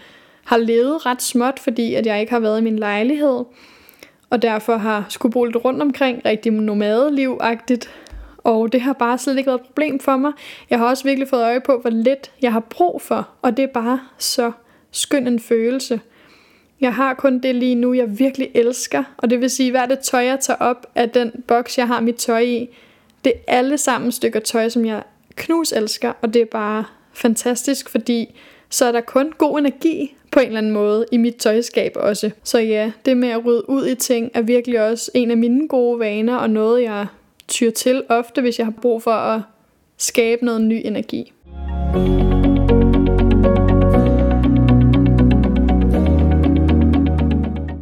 har 0.44 0.56
levet 0.56 1.06
ret 1.06 1.22
småt, 1.22 1.58
fordi 1.58 1.94
at 1.94 2.06
jeg 2.06 2.20
ikke 2.20 2.32
har 2.32 2.40
været 2.40 2.60
i 2.60 2.64
min 2.64 2.78
lejlighed 2.78 3.44
og 4.32 4.42
derfor 4.42 4.76
har 4.76 5.06
skulle 5.08 5.32
bo 5.32 5.44
lidt 5.44 5.56
rundt 5.64 5.82
omkring, 5.82 6.24
rigtig 6.24 6.52
nomadelivagtigt. 6.52 7.90
Og 8.38 8.72
det 8.72 8.80
har 8.80 8.92
bare 8.92 9.18
slet 9.18 9.38
ikke 9.38 9.46
været 9.46 9.60
et 9.60 9.66
problem 9.66 10.00
for 10.00 10.16
mig. 10.16 10.32
Jeg 10.70 10.78
har 10.78 10.86
også 10.86 11.04
virkelig 11.04 11.28
fået 11.28 11.42
øje 11.42 11.60
på, 11.60 11.78
hvor 11.78 11.90
lidt 11.90 12.30
jeg 12.42 12.52
har 12.52 12.60
brug 12.60 13.02
for, 13.02 13.28
og 13.42 13.56
det 13.56 13.62
er 13.62 13.66
bare 13.66 14.00
så 14.18 14.52
skøn 14.90 15.26
en 15.26 15.40
følelse. 15.40 16.00
Jeg 16.80 16.94
har 16.94 17.14
kun 17.14 17.38
det 17.38 17.54
lige 17.54 17.74
nu, 17.74 17.92
jeg 17.92 18.18
virkelig 18.18 18.50
elsker, 18.54 19.04
og 19.16 19.30
det 19.30 19.40
vil 19.40 19.50
sige, 19.50 19.70
hvad 19.70 19.88
det 19.88 19.98
tøj, 19.98 20.24
jeg 20.24 20.40
tager 20.40 20.58
op 20.58 20.86
af 20.94 21.10
den 21.10 21.32
boks, 21.48 21.78
jeg 21.78 21.86
har 21.86 22.00
mit 22.00 22.16
tøj 22.16 22.40
i, 22.40 22.68
det 23.24 23.32
er 23.32 23.56
alle 23.56 23.78
sammen 23.78 24.12
stykker 24.12 24.40
tøj, 24.40 24.68
som 24.68 24.84
jeg 24.84 25.02
knus 25.36 25.72
elsker, 25.72 26.12
og 26.22 26.34
det 26.34 26.42
er 26.42 26.46
bare 26.46 26.84
fantastisk, 27.12 27.88
fordi 27.88 28.40
så 28.72 28.84
er 28.84 28.92
der 28.92 29.00
kun 29.00 29.32
god 29.38 29.58
energi 29.58 30.16
på 30.30 30.40
en 30.40 30.46
eller 30.46 30.58
anden 30.58 30.72
måde 30.72 31.06
i 31.12 31.16
mit 31.16 31.36
tøjskab 31.36 31.92
også. 31.96 32.30
Så 32.44 32.58
ja, 32.58 32.92
det 33.04 33.16
med 33.16 33.28
at 33.28 33.44
rydde 33.44 33.68
ud 33.68 33.86
i 33.86 33.94
ting 33.94 34.30
er 34.34 34.42
virkelig 34.42 34.80
også 34.80 35.10
en 35.14 35.30
af 35.30 35.36
mine 35.36 35.68
gode 35.68 35.98
vaner, 35.98 36.36
og 36.36 36.50
noget 36.50 36.82
jeg 36.82 37.06
tyr 37.48 37.70
til 37.70 38.02
ofte, 38.08 38.40
hvis 38.40 38.58
jeg 38.58 38.66
har 38.66 38.74
brug 38.82 39.02
for 39.02 39.10
at 39.10 39.40
skabe 39.98 40.44
noget 40.44 40.60
ny 40.60 40.82
energi. 40.84 41.32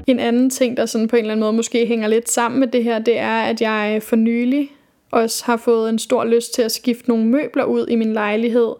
En 0.06 0.18
anden 0.18 0.50
ting, 0.50 0.76
der 0.76 0.86
sådan 0.86 1.08
på 1.08 1.16
en 1.16 1.20
eller 1.20 1.32
anden 1.32 1.44
måde 1.44 1.52
måske 1.52 1.86
hænger 1.86 2.08
lidt 2.08 2.30
sammen 2.30 2.60
med 2.60 2.68
det 2.68 2.84
her, 2.84 2.98
det 2.98 3.18
er, 3.18 3.40
at 3.40 3.60
jeg 3.60 4.02
for 4.02 4.16
nylig 4.16 4.70
også 5.10 5.44
har 5.44 5.56
fået 5.56 5.88
en 5.88 5.98
stor 5.98 6.24
lyst 6.24 6.54
til 6.54 6.62
at 6.62 6.72
skifte 6.72 7.08
nogle 7.08 7.26
møbler 7.26 7.64
ud 7.64 7.86
i 7.86 7.94
min 7.94 8.12
lejlighed. 8.12 8.72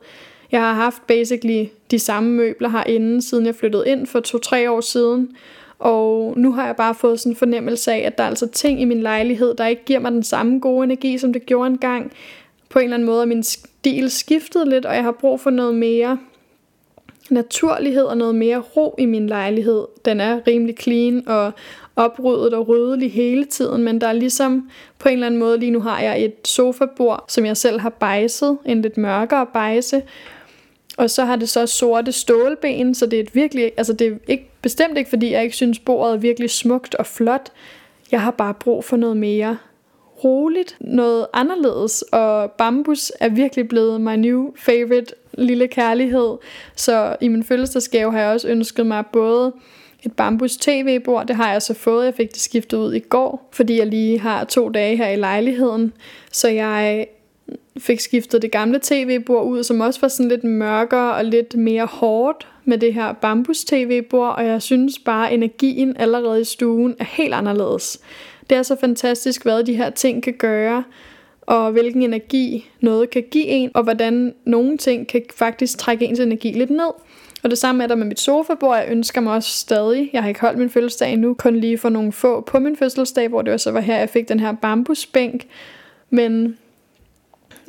Jeg 0.53 0.61
har 0.61 0.73
haft 0.73 1.07
basically 1.07 1.67
de 1.91 1.99
samme 1.99 2.31
møbler 2.31 2.69
herinde, 2.69 3.23
siden 3.23 3.47
jeg 3.47 3.55
flyttede 3.55 3.89
ind 3.89 4.07
for 4.07 4.21
to-tre 4.21 4.71
år 4.71 4.81
siden. 4.81 5.37
Og 5.79 6.35
nu 6.37 6.53
har 6.53 6.67
jeg 6.67 6.77
bare 6.77 6.95
fået 6.95 7.21
sådan 7.21 7.33
en 7.33 7.37
fornemmelse 7.37 7.93
af, 7.93 7.99
at 7.99 8.19
der 8.19 8.25
er 8.25 8.29
altså 8.29 8.47
ting 8.47 8.81
i 8.81 8.85
min 8.85 9.01
lejlighed, 9.01 9.55
der 9.55 9.67
ikke 9.67 9.85
giver 9.85 10.01
mig 10.01 10.13
den 10.13 10.23
samme 10.23 10.59
gode 10.59 10.85
energi, 10.85 11.19
som 11.19 11.33
det 11.33 11.47
gjorde 11.47 11.71
engang. 11.71 12.13
På 12.69 12.79
en 12.79 12.85
eller 12.85 12.95
anden 12.95 13.07
måde 13.07 13.23
er 13.23 13.27
min 13.27 13.43
stil 13.43 14.11
skiftet 14.11 14.69
lidt, 14.69 14.87
og 14.87 14.95
jeg 14.95 15.03
har 15.03 15.13
brug 15.13 15.41
for 15.41 15.51
noget 15.51 15.75
mere 15.75 16.19
naturlighed 17.31 18.03
og 18.03 18.17
noget 18.17 18.35
mere 18.35 18.59
ro 18.59 18.95
i 18.99 19.05
min 19.05 19.27
lejlighed. 19.27 19.87
Den 20.05 20.21
er 20.21 20.41
rimelig 20.47 20.77
clean 20.81 21.29
og 21.29 21.53
opryddet 21.97 22.55
og 22.55 22.69
ryddelig 22.69 23.13
hele 23.13 23.45
tiden, 23.45 23.83
men 23.83 24.01
der 24.01 24.07
er 24.07 24.13
ligesom 24.13 24.71
på 24.99 25.09
en 25.09 25.13
eller 25.13 25.27
anden 25.27 25.41
måde, 25.41 25.59
lige 25.59 25.71
nu 25.71 25.81
har 25.81 26.01
jeg 26.01 26.25
et 26.25 26.49
sofabord, 26.49 27.25
som 27.29 27.47
jeg 27.47 27.57
selv 27.57 27.81
har 27.81 27.91
bejset, 27.91 28.59
en 28.65 28.83
lidt 28.83 28.97
mørkere 28.97 29.47
bejse, 29.47 30.03
og 31.01 31.11
så 31.11 31.25
har 31.25 31.37
det 31.37 31.49
så 31.49 31.67
sorte 31.67 32.13
stålben, 32.13 32.95
så 32.95 33.07
det 33.07 33.19
er 33.19 33.23
et 33.23 33.35
virkelig, 33.35 33.73
altså 33.77 33.93
det 33.93 34.07
er 34.07 34.17
ikke, 34.29 34.51
bestemt 34.63 34.99
ikke, 34.99 35.11
fordi 35.11 35.33
jeg 35.33 35.43
ikke 35.43 35.57
synes, 35.57 35.79
bordet 35.79 36.15
er 36.15 36.19
virkelig 36.19 36.51
smukt 36.51 36.95
og 36.95 37.07
flot. 37.07 37.53
Jeg 38.13 38.23
har 38.23 38.31
bare 38.31 38.55
brug 38.55 38.85
for 38.85 38.97
noget 38.97 39.17
mere 39.17 39.59
roligt, 40.25 40.77
noget 40.81 41.27
anderledes, 41.33 42.03
og 42.03 42.51
bambus 42.51 43.13
er 43.21 43.29
virkelig 43.29 43.69
blevet 43.69 44.01
my 44.01 44.17
new 44.17 44.53
favorite 44.57 45.15
lille 45.33 45.69
kærlighed. 45.69 46.37
Så 46.77 47.17
i 47.21 47.29
min 47.29 47.45
fødselsdagsgave 47.45 48.13
har 48.13 48.21
jeg 48.21 48.31
også 48.31 48.49
ønsket 48.49 48.87
mig 48.87 49.05
både 49.13 49.53
et 50.03 50.13
bambus 50.13 50.57
tv-bord, 50.57 51.27
det 51.27 51.37
har 51.37 51.53
jeg 51.53 51.63
så 51.63 51.75
fået, 51.75 52.05
jeg 52.05 52.15
fik 52.15 52.33
det 52.33 52.41
skiftet 52.41 52.79
ud 52.79 52.95
i 52.95 52.99
går, 52.99 53.49
fordi 53.53 53.79
jeg 53.79 53.87
lige 53.87 54.19
har 54.19 54.45
to 54.45 54.69
dage 54.69 54.97
her 54.97 55.09
i 55.09 55.17
lejligheden, 55.17 55.93
så 56.33 56.49
jeg 56.49 57.07
fik 57.79 58.01
skiftet 58.01 58.43
det 58.43 58.53
gamle 58.53 58.79
tv-bord 58.83 59.47
ud, 59.47 59.63
som 59.63 59.81
også 59.81 60.01
var 60.01 60.09
sådan 60.09 60.29
lidt 60.29 60.45
mørkere 60.45 61.15
og 61.15 61.25
lidt 61.25 61.57
mere 61.57 61.87
hårdt 61.87 62.49
med 62.65 62.79
det 62.79 62.95
her 62.95 63.13
bambus 63.13 63.65
tv-bord, 63.65 64.35
og 64.37 64.47
jeg 64.47 64.63
synes 64.63 64.99
bare, 64.99 65.29
at 65.29 65.35
energien 65.35 65.97
allerede 65.97 66.41
i 66.41 66.45
stuen 66.45 66.95
er 66.99 67.05
helt 67.05 67.35
anderledes. 67.35 68.01
Det 68.51 68.59
er 68.59 68.63
så 68.63 68.77
fantastisk, 68.81 69.43
hvad 69.43 69.65
de 69.65 69.77
her 69.77 69.91
ting 69.91 70.23
kan 70.23 70.33
gøre, 70.33 70.85
og 71.41 71.73
hvilken 71.73 72.03
energi 72.03 72.71
noget 72.81 73.11
kan 73.11 73.25
give 73.31 73.47
en, 73.47 73.71
og 73.75 73.83
hvordan 73.83 74.35
nogle 74.45 74.77
ting 74.77 75.09
kan 75.09 75.23
faktisk 75.37 75.79
trække 75.79 76.05
ens 76.05 76.21
energi 76.21 76.51
lidt 76.51 76.71
ned. 76.71 76.91
Og 77.43 77.51
det 77.51 77.59
samme 77.59 77.83
er 77.83 77.89
der 77.89 77.95
med 77.95 78.07
mit 78.07 78.21
sofabord. 78.21 78.77
Jeg 78.77 78.87
ønsker 78.91 79.21
mig 79.21 79.35
også 79.35 79.51
stadig. 79.51 80.11
Jeg 80.13 80.23
har 80.23 80.29
ikke 80.29 80.41
holdt 80.41 80.59
min 80.59 80.71
fødselsdag 80.71 81.13
endnu, 81.13 81.35
kun 81.35 81.57
lige 81.57 81.79
for 81.79 81.89
nogle 81.89 82.13
få 82.13 82.41
på 82.41 82.59
min 82.59 82.77
fødselsdag, 82.77 83.29
hvor 83.29 83.43
det 83.43 83.61
så 83.61 83.71
var 83.71 83.81
her, 83.81 83.99
jeg 83.99 84.09
fik 84.09 84.29
den 84.29 84.41
her 84.41 84.53
bambusbænk. 84.53 85.47
Men 86.11 86.57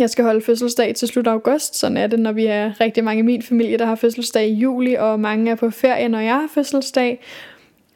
jeg 0.01 0.09
skal 0.09 0.25
holde 0.25 0.41
fødselsdag 0.41 0.95
til 0.95 1.07
slut 1.07 1.27
af 1.27 1.31
august, 1.31 1.75
sådan 1.75 1.97
er 1.97 2.07
det, 2.07 2.19
når 2.19 2.31
vi 2.31 2.45
er 2.45 2.81
rigtig 2.81 3.03
mange 3.03 3.19
i 3.19 3.25
min 3.25 3.41
familie, 3.41 3.77
der 3.77 3.85
har 3.85 3.95
fødselsdag 3.95 4.47
i 4.47 4.53
juli, 4.53 4.93
og 4.93 5.19
mange 5.19 5.51
er 5.51 5.55
på 5.55 5.69
ferie, 5.69 6.07
når 6.07 6.19
jeg 6.19 6.33
har 6.33 6.49
fødselsdag. 6.53 7.19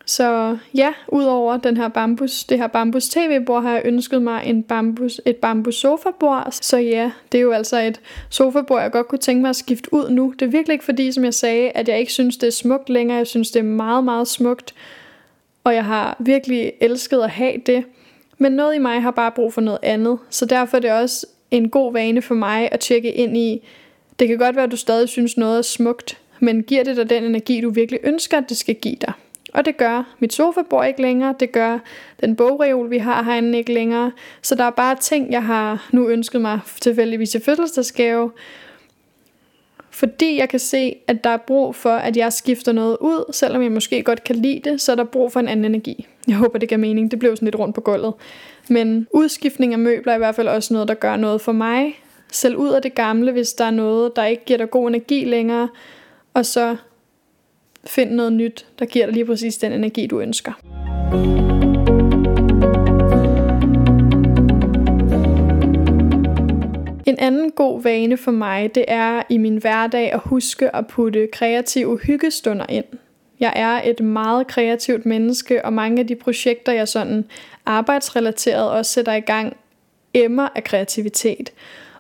Så 0.06 0.58
ja, 0.74 0.94
udover 1.08 1.58
den 1.58 1.78
her 1.78 1.88
bambus, 1.88 2.44
det 2.44 2.58
her 2.58 2.68
bambus 2.68 3.10
tv-bord, 3.10 3.62
har 3.62 3.72
jeg 3.72 3.82
ønsket 3.86 4.22
mig 4.22 4.42
en 4.46 4.64
bambus, 4.64 5.22
et 5.26 5.36
bambus 5.36 5.76
sofabord. 5.76 6.48
Så 6.52 6.78
ja, 6.78 7.12
det 7.32 7.38
er 7.38 7.42
jo 7.42 7.52
altså 7.52 7.80
et 7.80 8.02
sofabord, 8.30 8.82
jeg 8.82 8.92
godt 8.92 9.08
kunne 9.08 9.20
tænke 9.20 9.42
mig 9.42 9.50
at 9.50 9.56
skifte 9.56 9.94
ud 9.94 10.10
nu. 10.10 10.34
Det 10.40 10.46
er 10.46 10.50
virkelig 10.50 10.74
ikke 10.74 10.86
fordi, 10.86 11.12
som 11.12 11.24
jeg 11.24 11.34
sagde, 11.34 11.70
at 11.70 11.88
jeg 11.90 12.00
ikke 12.00 12.12
synes, 12.12 12.38
det 12.38 12.48
er 12.48 12.52
smukt 12.52 12.90
længere. 12.90 13.18
Jeg 13.18 13.28
synes, 13.28 13.52
det 13.52 13.60
er 13.60 13.64
meget, 13.64 14.04
meget 14.04 14.28
smukt. 14.28 14.74
Og 15.64 15.76
jeg 15.76 15.86
har 15.86 16.16
virkelig 16.20 16.72
elsket 16.82 17.22
at 17.22 17.30
have 17.30 17.58
det. 17.66 17.84
Men 18.38 18.52
noget 18.52 18.76
i 18.76 18.80
mig 18.80 19.02
har 19.02 19.12
bare 19.12 19.32
brug 19.32 19.54
for 19.54 19.62
noget 19.62 19.80
andet. 19.84 20.18
Så 20.30 20.46
derfor 20.46 20.78
er 20.78 20.82
det 20.82 20.92
også 20.92 21.26
en 21.52 21.70
god 21.70 21.94
vane 21.94 22.22
for 22.22 22.36
mig 22.36 22.70
at 22.72 22.80
tjekke 22.80 23.12
ind 23.12 23.38
i, 23.38 23.68
det 24.20 24.28
kan 24.28 24.38
godt 24.38 24.56
være, 24.56 24.66
at 24.66 24.72
du 24.72 24.78
stadig 24.78 25.10
synes 25.10 25.38
noget 25.38 25.58
er 25.58 25.62
smukt, 25.62 26.18
men 26.40 26.64
giver 26.64 26.84
det 26.84 26.98
dig 26.98 27.10
den 27.10 27.24
energi, 27.24 27.62
du 27.62 27.70
virkelig 27.70 28.00
ønsker, 28.04 28.38
at 28.38 28.50
det 28.50 28.58
skal 28.58 28.76
give 28.76 28.96
dig? 28.96 29.14
Og 29.54 29.66
det 29.66 29.78
gør 29.78 30.16
mit 30.20 30.34
sofabord 30.34 30.88
ikke 30.88 31.02
længere, 31.02 31.36
det 31.40 31.52
gør 31.52 31.80
den 32.22 32.36
bogreol, 32.36 32.90
vi 32.90 32.98
har 32.98 33.24
herinde 33.24 33.58
ikke 33.58 33.74
længere. 33.74 34.12
Så 34.42 34.56
der 34.56 34.64
er 34.64 34.70
bare 34.70 34.96
ting, 34.96 35.32
jeg 35.32 35.44
har 35.44 35.90
nu 35.92 36.08
ønsket 36.08 36.42
mig 36.42 36.60
tilfældigvis 36.82 37.30
til 37.30 37.42
fødselsdagsgave, 37.42 38.32
fordi 39.96 40.38
jeg 40.38 40.50
kan 40.50 40.60
se, 40.60 40.96
at 41.08 41.24
der 41.24 41.30
er 41.30 41.38
brug 41.38 41.76
for, 41.76 41.90
at 41.90 42.18
jeg 42.18 42.34
skifter 42.34 42.72
noget 42.72 42.98
ud, 43.02 43.34
selvom 43.34 43.62
jeg 43.62 43.72
måske 43.72 44.04
godt 44.04 44.24
kan 44.24 44.36
lide 44.36 44.70
det, 44.70 44.82
så 44.82 44.92
er 44.92 44.96
der 44.96 45.04
brug 45.04 45.32
for 45.32 45.40
en 45.40 45.48
anden 45.48 45.66
energi. 45.66 46.08
Jeg 46.28 46.36
håber, 46.36 46.60
det 46.60 46.70
giver 46.70 46.80
mening. 46.80 47.12
Det 47.12 47.20
blev 47.20 47.36
sådan 47.36 47.46
lidt 47.46 47.56
rundt 47.56 47.76
på 47.76 47.82
gulvet. 47.82 48.14
Men 48.70 49.08
udskiftning 49.14 49.74
af 49.74 49.80
møbler 49.80 50.12
er 50.12 50.16
i 50.16 50.20
hvert 50.20 50.36
fald 50.36 50.48
også 50.48 50.74
noget, 50.74 50.88
der 50.88 50.94
gør 50.94 51.16
noget 51.16 51.42
for 51.42 51.52
mig. 51.52 52.00
Selv 52.32 52.56
ud 52.56 52.70
af 52.70 52.82
det 52.82 52.96
gamle, 52.96 53.32
hvis 53.32 53.54
der 53.54 53.66
er 53.66 53.72
noget, 53.72 54.16
der 54.16 54.26
ikke 54.26 54.46
giver 54.46 54.58
dig 54.58 54.70
god 54.70 54.88
energi 54.88 55.26
længere. 55.26 55.70
Og 56.34 56.46
så 56.46 56.76
find 57.88 58.12
noget 58.12 58.34
nyt, 58.34 58.66
der 58.80 58.86
giver 58.86 59.06
dig 59.06 59.14
lige 59.14 59.26
præcis 59.26 59.58
den 59.58 59.72
energi, 59.72 60.08
du 60.08 60.20
ønsker. 60.20 60.52
En 67.06 67.16
anden 67.20 67.52
god 67.52 67.82
vane 67.84 68.18
for 68.18 68.32
mig, 68.32 68.76
det 68.76 68.86
er 68.88 69.22
i 69.30 69.38
min 69.38 69.58
hverdag 69.58 70.12
at 70.12 70.20
huske 70.26 70.76
at 70.76 70.88
putte 70.88 71.28
kreative 71.34 71.98
hyggestunder 71.98 72.66
ind. 72.70 72.86
Jeg 73.40 73.54
er 73.56 73.82
et 73.90 74.00
meget 74.00 74.48
kreativt 74.48 75.06
menneske, 75.06 75.66
og 75.66 75.74
mange 75.74 76.00
af 76.00 76.08
de 76.08 76.16
projekter, 76.16 76.72
jeg 76.72 76.88
sådan 76.88 77.26
arbejdsrelateret 77.66 78.70
også 78.70 78.92
sætter 78.92 79.14
i 79.14 79.20
gang, 79.20 79.58
emmer 80.14 80.48
af 80.56 80.64
kreativitet. 80.64 81.54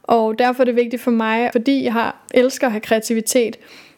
Og 0.03 0.39
derfor 0.39 0.63
er 0.63 0.65
det 0.65 0.75
vigtigt 0.75 1.01
for 1.01 1.11
mig, 1.11 1.49
fordi 1.51 1.83
jeg 1.83 1.93
har, 1.93 2.25
elsker 2.33 2.67
at 2.67 2.71
have 2.71 2.81
kreativitet 2.81 3.57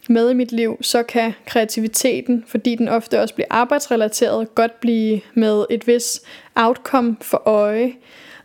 med 0.10 0.32
i 0.32 0.34
mit 0.34 0.52
liv, 0.52 0.78
så 0.82 1.04
kan 1.04 1.34
kreativiteten, 1.46 2.44
fordi 2.48 2.76
den 2.76 2.88
ofte 2.88 3.22
også 3.22 3.36
bliver 3.36 3.48
arbejdsrelateret, 3.50 4.56
godt 4.56 4.80
blive 4.80 5.22
med 5.34 5.66
et 5.70 5.88
vis 5.88 6.22
outcome 6.56 7.18
for 7.22 7.42
øje. 7.46 7.94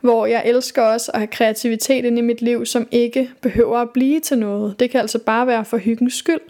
Hvor 0.01 0.27
jeg 0.27 0.43
elsker 0.45 0.83
også 0.83 1.11
at 1.15 1.21
have 1.21 1.27
kreativitet 1.27 2.05
ind 2.05 2.19
i 2.19 2.21
mit 2.21 2.43
liv, 2.43 2.67
som 2.67 2.89
ikke 2.91 3.31
behøver 3.41 3.79
at 3.79 3.91
blive 3.91 4.21
til 4.21 4.39
noget. 4.39 4.81
Det 4.81 4.91
kan 4.91 5.01
altså 5.01 5.19
bare 5.19 5.47
være 5.47 5.65
for 5.65 5.77
hyggens 5.77 6.15
skyld. 6.15 6.41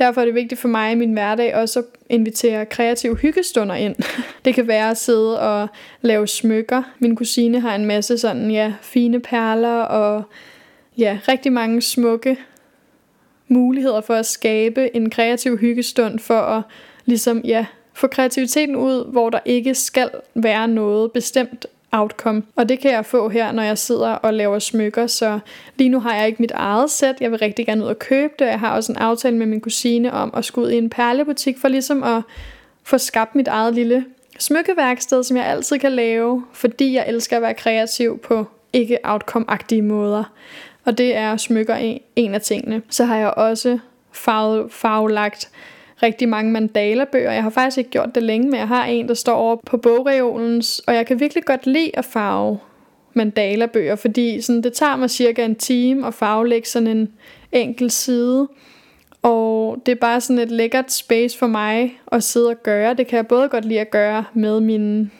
Derfor 0.00 0.20
er 0.20 0.24
det 0.24 0.34
vigtigt 0.34 0.60
for 0.60 0.68
mig 0.68 0.92
i 0.92 0.94
min 0.94 1.12
hverdag 1.12 1.54
også 1.54 1.78
at 1.78 1.84
invitere 2.08 2.66
kreative 2.66 3.16
hyggestunder 3.16 3.74
ind. 3.74 3.96
Det 4.44 4.54
kan 4.54 4.68
være 4.68 4.90
at 4.90 4.96
sidde 4.96 5.40
og 5.40 5.68
lave 6.02 6.26
smykker. 6.26 6.82
Min 6.98 7.16
kusine 7.16 7.60
har 7.60 7.74
en 7.74 7.84
masse 7.84 8.18
sådan, 8.18 8.50
ja, 8.50 8.74
fine 8.82 9.20
perler 9.20 9.80
og 9.82 10.22
ja, 10.98 11.18
rigtig 11.28 11.52
mange 11.52 11.82
smukke 11.82 12.38
muligheder 13.48 14.00
for 14.00 14.14
at 14.14 14.26
skabe 14.26 14.96
en 14.96 15.10
kreativ 15.10 15.58
hyggestund 15.58 16.18
for 16.18 16.40
at 16.40 16.62
ligesom, 17.04 17.40
ja, 17.44 17.66
få 17.92 18.06
kreativiteten 18.06 18.76
ud, 18.76 19.12
hvor 19.12 19.30
der 19.30 19.40
ikke 19.44 19.74
skal 19.74 20.10
være 20.34 20.68
noget 20.68 21.12
bestemt 21.12 21.66
outcome. 21.92 22.42
Og 22.56 22.68
det 22.68 22.80
kan 22.80 22.92
jeg 22.92 23.06
få 23.06 23.28
her, 23.28 23.52
når 23.52 23.62
jeg 23.62 23.78
sidder 23.78 24.10
og 24.10 24.34
laver 24.34 24.58
smykker, 24.58 25.06
så 25.06 25.38
lige 25.76 25.88
nu 25.88 26.00
har 26.00 26.14
jeg 26.14 26.26
ikke 26.26 26.42
mit 26.42 26.50
eget 26.50 26.90
sæt. 26.90 27.14
Jeg 27.20 27.30
vil 27.30 27.38
rigtig 27.38 27.66
gerne 27.66 27.82
ud 27.82 27.88
og 27.88 27.98
købe 27.98 28.32
det. 28.38 28.46
Jeg 28.46 28.60
har 28.60 28.74
også 28.74 28.92
en 28.92 28.98
aftale 28.98 29.36
med 29.36 29.46
min 29.46 29.60
kusine 29.60 30.12
om 30.12 30.30
at 30.34 30.44
skulle 30.44 30.66
ud 30.66 30.72
i 30.72 30.78
en 30.78 30.90
perlebutik 30.90 31.58
for 31.58 31.68
ligesom 31.68 32.02
at 32.02 32.22
få 32.82 32.98
skabt 32.98 33.34
mit 33.34 33.48
eget 33.48 33.74
lille 33.74 34.04
smykkeværksted, 34.38 35.22
som 35.22 35.36
jeg 35.36 35.46
altid 35.46 35.78
kan 35.78 35.92
lave, 35.92 36.44
fordi 36.52 36.94
jeg 36.94 37.04
elsker 37.08 37.36
at 37.36 37.42
være 37.42 37.54
kreativ 37.54 38.18
på 38.18 38.46
ikke 38.72 38.98
outcome-agtige 39.04 39.82
måder. 39.82 40.24
Og 40.84 40.98
det 40.98 41.16
er 41.16 41.36
smykker 41.36 41.98
en, 42.16 42.34
af 42.34 42.40
tingene. 42.40 42.82
Så 42.90 43.04
har 43.04 43.16
jeg 43.16 43.30
også 43.30 43.78
farve, 44.12 44.70
farvelagt 44.70 45.50
rigtig 46.02 46.28
mange 46.28 46.52
mandalabøger. 46.52 47.32
Jeg 47.32 47.42
har 47.42 47.50
faktisk 47.50 47.78
ikke 47.78 47.90
gjort 47.90 48.14
det 48.14 48.22
længe, 48.22 48.50
men 48.50 48.58
jeg 48.60 48.68
har 48.68 48.84
en, 48.84 49.08
der 49.08 49.14
står 49.14 49.34
over 49.34 49.56
på 49.66 49.76
bogreolens, 49.76 50.82
og 50.86 50.94
jeg 50.94 51.06
kan 51.06 51.20
virkelig 51.20 51.44
godt 51.44 51.66
lide 51.66 51.90
at 51.94 52.04
farve 52.04 52.58
mandalabøger, 53.14 53.96
fordi 53.96 54.40
sådan, 54.40 54.62
det 54.62 54.72
tager 54.72 54.96
mig 54.96 55.10
cirka 55.10 55.44
en 55.44 55.54
time 55.54 56.06
at 56.06 56.14
farvelægge 56.14 56.68
sådan 56.68 56.88
en 56.88 57.08
enkelt 57.52 57.92
side. 57.92 58.48
Og 59.22 59.82
det 59.86 59.92
er 59.92 59.96
bare 59.96 60.20
sådan 60.20 60.38
et 60.38 60.50
lækkert 60.50 60.92
space 60.92 61.38
for 61.38 61.46
mig 61.46 62.00
at 62.12 62.22
sidde 62.22 62.48
og 62.48 62.62
gøre. 62.62 62.94
Det 62.94 63.06
kan 63.06 63.16
jeg 63.16 63.26
både 63.26 63.48
godt 63.48 63.64
lide 63.64 63.80
at 63.80 63.90
gøre 63.90 64.24
med 64.34 64.60
mine 64.60 65.10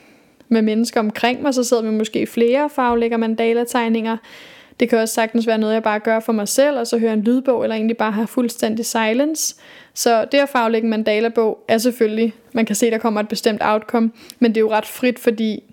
med 0.51 0.61
mennesker 0.61 0.99
omkring 0.99 1.41
mig, 1.41 1.53
så 1.53 1.63
sidder 1.63 1.83
vi 1.83 1.89
måske 1.89 2.27
flere 2.27 2.63
og 2.63 2.71
farvelægger 2.71 3.17
mandala-tegninger. 3.17 4.17
Det 4.79 4.89
kan 4.89 4.99
også 4.99 5.13
sagtens 5.13 5.47
være 5.47 5.57
noget, 5.57 5.73
jeg 5.73 5.83
bare 5.83 5.99
gør 5.99 6.19
for 6.19 6.33
mig 6.33 6.47
selv, 6.47 6.79
og 6.79 6.87
så 6.87 6.97
hører 6.97 7.13
en 7.13 7.21
lydbog, 7.21 7.63
eller 7.63 7.75
egentlig 7.75 7.97
bare 7.97 8.11
har 8.11 8.25
fuldstændig 8.25 8.85
silence. 8.85 9.55
Så 9.93 10.25
det 10.31 10.37
at 10.37 10.49
faglægge 10.49 10.85
en 10.85 10.89
mandalabog 10.89 11.65
er 11.67 11.77
selvfølgelig, 11.77 12.33
man 12.53 12.65
kan 12.65 12.75
se, 12.75 12.91
der 12.91 12.97
kommer 12.97 13.19
et 13.21 13.27
bestemt 13.27 13.61
outcome, 13.63 14.11
men 14.39 14.51
det 14.51 14.57
er 14.57 14.61
jo 14.61 14.71
ret 14.71 14.85
frit, 14.85 15.19
fordi 15.19 15.63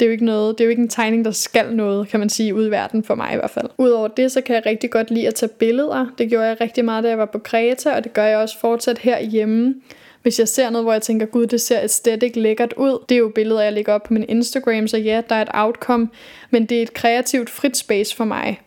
det 0.00 0.06
er 0.06 0.08
jo 0.08 0.12
ikke 0.12 0.24
noget, 0.24 0.58
det 0.58 0.64
er 0.64 0.66
jo 0.66 0.70
ikke 0.70 0.82
en 0.82 0.88
tegning, 0.88 1.24
der 1.24 1.30
skal 1.30 1.74
noget, 1.74 2.08
kan 2.08 2.20
man 2.20 2.28
sige, 2.28 2.54
ud 2.54 2.66
i 2.66 2.70
verden 2.70 3.04
for 3.04 3.14
mig 3.14 3.32
i 3.32 3.36
hvert 3.36 3.50
fald. 3.50 3.66
Udover 3.78 4.08
det, 4.08 4.32
så 4.32 4.40
kan 4.40 4.54
jeg 4.54 4.66
rigtig 4.66 4.90
godt 4.90 5.10
lide 5.10 5.28
at 5.28 5.34
tage 5.34 5.50
billeder. 5.58 6.06
Det 6.18 6.28
gjorde 6.28 6.46
jeg 6.46 6.60
rigtig 6.60 6.84
meget, 6.84 7.04
da 7.04 7.08
jeg 7.08 7.18
var 7.18 7.26
på 7.26 7.38
Kreta, 7.38 7.96
og 7.96 8.04
det 8.04 8.12
gør 8.12 8.24
jeg 8.24 8.38
også 8.38 8.58
fortsat 8.58 8.98
herhjemme. 8.98 9.74
Hvis 10.22 10.38
jeg 10.38 10.48
ser 10.48 10.70
noget, 10.70 10.84
hvor 10.84 10.92
jeg 10.92 11.02
tænker, 11.02 11.26
gud, 11.26 11.46
det 11.46 11.60
ser 11.60 11.82
æstetisk 11.82 12.36
lækkert 12.36 12.74
ud, 12.76 13.04
det 13.08 13.14
er 13.14 13.18
jo 13.18 13.32
billeder, 13.34 13.60
jeg 13.60 13.72
lægger 13.72 13.92
op 13.92 14.02
på 14.02 14.12
min 14.12 14.24
Instagram, 14.28 14.88
så 14.88 14.96
ja, 14.98 15.22
der 15.28 15.34
er 15.34 15.42
et 15.42 15.48
outcome, 15.54 16.08
men 16.50 16.66
det 16.66 16.78
er 16.78 16.82
et 16.82 16.94
kreativt 16.94 17.50
frit 17.50 17.76
space 17.76 18.16
for 18.16 18.24
mig. 18.24 18.60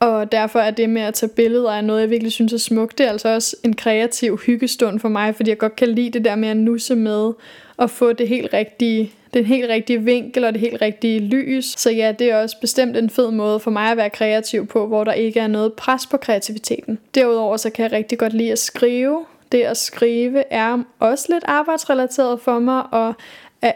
Og 0.00 0.32
derfor 0.32 0.58
er 0.58 0.70
det 0.70 0.90
med 0.90 1.02
at 1.02 1.14
tage 1.14 1.30
billeder 1.30 1.70
af 1.70 1.84
noget, 1.84 2.00
jeg 2.00 2.10
virkelig 2.10 2.32
synes 2.32 2.52
er 2.52 2.58
smukt. 2.58 2.98
Det 2.98 3.06
er 3.06 3.10
altså 3.10 3.28
også 3.28 3.56
en 3.64 3.76
kreativ 3.76 4.38
hyggestund 4.38 5.00
for 5.00 5.08
mig, 5.08 5.34
fordi 5.34 5.50
jeg 5.50 5.58
godt 5.58 5.76
kan 5.76 5.88
lide 5.88 6.10
det 6.10 6.24
der 6.24 6.34
med 6.34 6.48
at 6.48 6.56
nusse 6.56 6.94
med 6.96 7.32
og 7.76 7.90
få 7.90 8.12
det 8.12 8.28
helt 8.28 8.52
rigtige 8.52 9.12
den 9.34 9.44
helt 9.44 9.68
rigtige 9.70 10.02
vinkel 10.02 10.44
og 10.44 10.52
det 10.52 10.60
helt 10.60 10.82
rigtige 10.82 11.20
lys. 11.20 11.64
Så 11.64 11.90
ja, 11.90 12.12
det 12.18 12.30
er 12.30 12.36
også 12.36 12.56
bestemt 12.60 12.96
en 12.96 13.10
fed 13.10 13.30
måde 13.30 13.60
for 13.60 13.70
mig 13.70 13.90
at 13.90 13.96
være 13.96 14.10
kreativ 14.10 14.66
på, 14.66 14.86
hvor 14.86 15.04
der 15.04 15.12
ikke 15.12 15.40
er 15.40 15.46
noget 15.46 15.72
pres 15.72 16.06
på 16.06 16.16
kreativiteten. 16.16 16.98
Derudover 17.14 17.56
så 17.56 17.70
kan 17.70 17.82
jeg 17.82 17.92
rigtig 17.92 18.18
godt 18.18 18.32
lide 18.32 18.52
at 18.52 18.58
skrive. 18.58 19.24
Det 19.52 19.62
at 19.62 19.76
skrive 19.76 20.44
er 20.50 20.82
også 20.98 21.26
lidt 21.32 21.44
arbejdsrelateret 21.46 22.40
for 22.40 22.58
mig, 22.58 22.82
og 22.92 23.14
er 23.62 23.72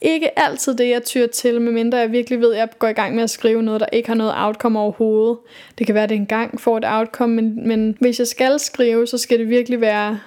ikke 0.00 0.38
altid 0.38 0.74
det, 0.74 0.88
jeg 0.88 1.04
tyr 1.04 1.26
til, 1.26 1.60
medmindre 1.60 1.98
jeg 1.98 2.12
virkelig 2.12 2.40
ved, 2.40 2.52
at 2.52 2.58
jeg 2.58 2.68
går 2.78 2.88
i 2.88 2.92
gang 2.92 3.14
med 3.14 3.22
at 3.22 3.30
skrive 3.30 3.62
noget, 3.62 3.80
der 3.80 3.86
ikke 3.92 4.08
har 4.08 4.14
noget 4.14 4.34
outcome 4.36 4.78
overhovedet. 4.80 5.38
Det 5.78 5.86
kan 5.86 5.94
være, 5.94 6.04
at 6.04 6.10
det 6.10 6.16
engang 6.16 6.60
får 6.60 6.78
et 6.78 6.84
outcome, 6.86 7.34
men, 7.34 7.68
men 7.68 7.96
hvis 8.00 8.18
jeg 8.18 8.26
skal 8.26 8.58
skrive, 8.58 9.06
så 9.06 9.18
skal 9.18 9.38
det 9.38 9.48
virkelig 9.48 9.80
være 9.80 10.18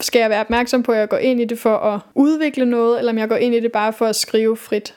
skal 0.00 0.20
jeg 0.20 0.30
være 0.30 0.40
opmærksom 0.40 0.82
på, 0.82 0.92
at 0.92 0.98
jeg 0.98 1.08
går 1.08 1.16
ind 1.16 1.40
i 1.40 1.44
det 1.44 1.58
for 1.58 1.76
at 1.76 2.00
udvikle 2.14 2.66
noget, 2.66 2.98
eller 2.98 3.12
om 3.12 3.18
jeg 3.18 3.28
går 3.28 3.36
ind 3.36 3.54
i 3.54 3.60
det 3.60 3.72
bare 3.72 3.92
for 3.92 4.06
at 4.06 4.16
skrive 4.16 4.56
frit. 4.56 4.94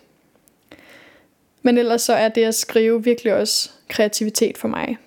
Men 1.62 1.78
ellers 1.78 2.01
så 2.01 2.14
er 2.14 2.30
det 2.30 2.43
at 2.43 2.55
skrive 2.55 3.03
virkelig 3.03 3.34
også 3.34 3.72
kreativitet 3.88 4.57
for 4.57 4.68
mig. 4.68 4.97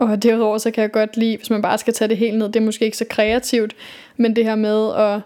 Og 0.08 0.22
derudover 0.22 0.58
så 0.58 0.70
kan 0.70 0.82
jeg 0.82 0.92
godt 0.92 1.16
lide, 1.16 1.36
hvis 1.36 1.50
man 1.50 1.62
bare 1.62 1.78
skal 1.78 1.94
tage 1.94 2.08
det 2.08 2.16
helt 2.16 2.38
ned, 2.38 2.46
det 2.46 2.56
er 2.56 2.64
måske 2.64 2.84
ikke 2.84 2.96
så 2.96 3.04
kreativt, 3.10 3.76
men 4.16 4.36
det 4.36 4.44
her 4.44 4.54
med 4.54 4.94
at 4.94 5.20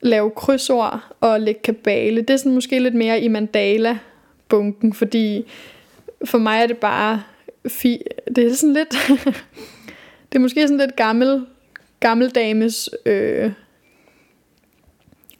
lave 0.00 0.30
krydsord 0.30 1.00
og 1.20 1.40
lægge 1.40 1.60
kabale, 1.60 2.20
det 2.20 2.30
er 2.30 2.36
sådan 2.36 2.54
måske 2.54 2.78
lidt 2.78 2.94
mere 2.94 3.20
i 3.20 3.28
mandala-bunken, 3.28 4.92
fordi 4.92 5.46
for 6.24 6.38
mig 6.38 6.62
er 6.62 6.66
det 6.66 6.78
bare, 6.78 7.22
fi- 7.68 8.32
det 8.36 8.46
er 8.46 8.54
sådan 8.54 8.74
lidt, 8.74 8.90
det 10.32 10.34
er 10.34 10.38
måske 10.38 10.68
sådan 10.68 10.78
lidt 10.78 10.96
gammel 10.96 11.46
gammeldames 12.00 12.90
øh, 13.06 13.52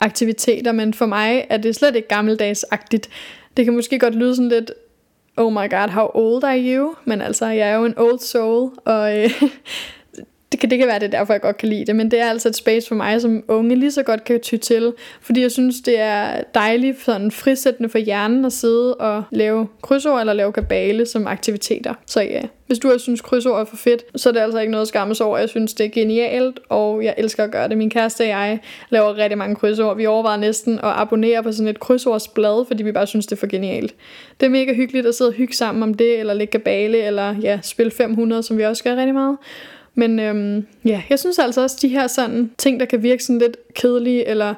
aktiviteter, 0.01 0.73
men 0.73 0.95
for 0.95 1.07
mig 1.07 1.47
er 1.51 1.57
det 1.57 1.75
slet 1.75 1.97
ikke 1.97 2.09
gammeldagsagtigt. 2.09 3.11
Det 3.57 3.65
kan 3.65 3.75
måske 3.75 3.99
godt 3.99 4.15
lyde 4.15 4.37
sådan 4.37 4.49
lidt, 4.49 4.73
oh 5.37 5.51
my 5.51 5.69
god, 5.69 5.91
how 5.91 6.11
old 6.15 6.45
are 6.45 6.59
you? 6.59 6.97
Men 7.05 7.21
altså, 7.21 7.47
jeg 7.47 7.71
er 7.71 7.75
jo 7.75 7.85
en 7.85 7.99
old 7.99 8.19
soul, 8.19 8.73
og 8.85 9.23
øh, 9.23 9.31
det 10.55 10.61
kan, 10.61 10.71
det 10.71 10.79
kan 10.79 10.89
være, 10.89 10.99
det 10.99 11.07
er 11.15 11.19
derfor, 11.19 11.33
jeg 11.33 11.41
godt 11.41 11.57
kan 11.57 11.69
lide 11.69 11.87
det, 11.87 11.97
men 11.97 12.11
det 12.11 12.21
er 12.21 12.31
altså 12.31 12.49
et 12.49 12.57
space 12.57 12.89
for 12.89 12.95
mig, 12.95 13.21
som 13.21 13.45
unge 13.49 13.77
lige 13.77 13.91
så 13.91 14.03
godt 14.03 14.25
kan 14.25 14.41
ty 14.41 14.57
til, 14.57 14.93
fordi 15.21 15.41
jeg 15.41 15.51
synes, 15.51 15.81
det 15.81 16.01
er 16.01 16.43
dejligt 16.55 17.03
sådan 17.03 17.31
frisættende 17.31 17.89
for 17.89 17.99
hjernen 17.99 18.45
at 18.45 18.53
sidde 18.53 18.95
og 18.95 19.23
lave 19.31 19.69
krydsord 19.83 20.21
eller 20.21 20.33
lave 20.33 20.53
kabale 20.53 21.07
som 21.07 21.27
aktiviteter. 21.27 21.95
Så 22.07 22.21
ja, 22.21 22.43
hvis 22.67 22.79
du 22.79 22.93
også 22.93 23.03
synes 23.03 23.21
krydsord 23.21 23.61
er 23.61 23.65
for 23.65 23.77
fedt, 23.77 24.05
så 24.17 24.29
er 24.29 24.33
det 24.33 24.41
altså 24.41 24.59
ikke 24.59 24.71
noget 24.71 24.83
at 24.83 24.89
skamme 24.89 25.15
over. 25.21 25.39
Jeg 25.39 25.49
synes, 25.49 25.75
det 25.75 25.87
er 25.87 25.91
genialt, 25.91 26.61
og 26.69 27.05
jeg 27.05 27.15
elsker 27.19 27.45
at 27.45 27.51
gøre 27.51 27.69
det. 27.69 27.79
Min 27.79 27.91
kæreste 27.91 28.23
og 28.23 28.29
jeg 28.29 28.59
laver 28.91 29.17
rigtig 29.17 29.39
mange 29.39 29.57
krydsord. 29.57 29.97
Vi 29.97 30.07
overvejer 30.07 30.39
næsten 30.39 30.75
at 30.75 30.81
abonnere 30.85 31.43
på 31.43 31.53
sådan 31.53 31.69
et 31.69 31.81
krydsordsblad, 31.81 32.67
fordi 32.67 32.83
vi 32.83 32.93
bare 32.93 33.07
synes, 33.07 33.27
det 33.27 33.37
er 33.37 33.41
for 33.41 33.47
genialt. 33.47 33.95
Det 34.41 34.47
er 34.47 34.51
mega 34.51 34.75
hyggeligt 34.75 35.07
at 35.07 35.15
sidde 35.15 35.29
og 35.29 35.35
hygge 35.35 35.55
sammen 35.55 35.83
om 35.83 35.95
det, 35.95 36.21
eller 36.21 36.35
lægge 36.35 36.51
kabale, 36.51 36.99
eller 36.99 37.35
ja, 37.43 37.59
spille 37.63 37.91
500, 37.91 38.43
som 38.43 38.59
vi 38.59 38.63
også 38.63 38.85
gør 38.85 38.97
rigtig 38.97 39.15
meget. 39.15 39.37
Men 39.95 40.19
øhm, 40.19 40.67
ja, 40.85 41.03
jeg 41.11 41.19
synes 41.19 41.39
altså 41.39 41.63
også, 41.63 41.79
de 41.83 41.89
her 41.89 42.07
sådan 42.07 42.51
ting, 42.59 42.81
der 42.81 42.87
kan 42.87 43.03
virke 43.03 43.25
sådan 43.25 43.39
lidt 43.39 43.57
kedelige 43.75 44.29
eller 44.29 44.55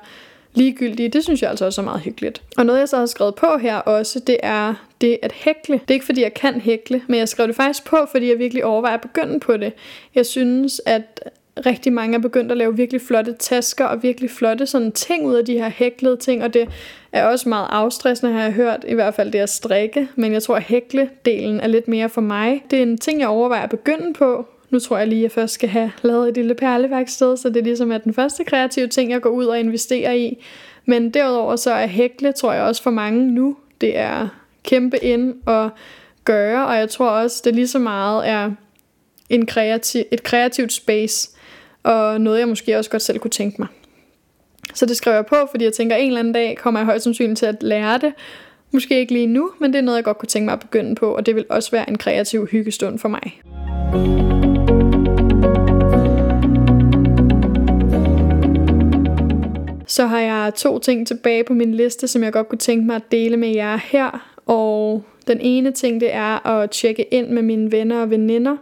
ligegyldige, 0.55 1.09
det 1.09 1.25
synes 1.25 1.43
jeg 1.43 1.51
altså 1.51 1.65
også 1.65 1.81
er 1.81 1.85
meget 1.85 2.01
hyggeligt. 2.01 2.43
Og 2.57 2.67
noget 2.67 2.79
jeg 2.81 2.89
så 2.89 2.99
har 2.99 3.07
skrevet 3.07 3.35
på 3.35 3.59
her 3.61 3.77
også, 3.77 4.21
det 4.21 4.37
er 4.43 4.75
det 5.01 5.19
at 5.23 5.33
hækle. 5.33 5.75
Det 5.75 5.91
er 5.91 5.95
ikke 5.95 6.07
fordi 6.07 6.23
jeg 6.23 6.35
kan 6.35 6.61
hækle, 6.61 7.03
men 7.09 7.19
jeg 7.19 7.29
skrev 7.29 7.47
det 7.47 7.57
faktisk 7.57 7.85
på, 7.85 7.97
fordi 8.11 8.29
jeg 8.31 8.39
virkelig 8.39 8.65
overvejer 8.65 8.95
at 8.95 9.01
begynde 9.01 9.41
på 9.41 9.57
det. 9.57 9.73
Jeg 10.15 10.27
synes, 10.27 10.81
at 10.87 11.31
rigtig 11.67 11.93
mange 11.93 12.15
er 12.15 12.21
begyndt 12.21 12.53
at 12.53 12.59
lave 12.59 12.77
virkelig 12.77 13.01
flotte 13.01 13.33
tasker 13.33 13.85
og 13.85 14.03
virkelig 14.03 14.31
flotte 14.31 14.67
sådan 14.67 14.93
ting 14.93 15.27
ud 15.27 15.35
af 15.35 15.45
de 15.45 15.59
her 15.59 15.69
hæklede 15.69 16.17
ting, 16.17 16.45
og 16.45 16.55
det 16.55 16.69
er 17.13 17.27
også 17.27 17.49
meget 17.49 17.67
afstressende, 17.71 18.33
har 18.33 18.43
jeg 18.43 18.53
hørt, 18.53 18.85
i 18.89 18.95
hvert 18.95 19.15
fald 19.15 19.33
det 19.33 19.39
at 19.39 19.49
strikke, 19.49 20.09
men 20.15 20.33
jeg 20.33 20.43
tror, 20.43 20.57
at 20.57 20.63
hækle-delen 20.63 21.61
er 21.61 21.67
lidt 21.67 21.89
mere 21.89 22.09
for 22.09 22.21
mig. 22.21 22.65
Det 22.71 22.79
er 22.79 22.83
en 22.83 22.99
ting, 22.99 23.21
jeg 23.21 23.29
overvejer 23.29 23.63
at 23.63 23.71
begynde 23.71 24.13
på, 24.15 24.47
nu 24.71 24.79
tror 24.79 24.99
jeg 24.99 25.07
lige, 25.07 25.19
at 25.19 25.23
jeg 25.23 25.31
først 25.31 25.55
skal 25.55 25.69
have 25.69 25.93
lavet 26.03 26.29
et 26.29 26.35
lille 26.35 26.55
perleværksted, 26.55 27.37
så 27.37 27.49
det 27.49 27.65
ligesom 27.65 27.91
er 27.91 27.93
ligesom 27.93 27.93
at 27.93 28.05
den 28.05 28.15
første 28.15 28.45
kreative 28.45 28.87
ting, 28.87 29.11
jeg 29.11 29.21
går 29.21 29.31
ud 29.31 29.45
og 29.45 29.61
investerer 29.61 30.13
i. 30.13 30.45
Men 30.87 31.11
derudover 31.11 31.57
så 31.57 31.73
er 31.73 31.87
hækle, 31.87 32.33
tror 32.33 32.53
jeg 32.53 32.63
også 32.63 32.83
for 32.83 32.91
mange 32.91 33.33
nu, 33.33 33.57
det 33.81 33.97
er 33.97 34.29
kæmpe 34.63 34.97
ind 35.05 35.35
og 35.47 35.71
gøre, 36.25 36.67
og 36.67 36.77
jeg 36.77 36.89
tror 36.91 37.09
også, 37.09 37.43
det 37.45 37.55
lige 37.55 37.69
så 37.69 37.79
meget 37.79 38.29
er 38.29 38.51
en 39.31 39.47
kreativ, 39.47 40.05
et 40.11 40.23
kreativt 40.23 40.73
space, 40.73 41.31
og 41.83 42.21
noget 42.21 42.39
jeg 42.39 42.49
måske 42.49 42.79
også 42.79 42.91
godt 42.91 43.03
selv 43.03 43.19
kunne 43.19 43.31
tænke 43.31 43.57
mig. 43.59 43.69
Så 44.75 44.87
det 44.87 44.97
skriver 44.97 45.15
jeg 45.15 45.27
på, 45.27 45.37
fordi 45.51 45.65
jeg 45.65 45.73
tænker, 45.73 45.97
at 45.97 46.03
en 46.03 46.09
eller 46.09 46.21
anden 46.21 46.35
dag 46.35 46.57
kommer 46.57 46.81
jeg 46.81 46.85
højst 46.85 47.05
sandsynligt 47.05 47.39
til 47.39 47.47
at 47.47 47.63
lære 47.63 47.99
det. 47.99 48.13
Måske 48.73 48.99
ikke 48.99 49.13
lige 49.13 49.27
nu, 49.27 49.51
men 49.61 49.73
det 49.73 49.79
er 49.79 49.83
noget, 49.83 49.97
jeg 49.97 50.05
godt 50.05 50.19
kunne 50.19 50.27
tænke 50.27 50.45
mig 50.45 50.53
at 50.53 50.61
begynde 50.61 50.95
på, 50.95 51.17
og 51.17 51.27
det 51.27 51.35
vil 51.35 51.45
også 51.49 51.71
være 51.71 51.89
en 51.89 51.99
kreativ 51.99 52.47
hyggestund 52.47 52.99
for 52.99 53.09
mig. 53.09 54.36
Så 59.97 60.07
har 60.07 60.21
jeg 60.21 60.53
to 60.55 60.79
ting 60.79 61.07
tilbage 61.07 61.45
på 61.45 61.53
min 61.53 61.75
liste, 61.75 62.09
som 62.09 62.23
jeg 62.23 62.33
godt 62.33 62.49
kunne 62.49 62.59
tænke 62.59 62.87
mig 62.87 62.97
at 62.97 63.13
dele 63.13 63.37
med 63.37 63.49
jer 63.49 63.77
her. 63.77 64.33
Og 64.47 65.05
den 65.27 65.41
ene 65.41 65.73
ting, 65.73 66.01
det 66.01 66.15
er 66.15 66.47
at 66.47 66.71
tjekke 66.71 67.15
ind 67.15 67.29
med 67.29 67.43
mine 67.43 67.73
venner 67.73 68.01
og 68.01 68.11
veninder. 68.11 68.57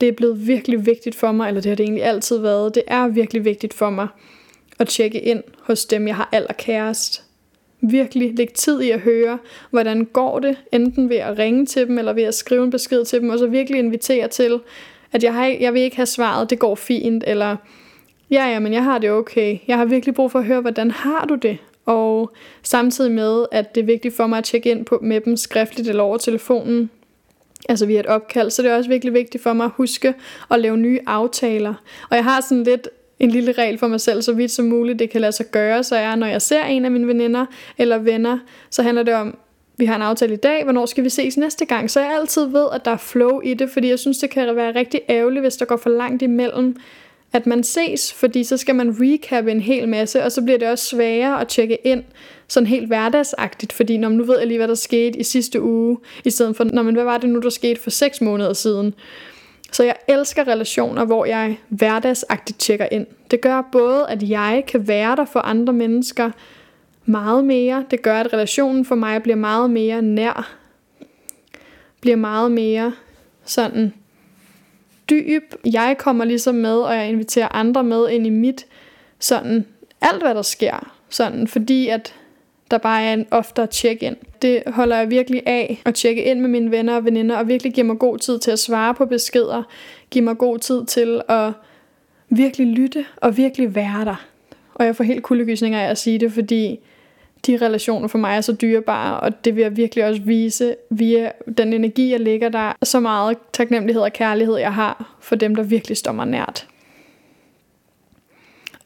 Det 0.00 0.08
er 0.08 0.12
blevet 0.12 0.46
virkelig 0.46 0.86
vigtigt 0.86 1.16
for 1.16 1.32
mig, 1.32 1.48
eller 1.48 1.60
det 1.60 1.68
har 1.68 1.76
det 1.76 1.84
egentlig 1.84 2.04
altid 2.04 2.38
været. 2.38 2.74
Det 2.74 2.82
er 2.86 3.08
virkelig 3.08 3.44
vigtigt 3.44 3.74
for 3.74 3.90
mig 3.90 4.08
at 4.78 4.88
tjekke 4.88 5.20
ind 5.20 5.42
hos 5.62 5.84
dem, 5.84 6.06
jeg 6.06 6.16
har 6.16 6.28
allerkærest. 6.32 7.24
Virkelig 7.80 8.36
lægge 8.36 8.52
tid 8.54 8.80
i 8.80 8.90
at 8.90 9.00
høre, 9.00 9.38
hvordan 9.70 10.04
går 10.04 10.38
det, 10.38 10.56
enten 10.72 11.08
ved 11.08 11.16
at 11.16 11.38
ringe 11.38 11.66
til 11.66 11.86
dem, 11.86 11.98
eller 11.98 12.12
ved 12.12 12.22
at 12.22 12.34
skrive 12.34 12.64
en 12.64 12.70
besked 12.70 13.04
til 13.04 13.20
dem, 13.20 13.28
og 13.28 13.38
så 13.38 13.46
virkelig 13.46 13.78
invitere 13.78 14.28
til, 14.28 14.60
at 15.12 15.24
jeg, 15.24 15.34
har, 15.34 15.46
jeg 15.46 15.74
vil 15.74 15.82
ikke 15.82 15.96
have 15.96 16.06
svaret, 16.06 16.50
det 16.50 16.58
går 16.58 16.74
fint, 16.74 17.24
eller 17.26 17.56
ja, 18.32 18.46
ja, 18.46 18.58
men 18.58 18.72
jeg 18.72 18.84
har 18.84 18.98
det 18.98 19.10
okay. 19.10 19.58
Jeg 19.68 19.76
har 19.76 19.84
virkelig 19.84 20.14
brug 20.14 20.30
for 20.30 20.38
at 20.38 20.44
høre, 20.44 20.60
hvordan 20.60 20.90
har 20.90 21.24
du 21.24 21.34
det? 21.34 21.58
Og 21.86 22.32
samtidig 22.62 23.12
med, 23.12 23.46
at 23.52 23.74
det 23.74 23.80
er 23.80 23.84
vigtigt 23.84 24.16
for 24.16 24.26
mig 24.26 24.38
at 24.38 24.44
tjekke 24.44 24.70
ind 24.70 24.84
på, 24.84 24.98
med 25.02 25.20
dem 25.20 25.36
skriftligt 25.36 25.88
eller 25.88 26.02
over 26.02 26.16
telefonen, 26.16 26.90
altså 27.68 27.86
via 27.86 28.00
et 28.00 28.06
opkald, 28.06 28.50
så 28.50 28.62
det 28.62 28.70
er 28.70 28.76
også 28.76 28.90
virkelig 28.90 29.14
vigtigt 29.14 29.42
for 29.42 29.52
mig 29.52 29.64
at 29.64 29.70
huske 29.74 30.14
at 30.50 30.60
lave 30.60 30.76
nye 30.76 30.98
aftaler. 31.06 31.74
Og 32.10 32.16
jeg 32.16 32.24
har 32.24 32.40
sådan 32.40 32.64
lidt 32.64 32.88
en 33.18 33.30
lille 33.30 33.52
regel 33.52 33.78
for 33.78 33.86
mig 33.86 34.00
selv, 34.00 34.22
så 34.22 34.32
vidt 34.32 34.50
som 34.50 34.64
muligt 34.64 34.98
det 34.98 35.10
kan 35.10 35.20
lade 35.20 35.32
sig 35.32 35.46
gøre, 35.50 35.82
så 35.84 35.96
er, 35.96 36.14
når 36.14 36.26
jeg 36.26 36.42
ser 36.42 36.64
en 36.64 36.84
af 36.84 36.90
mine 36.90 37.06
veninder 37.06 37.46
eller 37.78 37.98
venner, 37.98 38.38
så 38.70 38.82
handler 38.82 39.02
det 39.02 39.14
om, 39.14 39.36
vi 39.76 39.84
har 39.84 39.96
en 39.96 40.02
aftale 40.02 40.34
i 40.34 40.36
dag, 40.36 40.64
hvornår 40.64 40.86
skal 40.86 41.04
vi 41.04 41.08
ses 41.08 41.36
næste 41.36 41.64
gang? 41.64 41.90
Så 41.90 42.00
jeg 42.00 42.10
altid 42.20 42.46
ved, 42.46 42.66
at 42.72 42.84
der 42.84 42.90
er 42.90 42.96
flow 42.96 43.40
i 43.40 43.54
det, 43.54 43.70
fordi 43.70 43.88
jeg 43.88 43.98
synes, 43.98 44.18
det 44.18 44.30
kan 44.30 44.56
være 44.56 44.74
rigtig 44.74 45.00
ærgerligt, 45.08 45.42
hvis 45.42 45.56
der 45.56 45.64
går 45.64 45.76
for 45.76 45.90
langt 45.90 46.22
imellem 46.22 46.76
at 47.32 47.46
man 47.46 47.62
ses, 47.62 48.12
fordi 48.12 48.44
så 48.44 48.56
skal 48.56 48.74
man 48.74 48.96
recap 49.00 49.46
en 49.46 49.60
hel 49.60 49.88
masse, 49.88 50.24
og 50.24 50.32
så 50.32 50.42
bliver 50.42 50.58
det 50.58 50.68
også 50.68 50.84
sværere 50.84 51.40
at 51.40 51.48
tjekke 51.48 51.78
ind 51.86 52.04
sådan 52.48 52.66
helt 52.66 52.86
hverdagsagtigt, 52.86 53.72
fordi 53.72 53.96
når 53.96 54.08
man 54.08 54.18
nu 54.18 54.24
ved 54.24 54.38
jeg 54.38 54.46
lige, 54.46 54.58
hvad 54.58 54.68
der 54.68 54.74
skete 54.74 55.18
i 55.18 55.22
sidste 55.22 55.62
uge, 55.62 55.98
i 56.24 56.30
stedet 56.30 56.56
for, 56.56 56.64
når 56.64 56.82
man, 56.82 56.94
hvad 56.94 57.04
var 57.04 57.18
det 57.18 57.30
nu, 57.30 57.40
der 57.40 57.50
skete 57.50 57.80
for 57.80 57.90
seks 57.90 58.20
måneder 58.20 58.52
siden. 58.52 58.94
Så 59.72 59.84
jeg 59.84 59.96
elsker 60.08 60.48
relationer, 60.48 61.04
hvor 61.04 61.24
jeg 61.24 61.58
hverdagsagtigt 61.68 62.58
tjekker 62.60 62.86
ind. 62.92 63.06
Det 63.30 63.40
gør 63.40 63.68
både, 63.72 64.06
at 64.08 64.22
jeg 64.22 64.64
kan 64.68 64.88
være 64.88 65.16
der 65.16 65.24
for 65.24 65.40
andre 65.40 65.72
mennesker 65.72 66.30
meget 67.04 67.44
mere. 67.44 67.84
Det 67.90 68.02
gør, 68.02 68.20
at 68.20 68.32
relationen 68.32 68.84
for 68.84 68.94
mig 68.94 69.22
bliver 69.22 69.36
meget 69.36 69.70
mere 69.70 70.02
nær. 70.02 70.56
Bliver 72.00 72.16
meget 72.16 72.52
mere 72.52 72.92
sådan 73.44 73.92
dyb. 75.10 75.42
Jeg 75.72 75.96
kommer 75.98 76.24
ligesom 76.24 76.54
med, 76.54 76.76
og 76.76 76.96
jeg 76.96 77.08
inviterer 77.08 77.48
andre 77.54 77.84
med 77.84 78.10
ind 78.10 78.26
i 78.26 78.30
mit, 78.30 78.66
sådan 79.18 79.66
alt 80.00 80.22
hvad 80.22 80.34
der 80.34 80.42
sker. 80.42 80.92
Sådan, 81.08 81.46
fordi 81.46 81.88
at 81.88 82.14
der 82.70 82.78
bare 82.78 83.02
er 83.02 83.12
en 83.12 83.26
oftere 83.30 83.66
check-in. 83.66 84.16
Det 84.42 84.62
holder 84.66 84.96
jeg 84.96 85.10
virkelig 85.10 85.42
af 85.46 85.82
at 85.84 85.94
tjekke 85.94 86.24
ind 86.24 86.40
med 86.40 86.48
mine 86.48 86.70
venner 86.70 86.96
og 86.96 87.04
veninder, 87.04 87.36
og 87.36 87.48
virkelig 87.48 87.72
give 87.72 87.86
mig 87.86 87.98
god 87.98 88.18
tid 88.18 88.38
til 88.38 88.50
at 88.50 88.58
svare 88.58 88.94
på 88.94 89.06
beskeder. 89.06 89.62
Give 90.10 90.24
mig 90.24 90.38
god 90.38 90.58
tid 90.58 90.84
til 90.84 91.22
at 91.28 91.52
virkelig 92.28 92.66
lytte 92.66 93.04
og 93.16 93.36
virkelig 93.36 93.74
være 93.74 94.04
der. 94.04 94.26
Og 94.74 94.86
jeg 94.86 94.96
får 94.96 95.04
helt 95.04 95.22
kuldegysninger 95.22 95.80
af 95.80 95.90
at 95.90 95.98
sige 95.98 96.18
det, 96.18 96.32
fordi 96.32 96.80
de 97.46 97.56
relationer 97.56 98.08
for 98.08 98.18
mig 98.18 98.36
er 98.36 98.40
så 98.40 98.52
dyrebare, 98.52 99.20
og 99.20 99.44
det 99.44 99.56
vil 99.56 99.62
jeg 99.62 99.76
virkelig 99.76 100.04
også 100.04 100.22
vise 100.22 100.74
via 100.90 101.30
den 101.58 101.72
energi, 101.72 102.10
jeg 102.10 102.20
lægger 102.20 102.48
der. 102.48 102.72
Så 102.82 103.00
meget 103.00 103.38
taknemmelighed 103.52 104.02
og 104.02 104.12
kærlighed, 104.12 104.56
jeg 104.56 104.74
har 104.74 105.16
for 105.20 105.36
dem, 105.36 105.54
der 105.54 105.62
virkelig 105.62 105.96
står 105.96 106.12
mig 106.12 106.26
nært. 106.26 106.66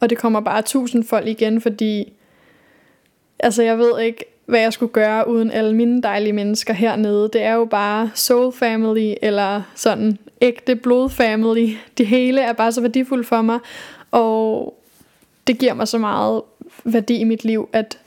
Og 0.00 0.10
det 0.10 0.18
kommer 0.18 0.40
bare 0.40 0.62
tusind 0.62 1.04
folk 1.04 1.26
igen, 1.26 1.60
fordi 1.60 2.12
altså 3.38 3.62
jeg 3.62 3.78
ved 3.78 4.00
ikke, 4.00 4.24
hvad 4.46 4.60
jeg 4.60 4.72
skulle 4.72 4.92
gøre 4.92 5.28
uden 5.28 5.50
alle 5.50 5.76
mine 5.76 6.02
dejlige 6.02 6.32
mennesker 6.32 6.74
hernede. 6.74 7.30
Det 7.32 7.42
er 7.42 7.54
jo 7.54 7.64
bare 7.64 8.10
soul 8.14 8.52
family, 8.52 9.14
eller 9.22 9.62
sådan 9.74 10.18
ægte 10.40 10.76
blod 10.76 11.10
family. 11.10 11.68
Det 11.98 12.06
hele 12.06 12.40
er 12.40 12.52
bare 12.52 12.72
så 12.72 12.80
værdifuldt 12.80 13.26
for 13.26 13.42
mig, 13.42 13.58
og 14.10 14.74
det 15.46 15.58
giver 15.58 15.74
mig 15.74 15.88
så 15.88 15.98
meget 15.98 16.42
værdi 16.84 17.16
i 17.16 17.24
mit 17.24 17.44
liv, 17.44 17.68
at 17.72 17.98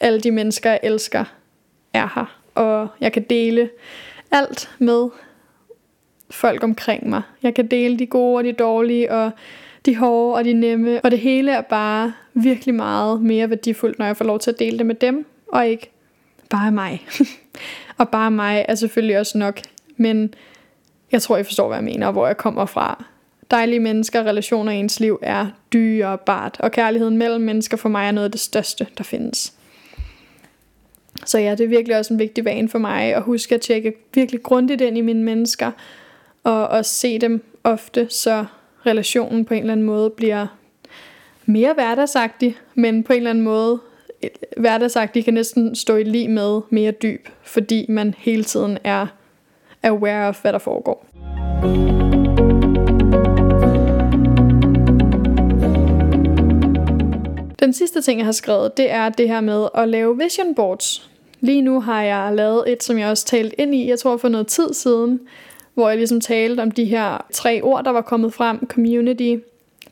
alle 0.00 0.20
de 0.20 0.30
mennesker, 0.30 0.70
jeg 0.70 0.80
elsker, 0.82 1.24
er 1.92 2.08
her. 2.14 2.38
Og 2.54 2.88
jeg 3.00 3.12
kan 3.12 3.22
dele 3.22 3.70
alt 4.30 4.70
med 4.78 5.08
folk 6.30 6.62
omkring 6.64 7.08
mig. 7.08 7.22
Jeg 7.42 7.54
kan 7.54 7.66
dele 7.66 7.98
de 7.98 8.06
gode 8.06 8.36
og 8.36 8.44
de 8.44 8.52
dårlige, 8.52 9.12
og 9.12 9.30
de 9.86 9.96
hårde 9.96 10.34
og 10.34 10.44
de 10.44 10.52
nemme. 10.52 11.00
Og 11.00 11.10
det 11.10 11.18
hele 11.18 11.52
er 11.52 11.60
bare 11.60 12.12
virkelig 12.34 12.74
meget 12.74 13.22
mere 13.22 13.50
værdifuldt, 13.50 13.98
når 13.98 14.06
jeg 14.06 14.16
får 14.16 14.24
lov 14.24 14.38
til 14.38 14.50
at 14.50 14.58
dele 14.58 14.78
det 14.78 14.86
med 14.86 14.94
dem, 14.94 15.26
og 15.48 15.66
ikke 15.66 15.90
bare 16.50 16.72
mig. 16.72 17.06
og 17.98 18.08
bare 18.08 18.30
mig 18.30 18.64
er 18.68 18.74
selvfølgelig 18.74 19.18
også 19.18 19.38
nok, 19.38 19.60
men 19.96 20.34
jeg 21.12 21.22
tror, 21.22 21.36
I 21.36 21.42
forstår, 21.42 21.68
hvad 21.68 21.76
jeg 21.76 21.84
mener, 21.84 22.06
og 22.06 22.12
hvor 22.12 22.26
jeg 22.26 22.36
kommer 22.36 22.66
fra. 22.66 23.04
Dejlige 23.50 23.80
mennesker 23.80 24.20
og 24.20 24.26
relationer 24.26 24.72
i 24.72 24.76
ens 24.76 25.00
liv 25.00 25.18
er 25.22 25.46
dyrebart, 25.72 26.56
og 26.60 26.72
kærligheden 26.72 27.16
mellem 27.16 27.40
mennesker 27.40 27.76
for 27.76 27.88
mig 27.88 28.06
er 28.06 28.10
noget 28.10 28.24
af 28.24 28.30
det 28.30 28.40
største, 28.40 28.86
der 28.98 29.04
findes. 29.04 29.54
Så 31.26 31.38
ja, 31.38 31.50
det 31.50 31.64
er 31.64 31.68
virkelig 31.68 31.98
også 31.98 32.14
en 32.14 32.20
vigtig 32.20 32.44
vane 32.44 32.68
for 32.68 32.78
mig 32.78 33.14
at 33.14 33.22
huske 33.22 33.54
at 33.54 33.60
tjekke 33.60 33.92
virkelig 34.14 34.42
grundigt 34.42 34.80
ind 34.80 34.98
i 34.98 35.00
mine 35.00 35.22
mennesker, 35.22 35.70
og 36.44 36.68
også 36.68 36.94
se 36.94 37.18
dem 37.18 37.44
ofte, 37.64 38.06
så 38.10 38.44
relationen 38.86 39.44
på 39.44 39.54
en 39.54 39.60
eller 39.60 39.72
anden 39.72 39.86
måde 39.86 40.10
bliver 40.10 40.46
mere 41.46 41.74
hverdagsagtig, 41.74 42.56
men 42.74 43.02
på 43.02 43.12
en 43.12 43.16
eller 43.16 43.30
anden 43.30 43.44
måde 43.44 43.80
øh, 44.22 44.30
hverdagsagtig 44.56 45.24
kan 45.24 45.34
næsten 45.34 45.74
stå 45.74 45.96
i 45.96 46.02
lige 46.02 46.28
med 46.28 46.60
mere 46.70 46.90
dyb, 46.90 47.28
fordi 47.42 47.86
man 47.88 48.14
hele 48.18 48.44
tiden 48.44 48.78
er 48.84 49.06
aware 49.82 50.28
of, 50.28 50.42
hvad 50.42 50.52
der 50.52 50.58
foregår. 50.58 51.93
Den 57.64 57.72
sidste 57.72 58.02
ting, 58.02 58.18
jeg 58.18 58.24
har 58.24 58.32
skrevet, 58.32 58.76
det 58.76 58.90
er 58.90 59.08
det 59.08 59.28
her 59.28 59.40
med 59.40 59.68
at 59.74 59.88
lave 59.88 60.18
vision 60.18 60.54
boards. 60.54 61.10
Lige 61.40 61.62
nu 61.62 61.80
har 61.80 62.02
jeg 62.02 62.34
lavet 62.34 62.72
et, 62.72 62.82
som 62.82 62.98
jeg 62.98 63.08
også 63.08 63.26
talte 63.26 63.60
ind 63.60 63.74
i, 63.74 63.88
jeg 63.88 63.98
tror 63.98 64.16
for 64.16 64.28
noget 64.28 64.46
tid 64.46 64.74
siden, 64.74 65.20
hvor 65.74 65.88
jeg 65.88 65.96
ligesom 65.98 66.20
talte 66.20 66.60
om 66.60 66.70
de 66.70 66.84
her 66.84 67.26
tre 67.32 67.60
ord, 67.62 67.84
der 67.84 67.90
var 67.90 68.00
kommet 68.00 68.34
frem, 68.34 68.66
community, 68.66 69.36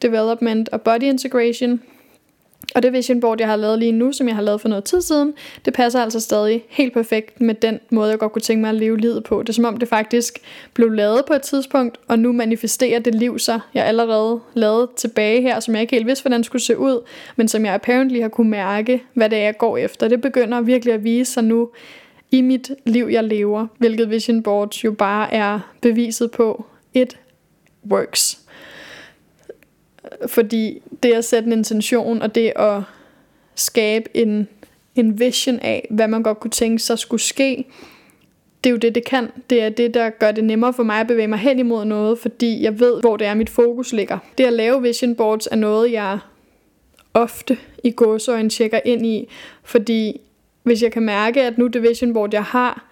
development 0.02 0.68
og 0.68 0.80
body 0.80 1.02
integration. 1.02 1.80
Og 2.74 2.82
det 2.82 2.92
vision 2.92 3.20
board, 3.20 3.40
jeg 3.40 3.48
har 3.48 3.56
lavet 3.56 3.78
lige 3.78 3.92
nu, 3.92 4.12
som 4.12 4.28
jeg 4.28 4.36
har 4.36 4.42
lavet 4.42 4.60
for 4.60 4.68
noget 4.68 4.84
tid 4.84 5.00
siden, 5.00 5.34
det 5.64 5.74
passer 5.74 6.02
altså 6.02 6.20
stadig 6.20 6.64
helt 6.68 6.92
perfekt 6.92 7.40
med 7.40 7.54
den 7.54 7.80
måde, 7.90 8.10
jeg 8.10 8.18
godt 8.18 8.32
kunne 8.32 8.42
tænke 8.42 8.60
mig 8.60 8.68
at 8.68 8.74
leve 8.74 8.98
livet 8.98 9.24
på. 9.24 9.42
Det 9.42 9.48
er 9.48 9.52
som 9.52 9.64
om 9.64 9.76
det 9.76 9.88
faktisk 9.88 10.38
blev 10.74 10.90
lavet 10.90 11.22
på 11.26 11.32
et 11.32 11.42
tidspunkt, 11.42 11.98
og 12.08 12.18
nu 12.18 12.32
manifesterer 12.32 12.98
det 12.98 13.14
liv 13.14 13.38
sig, 13.38 13.60
jeg 13.74 13.86
allerede 13.86 14.40
lavede 14.54 14.90
tilbage 14.96 15.42
her, 15.42 15.60
som 15.60 15.74
jeg 15.74 15.80
ikke 15.80 15.96
helt 15.96 16.06
vidste, 16.06 16.22
hvordan 16.22 16.40
det 16.40 16.46
skulle 16.46 16.62
se 16.62 16.78
ud, 16.78 17.04
men 17.36 17.48
som 17.48 17.64
jeg 17.64 17.74
apparently 17.74 18.20
har 18.20 18.28
kunne 18.28 18.50
mærke, 18.50 19.02
hvad 19.14 19.30
det 19.30 19.38
er, 19.38 19.42
jeg 19.42 19.58
går 19.58 19.76
efter. 19.76 20.08
Det 20.08 20.20
begynder 20.20 20.60
virkelig 20.60 20.94
at 20.94 21.04
vise 21.04 21.32
sig 21.32 21.44
nu 21.44 21.70
i 22.30 22.40
mit 22.40 22.70
liv, 22.86 23.08
jeg 23.10 23.24
lever, 23.24 23.66
hvilket 23.78 24.10
vision 24.10 24.42
boards 24.42 24.84
jo 24.84 24.92
bare 24.92 25.34
er 25.34 25.60
beviset 25.80 26.30
på, 26.30 26.64
it 26.94 27.16
works. 27.90 28.41
Fordi 30.26 30.82
det 31.03 31.12
at 31.12 31.24
sætte 31.24 31.46
en 31.46 31.53
intention, 31.53 32.22
og 32.22 32.34
det 32.34 32.53
at 32.57 32.82
skabe 33.55 34.16
en, 34.16 34.48
en 34.94 35.20
vision 35.20 35.59
af, 35.59 35.86
hvad 35.90 36.09
man 36.09 36.22
godt 36.22 36.40
kunne 36.40 36.50
tænke 36.50 36.82
sig 36.82 36.98
skulle 36.98 37.22
ske, 37.22 37.64
det 38.64 38.70
er 38.70 38.72
jo 38.72 38.76
det, 38.76 38.94
det 38.94 39.05
kan. 39.05 39.28
Det 39.50 39.62
er 39.62 39.68
det, 39.68 39.94
der 39.94 40.11
gør 40.11 40.32
det 40.32 40.44
nemmere 40.44 40.72
for 40.72 40.82
mig 40.82 41.00
at 41.00 41.07
bevæge 41.07 41.28
mig 41.28 41.38
hen 41.38 41.59
imod 41.59 41.84
noget, 41.84 42.18
fordi 42.18 42.62
jeg 42.62 42.80
ved, 42.80 43.00
hvor 43.00 43.16
det 43.16 43.26
er, 43.26 43.34
mit 43.34 43.50
fokus 43.50 43.92
ligger. 43.92 44.18
Det 44.38 44.44
at 44.44 44.53
lave 44.53 44.82
vision 44.82 45.14
boards 45.14 45.48
er 45.50 45.57
noget, 45.57 45.92
jeg 45.92 46.18
ofte 47.14 47.59
i 47.84 47.90
gåsøjne 47.90 48.48
tjekker 48.48 48.80
ind 48.84 49.07
i, 49.07 49.28
fordi 49.62 50.20
hvis 50.62 50.82
jeg 50.82 50.92
kan 50.92 51.03
mærke, 51.03 51.42
at 51.42 51.59
nu 51.59 51.66
det 51.66 51.82
vision 51.82 52.12
board, 52.12 52.30
jeg 52.32 52.44
har, 52.44 52.88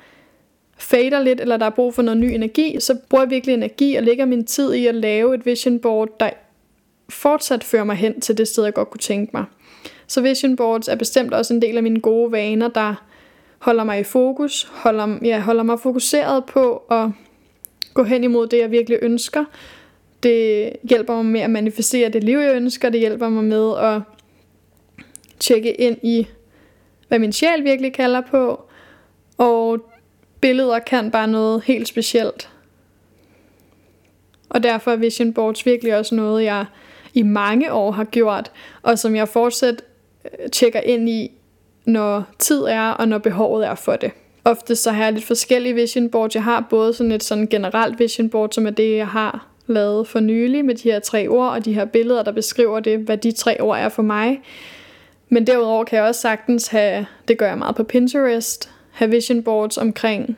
fader 0.79 1.21
lidt, 1.21 1.41
eller 1.41 1.57
der 1.57 1.67
er 1.67 1.71
brug 1.71 1.95
for 1.95 2.03
noget 2.03 2.21
ny 2.21 2.25
energi, 2.25 2.81
så 2.81 2.99
bruger 3.09 3.25
jeg 3.25 3.31
virkelig 3.31 3.55
energi 3.55 3.95
og 3.95 4.03
lægger 4.03 4.25
min 4.25 4.45
tid 4.45 4.73
i 4.75 4.87
at 4.87 4.95
lave 4.95 5.35
et 5.35 5.47
vision 5.47 5.79
board, 5.79 6.09
der 6.21 6.31
fortsat 7.11 7.65
fører 7.65 7.85
mig 7.85 7.97
hen 7.97 8.21
til 8.21 8.39
det 8.39 8.49
sted, 8.49 8.65
jeg 8.65 8.75
godt 8.75 8.91
kunne 8.91 8.99
tænke 8.99 9.31
mig. 9.35 9.45
Så 10.07 10.21
vision 10.21 10.57
boards 10.57 10.89
er 10.89 10.97
bestemt 10.97 11.35
også 11.35 11.55
en 11.55 11.63
del 11.63 11.77
af 11.77 11.83
mine 11.83 12.01
gode 12.01 12.33
vaner, 12.33 12.69
der 12.69 12.95
holder 13.59 13.85
mig 13.85 14.01
i 14.01 14.05
fokus, 14.05 14.69
holder, 14.73 15.19
ja, 15.23 15.41
holder 15.41 15.63
mig 15.63 15.81
fokuseret 15.81 16.45
på 16.45 16.77
at 16.77 17.09
gå 17.95 18.03
hen 18.03 18.25
imod 18.25 18.47
det, 18.47 18.59
jeg 18.59 18.71
virkelig 18.71 18.99
ønsker. 19.03 19.45
Det 20.23 20.73
hjælper 20.83 21.15
mig 21.15 21.25
med 21.25 21.41
at 21.41 21.51
manifestere 21.51 22.09
det 22.09 22.25
liv, 22.25 22.39
jeg 22.39 22.55
ønsker. 22.55 22.91
Det 22.91 23.01
hjælper 23.01 23.29
mig 23.29 23.45
med 23.45 23.77
at 23.79 24.01
tjekke 25.39 25.73
ind 25.73 25.99
i, 26.03 26.27
hvad 27.09 27.19
min 27.19 27.33
sjæl 27.33 27.65
virkelig 27.65 27.93
kalder 27.93 28.21
på. 28.21 28.63
Og 29.39 29.91
billeder 30.41 30.79
kan 30.79 31.11
bare 31.11 31.29
noget 31.29 31.63
helt 31.65 31.89
specielt. 31.89 32.51
Og 34.49 34.63
derfor 34.63 34.91
er 34.91 34.97
vision 34.97 35.33
boards 35.33 35.67
virkelig 35.67 35.97
også 35.97 36.15
noget, 36.15 36.45
jeg 36.45 36.65
i 37.15 37.23
mange 37.23 37.73
år 37.73 37.91
har 37.91 38.05
gjort, 38.05 38.51
og 38.83 38.99
som 38.99 39.17
jeg 39.17 39.29
fortsat 39.29 39.83
øh, 40.25 40.51
tjekker 40.51 40.81
ind 40.81 41.09
i, 41.09 41.31
når 41.85 42.25
tid 42.39 42.63
er, 42.63 42.91
og 42.91 43.09
når 43.09 43.19
behovet 43.19 43.67
er 43.67 43.75
for 43.75 43.97
det. 43.97 44.11
Ofte 44.45 44.77
så 44.77 44.91
har 44.91 45.05
jeg 45.05 45.13
lidt 45.13 45.25
forskellige 45.25 45.75
vision 45.75 46.11
boards. 46.11 46.35
Jeg 46.35 46.45
har 46.45 46.67
både 46.71 46.95
sådan 46.95 47.13
et 47.13 47.23
sådan 47.23 47.47
generelt 47.47 47.99
vision 47.99 48.31
board, 48.31 48.53
som 48.53 48.67
er 48.67 48.71
det, 48.71 48.97
jeg 48.97 49.09
har 49.09 49.47
lavet 49.67 50.09
for 50.09 50.21
nylig 50.21 50.65
med 50.65 50.75
de 50.75 50.91
her 50.91 50.99
tre 50.99 51.29
ord, 51.29 51.51
og 51.51 51.65
de 51.65 51.73
her 51.73 51.85
billeder, 51.85 52.23
der 52.23 52.33
beskriver 52.33 52.81
det, 52.81 52.99
hvad 52.99 53.17
de 53.17 53.33
tre 53.33 53.61
ord 53.61 53.79
er 53.79 53.89
for 53.89 54.03
mig. 54.03 54.41
Men 55.29 55.47
derudover 55.47 55.85
kan 55.85 55.99
jeg 55.99 56.07
også 56.07 56.21
sagtens 56.21 56.67
have, 56.67 57.07
det 57.29 57.39
gør 57.39 57.49
jeg 57.49 57.59
meget 57.59 57.77
på 57.77 57.83
Pinterest, 57.83 58.71
have 58.91 59.11
vision 59.11 59.43
boards 59.43 59.79
omkring, 59.79 60.37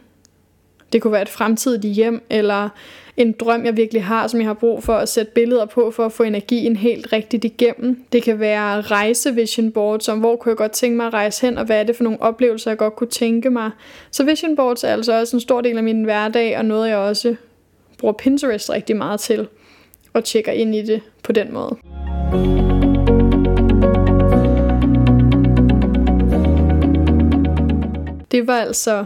det 0.92 1.02
kunne 1.02 1.12
være 1.12 1.22
et 1.22 1.28
fremtidigt 1.28 1.94
hjem, 1.94 2.22
eller 2.30 2.68
en 3.16 3.32
drøm, 3.32 3.64
jeg 3.64 3.76
virkelig 3.76 4.04
har, 4.04 4.26
som 4.26 4.40
jeg 4.40 4.46
har 4.46 4.54
brug 4.54 4.82
for 4.82 4.94
at 4.94 5.08
sætte 5.08 5.32
billeder 5.32 5.66
på, 5.66 5.90
for 5.90 6.06
at 6.06 6.12
få 6.12 6.22
energien 6.22 6.76
helt 6.76 7.12
rigtigt 7.12 7.44
igennem. 7.44 8.04
Det 8.12 8.22
kan 8.22 8.40
være 8.40 8.80
rejse 8.80 9.34
vision 9.34 9.72
board, 9.72 10.00
som 10.00 10.18
hvor 10.18 10.36
kunne 10.36 10.50
jeg 10.50 10.56
godt 10.56 10.72
tænke 10.72 10.96
mig 10.96 11.06
at 11.06 11.14
rejse 11.14 11.46
hen, 11.46 11.58
og 11.58 11.64
hvad 11.64 11.80
er 11.80 11.82
det 11.82 11.96
for 11.96 12.04
nogle 12.04 12.22
oplevelser, 12.22 12.70
jeg 12.70 12.78
godt 12.78 12.96
kunne 12.96 13.10
tænke 13.10 13.50
mig. 13.50 13.70
Så 14.10 14.24
vision 14.24 14.56
boards 14.56 14.84
er 14.84 14.88
altså 14.88 15.20
også 15.20 15.36
en 15.36 15.40
stor 15.40 15.60
del 15.60 15.76
af 15.76 15.84
min 15.84 16.04
hverdag, 16.04 16.58
og 16.58 16.64
noget 16.64 16.88
jeg 16.88 16.96
også 16.96 17.34
bruger 17.98 18.12
Pinterest 18.12 18.70
rigtig 18.70 18.96
meget 18.96 19.20
til, 19.20 19.48
og 20.12 20.24
tjekker 20.24 20.52
ind 20.52 20.74
i 20.74 20.82
det 20.82 21.02
på 21.22 21.32
den 21.32 21.52
måde. 21.52 21.76
Det 28.30 28.46
var 28.46 28.56
altså 28.56 29.04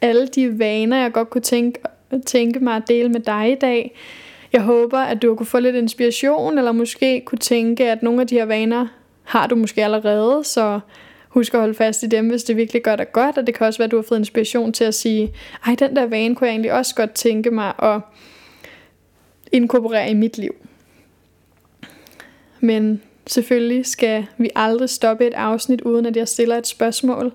alle 0.00 0.26
de 0.26 0.58
vaner, 0.58 0.96
jeg 0.96 1.12
godt 1.12 1.30
kunne 1.30 1.42
tænke 1.42 1.78
tænke 2.26 2.60
mig 2.60 2.76
at 2.76 2.88
dele 2.88 3.08
med 3.08 3.20
dig 3.20 3.52
i 3.52 3.54
dag. 3.54 3.96
Jeg 4.52 4.62
håber, 4.62 4.98
at 4.98 5.22
du 5.22 5.34
kunne 5.34 5.46
få 5.46 5.58
lidt 5.58 5.76
inspiration, 5.76 6.58
eller 6.58 6.72
måske 6.72 7.22
kunne 7.26 7.38
tænke, 7.38 7.90
at 7.90 8.02
nogle 8.02 8.20
af 8.20 8.26
de 8.26 8.34
her 8.34 8.44
vaner 8.44 8.86
har 9.24 9.46
du 9.46 9.56
måske 9.56 9.84
allerede, 9.84 10.44
så 10.44 10.80
husk 11.28 11.54
at 11.54 11.60
holde 11.60 11.74
fast 11.74 12.02
i 12.02 12.06
dem, 12.06 12.28
hvis 12.28 12.44
det 12.44 12.56
virkelig 12.56 12.82
gør 12.82 12.96
dig 12.96 13.12
godt, 13.12 13.38
og 13.38 13.46
det 13.46 13.54
kan 13.54 13.66
også 13.66 13.78
være, 13.78 13.84
at 13.84 13.90
du 13.90 13.96
har 13.96 14.02
fået 14.02 14.18
inspiration 14.18 14.72
til 14.72 14.84
at 14.84 14.94
sige, 14.94 15.32
ej, 15.66 15.74
den 15.74 15.96
der 15.96 16.06
vane 16.06 16.34
kunne 16.34 16.46
jeg 16.46 16.52
egentlig 16.52 16.72
også 16.72 16.94
godt 16.94 17.12
tænke 17.12 17.50
mig 17.50 17.72
at 17.78 18.00
inkorporere 19.52 20.10
i 20.10 20.14
mit 20.14 20.38
liv. 20.38 20.54
Men 22.60 23.02
selvfølgelig 23.26 23.86
skal 23.86 24.26
vi 24.38 24.50
aldrig 24.54 24.90
stoppe 24.90 25.26
et 25.26 25.34
afsnit, 25.34 25.80
uden 25.80 26.06
at 26.06 26.16
jeg 26.16 26.28
stiller 26.28 26.56
et 26.56 26.66
spørgsmål, 26.66 27.32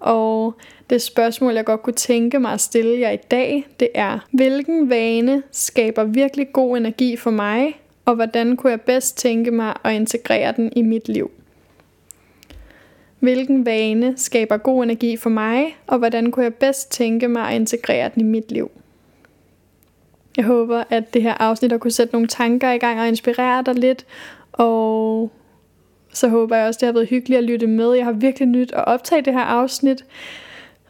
og 0.00 0.54
det 0.90 1.02
spørgsmål, 1.02 1.54
jeg 1.54 1.64
godt 1.64 1.82
kunne 1.82 1.94
tænke 1.94 2.38
mig 2.38 2.52
at 2.52 2.60
stille 2.60 3.00
jer 3.00 3.10
i 3.10 3.16
dag, 3.16 3.66
det 3.80 3.88
er, 3.94 4.18
hvilken 4.30 4.90
vane 4.90 5.42
skaber 5.50 6.04
virkelig 6.04 6.52
god 6.52 6.76
energi 6.76 7.16
for 7.16 7.30
mig, 7.30 7.80
og 8.04 8.14
hvordan 8.14 8.56
kunne 8.56 8.70
jeg 8.70 8.80
bedst 8.80 9.18
tænke 9.18 9.50
mig 9.50 9.74
at 9.84 9.94
integrere 9.94 10.52
den 10.56 10.72
i 10.76 10.82
mit 10.82 11.08
liv? 11.08 11.30
Hvilken 13.18 13.66
vane 13.66 14.14
skaber 14.16 14.56
god 14.56 14.84
energi 14.84 15.16
for 15.16 15.30
mig, 15.30 15.76
og 15.86 15.98
hvordan 15.98 16.30
kunne 16.30 16.44
jeg 16.44 16.54
bedst 16.54 16.92
tænke 16.92 17.28
mig 17.28 17.48
at 17.48 17.54
integrere 17.54 18.10
den 18.14 18.20
i 18.20 18.24
mit 18.24 18.52
liv? 18.52 18.70
Jeg 20.36 20.44
håber, 20.44 20.84
at 20.90 21.14
det 21.14 21.22
her 21.22 21.34
afsnit 21.34 21.70
har 21.70 21.78
kunne 21.78 21.90
sætte 21.90 22.14
nogle 22.14 22.28
tanker 22.28 22.72
i 22.72 22.78
gang 22.78 23.00
og 23.00 23.08
inspirere 23.08 23.62
dig 23.62 23.74
lidt, 23.74 24.06
og 24.52 25.30
så 26.18 26.28
håber 26.28 26.56
jeg 26.56 26.66
også, 26.66 26.78
det 26.80 26.86
har 26.86 26.92
været 26.92 27.08
hyggeligt 27.08 27.38
at 27.38 27.44
lytte 27.44 27.66
med. 27.66 27.92
Jeg 27.92 28.04
har 28.04 28.12
virkelig 28.12 28.48
nyt 28.48 28.72
at 28.72 28.84
optage 28.84 29.22
det 29.22 29.32
her 29.32 29.40
afsnit 29.40 30.04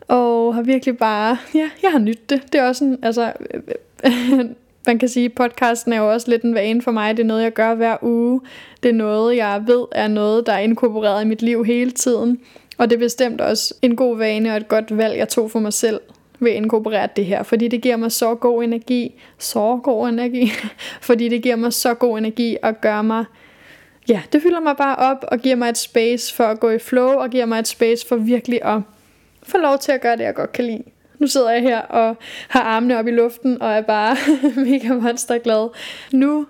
og 0.09 0.55
har 0.55 0.62
virkelig 0.62 0.99
bare, 0.99 1.39
ja, 1.55 1.70
jeg 1.83 1.91
har 1.91 1.99
nydt 1.99 2.31
det. 2.31 2.53
Det 2.53 2.61
er 2.61 2.68
også 2.68 2.85
en, 2.85 2.99
altså, 3.03 3.33
man 4.87 4.99
kan 4.99 5.09
sige, 5.09 5.29
podcasten 5.29 5.93
er 5.93 5.99
jo 5.99 6.12
også 6.12 6.31
lidt 6.31 6.43
en 6.43 6.55
vane 6.55 6.83
for 6.83 6.91
mig. 6.91 7.16
Det 7.16 7.22
er 7.22 7.26
noget, 7.26 7.43
jeg 7.43 7.53
gør 7.53 7.74
hver 7.74 7.97
uge. 8.03 8.41
Det 8.83 8.89
er 8.89 8.93
noget, 8.93 9.37
jeg 9.37 9.62
ved 9.66 9.85
er 9.93 10.09
noget, 10.09 10.47
der 10.47 10.53
er 10.53 10.59
inkorporeret 10.59 11.24
i 11.24 11.26
mit 11.26 11.43
liv 11.43 11.64
hele 11.64 11.91
tiden. 11.91 12.41
Og 12.79 12.91
det 12.91 12.97
er 12.97 13.01
bestemt 13.01 13.41
også 13.41 13.74
en 13.83 13.97
god 13.97 14.16
vane 14.18 14.51
og 14.51 14.57
et 14.57 14.68
godt 14.68 14.97
valg, 14.97 15.16
jeg 15.18 15.29
tog 15.29 15.51
for 15.51 15.59
mig 15.59 15.72
selv 15.72 16.01
ved 16.41 16.51
at 16.51 16.57
inkorporere 16.57 17.09
det 17.16 17.24
her, 17.24 17.43
fordi 17.43 17.68
det 17.68 17.83
giver 17.83 17.97
mig 17.97 18.12
så 18.12 18.35
god 18.35 18.64
energi, 18.64 19.14
så 19.39 19.81
god 19.83 20.09
energi, 20.09 20.53
fordi 21.09 21.29
det 21.29 21.43
giver 21.43 21.57
mig 21.57 21.72
så 21.72 21.95
god 21.95 22.18
energi 22.18 22.57
og 22.62 22.81
gør 22.81 23.03
mig, 23.03 23.24
ja, 24.09 24.23
det 24.33 24.43
fylder 24.43 24.61
mig 24.61 24.77
bare 24.77 24.97
op 24.97 25.25
og 25.29 25.39
giver 25.39 25.57
mig 25.57 25.69
et 25.69 25.79
space 25.79 26.35
for 26.35 26.45
at 26.45 26.61
gå 26.61 26.71
i 26.71 26.79
flow 26.79 27.09
og 27.09 27.31
giver 27.31 27.47
mig 27.47 27.59
et 27.59 27.69
space 27.69 28.09
for 28.09 28.17
virkelig 28.17 28.65
at 28.65 28.81
få 29.43 29.59
lov 29.59 29.79
til 29.79 29.93
at 29.93 30.01
gøre 30.01 30.17
det, 30.17 30.25
jeg 30.25 30.35
godt 30.35 30.53
kan 30.53 30.65
lide. 30.65 30.83
Nu 31.19 31.27
sidder 31.27 31.51
jeg 31.51 31.63
her 31.63 31.81
og 31.81 32.17
har 32.49 32.63
armene 32.63 32.99
op 32.99 33.07
i 33.07 33.11
luften 33.11 33.63
og 33.63 33.73
er 33.73 33.81
bare 33.81 34.17
mega 34.71 34.95
monsterglad. 34.95 35.69
Nu 36.13 36.47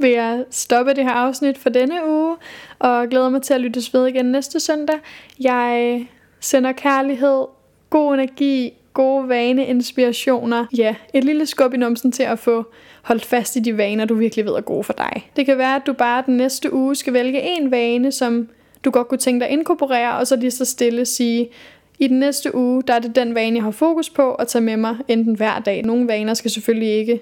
vil 0.00 0.10
jeg 0.10 0.44
stoppe 0.50 0.94
det 0.94 1.04
her 1.04 1.12
afsnit 1.12 1.58
for 1.58 1.70
denne 1.70 2.08
uge, 2.08 2.36
og 2.78 3.08
glæder 3.08 3.28
mig 3.28 3.42
til 3.42 3.54
at 3.54 3.60
lyttes 3.60 3.94
ved 3.94 4.06
igen 4.06 4.24
næste 4.24 4.60
søndag. 4.60 4.96
Jeg 5.40 6.06
sender 6.40 6.72
kærlighed, 6.72 7.46
god 7.90 8.14
energi, 8.14 8.72
gode 8.92 9.28
vane, 9.28 9.66
inspirationer. 9.66 10.66
Ja, 10.78 10.94
et 11.14 11.24
lille 11.24 11.46
skub 11.46 11.74
i 11.74 11.76
numsen 11.76 12.12
til 12.12 12.22
at 12.22 12.38
få 12.38 12.64
holdt 13.02 13.24
fast 13.24 13.56
i 13.56 13.60
de 13.60 13.76
vaner, 13.76 14.04
du 14.04 14.14
virkelig 14.14 14.44
ved 14.44 14.52
er 14.52 14.60
gode 14.60 14.84
for 14.84 14.92
dig. 14.92 15.30
Det 15.36 15.46
kan 15.46 15.58
være, 15.58 15.76
at 15.76 15.82
du 15.86 15.92
bare 15.92 16.22
den 16.26 16.36
næste 16.36 16.72
uge 16.72 16.94
skal 16.94 17.12
vælge 17.12 17.40
en 17.42 17.70
vane, 17.70 18.12
som 18.12 18.48
du 18.84 18.90
godt 18.90 19.08
kunne 19.08 19.18
tænke 19.18 19.40
dig 19.40 19.48
at 19.48 19.52
inkorporere, 19.52 20.18
og 20.18 20.26
så 20.26 20.36
lige 20.36 20.50
så 20.50 20.64
stille 20.64 21.04
sige, 21.04 21.48
i 21.98 22.08
den 22.08 22.18
næste 22.18 22.54
uge, 22.54 22.82
der 22.82 22.94
er 22.94 22.98
det 22.98 23.16
den 23.16 23.34
vane, 23.34 23.56
jeg 23.56 23.64
har 23.64 23.70
fokus 23.70 24.10
på 24.10 24.34
at 24.34 24.48
tage 24.48 24.62
med 24.62 24.76
mig 24.76 24.96
enten 25.08 25.34
hver 25.34 25.58
dag. 25.58 25.82
Nogle 25.82 26.08
vaner 26.08 26.34
skal 26.34 26.50
selvfølgelig 26.50 26.88
ikke 26.88 27.20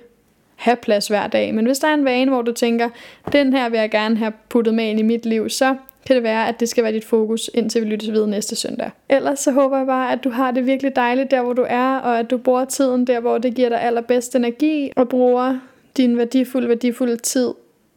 have 0.56 0.76
plads 0.76 1.08
hver 1.08 1.26
dag, 1.26 1.54
men 1.54 1.66
hvis 1.66 1.78
der 1.78 1.88
er 1.88 1.94
en 1.94 2.04
vane, 2.04 2.30
hvor 2.30 2.42
du 2.42 2.52
tænker, 2.52 2.88
den 3.32 3.52
her 3.52 3.68
vil 3.68 3.78
jeg 3.78 3.90
gerne 3.90 4.16
have 4.16 4.32
puttet 4.48 4.74
med 4.74 4.84
ind 4.84 5.00
i 5.00 5.02
mit 5.02 5.26
liv, 5.26 5.48
så 5.48 5.76
kan 6.10 6.16
det 6.16 6.22
være, 6.22 6.48
at 6.48 6.60
det 6.60 6.68
skal 6.68 6.84
være 6.84 6.92
dit 6.92 7.04
fokus, 7.04 7.50
indtil 7.54 7.84
vi 7.84 7.86
lyttes 7.86 8.12
ved 8.12 8.26
næste 8.26 8.56
søndag. 8.56 8.90
Ellers 9.08 9.38
så 9.38 9.52
håber 9.52 9.76
jeg 9.76 9.86
bare, 9.86 10.12
at 10.12 10.24
du 10.24 10.30
har 10.30 10.50
det 10.50 10.66
virkelig 10.66 10.96
dejligt 10.96 11.30
der, 11.30 11.42
hvor 11.42 11.52
du 11.52 11.66
er, 11.68 11.96
og 11.96 12.18
at 12.18 12.30
du 12.30 12.38
bruger 12.38 12.64
tiden 12.64 13.06
der, 13.06 13.20
hvor 13.20 13.38
det 13.38 13.54
giver 13.54 13.68
dig 13.68 13.82
allerbedst 13.82 14.36
energi, 14.36 14.90
og 14.96 15.08
bruger 15.08 15.58
din 15.96 16.18
værdifulde, 16.18 16.68
værdifulde 16.68 17.16
tid 17.16 17.48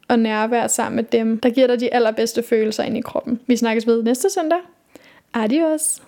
og 0.07 0.19
nærvær 0.19 0.67
sammen 0.67 0.95
med 0.95 1.03
dem, 1.03 1.39
der 1.39 1.49
giver 1.49 1.67
dig 1.67 1.79
de 1.79 1.93
allerbedste 1.93 2.43
følelser 2.43 2.83
ind 2.83 2.97
i 2.97 3.01
kroppen. 3.01 3.39
Vi 3.47 3.55
snakkes 3.55 3.87
ved 3.87 4.03
næste 4.03 4.29
søndag. 4.29 4.59
Adios! 5.33 6.01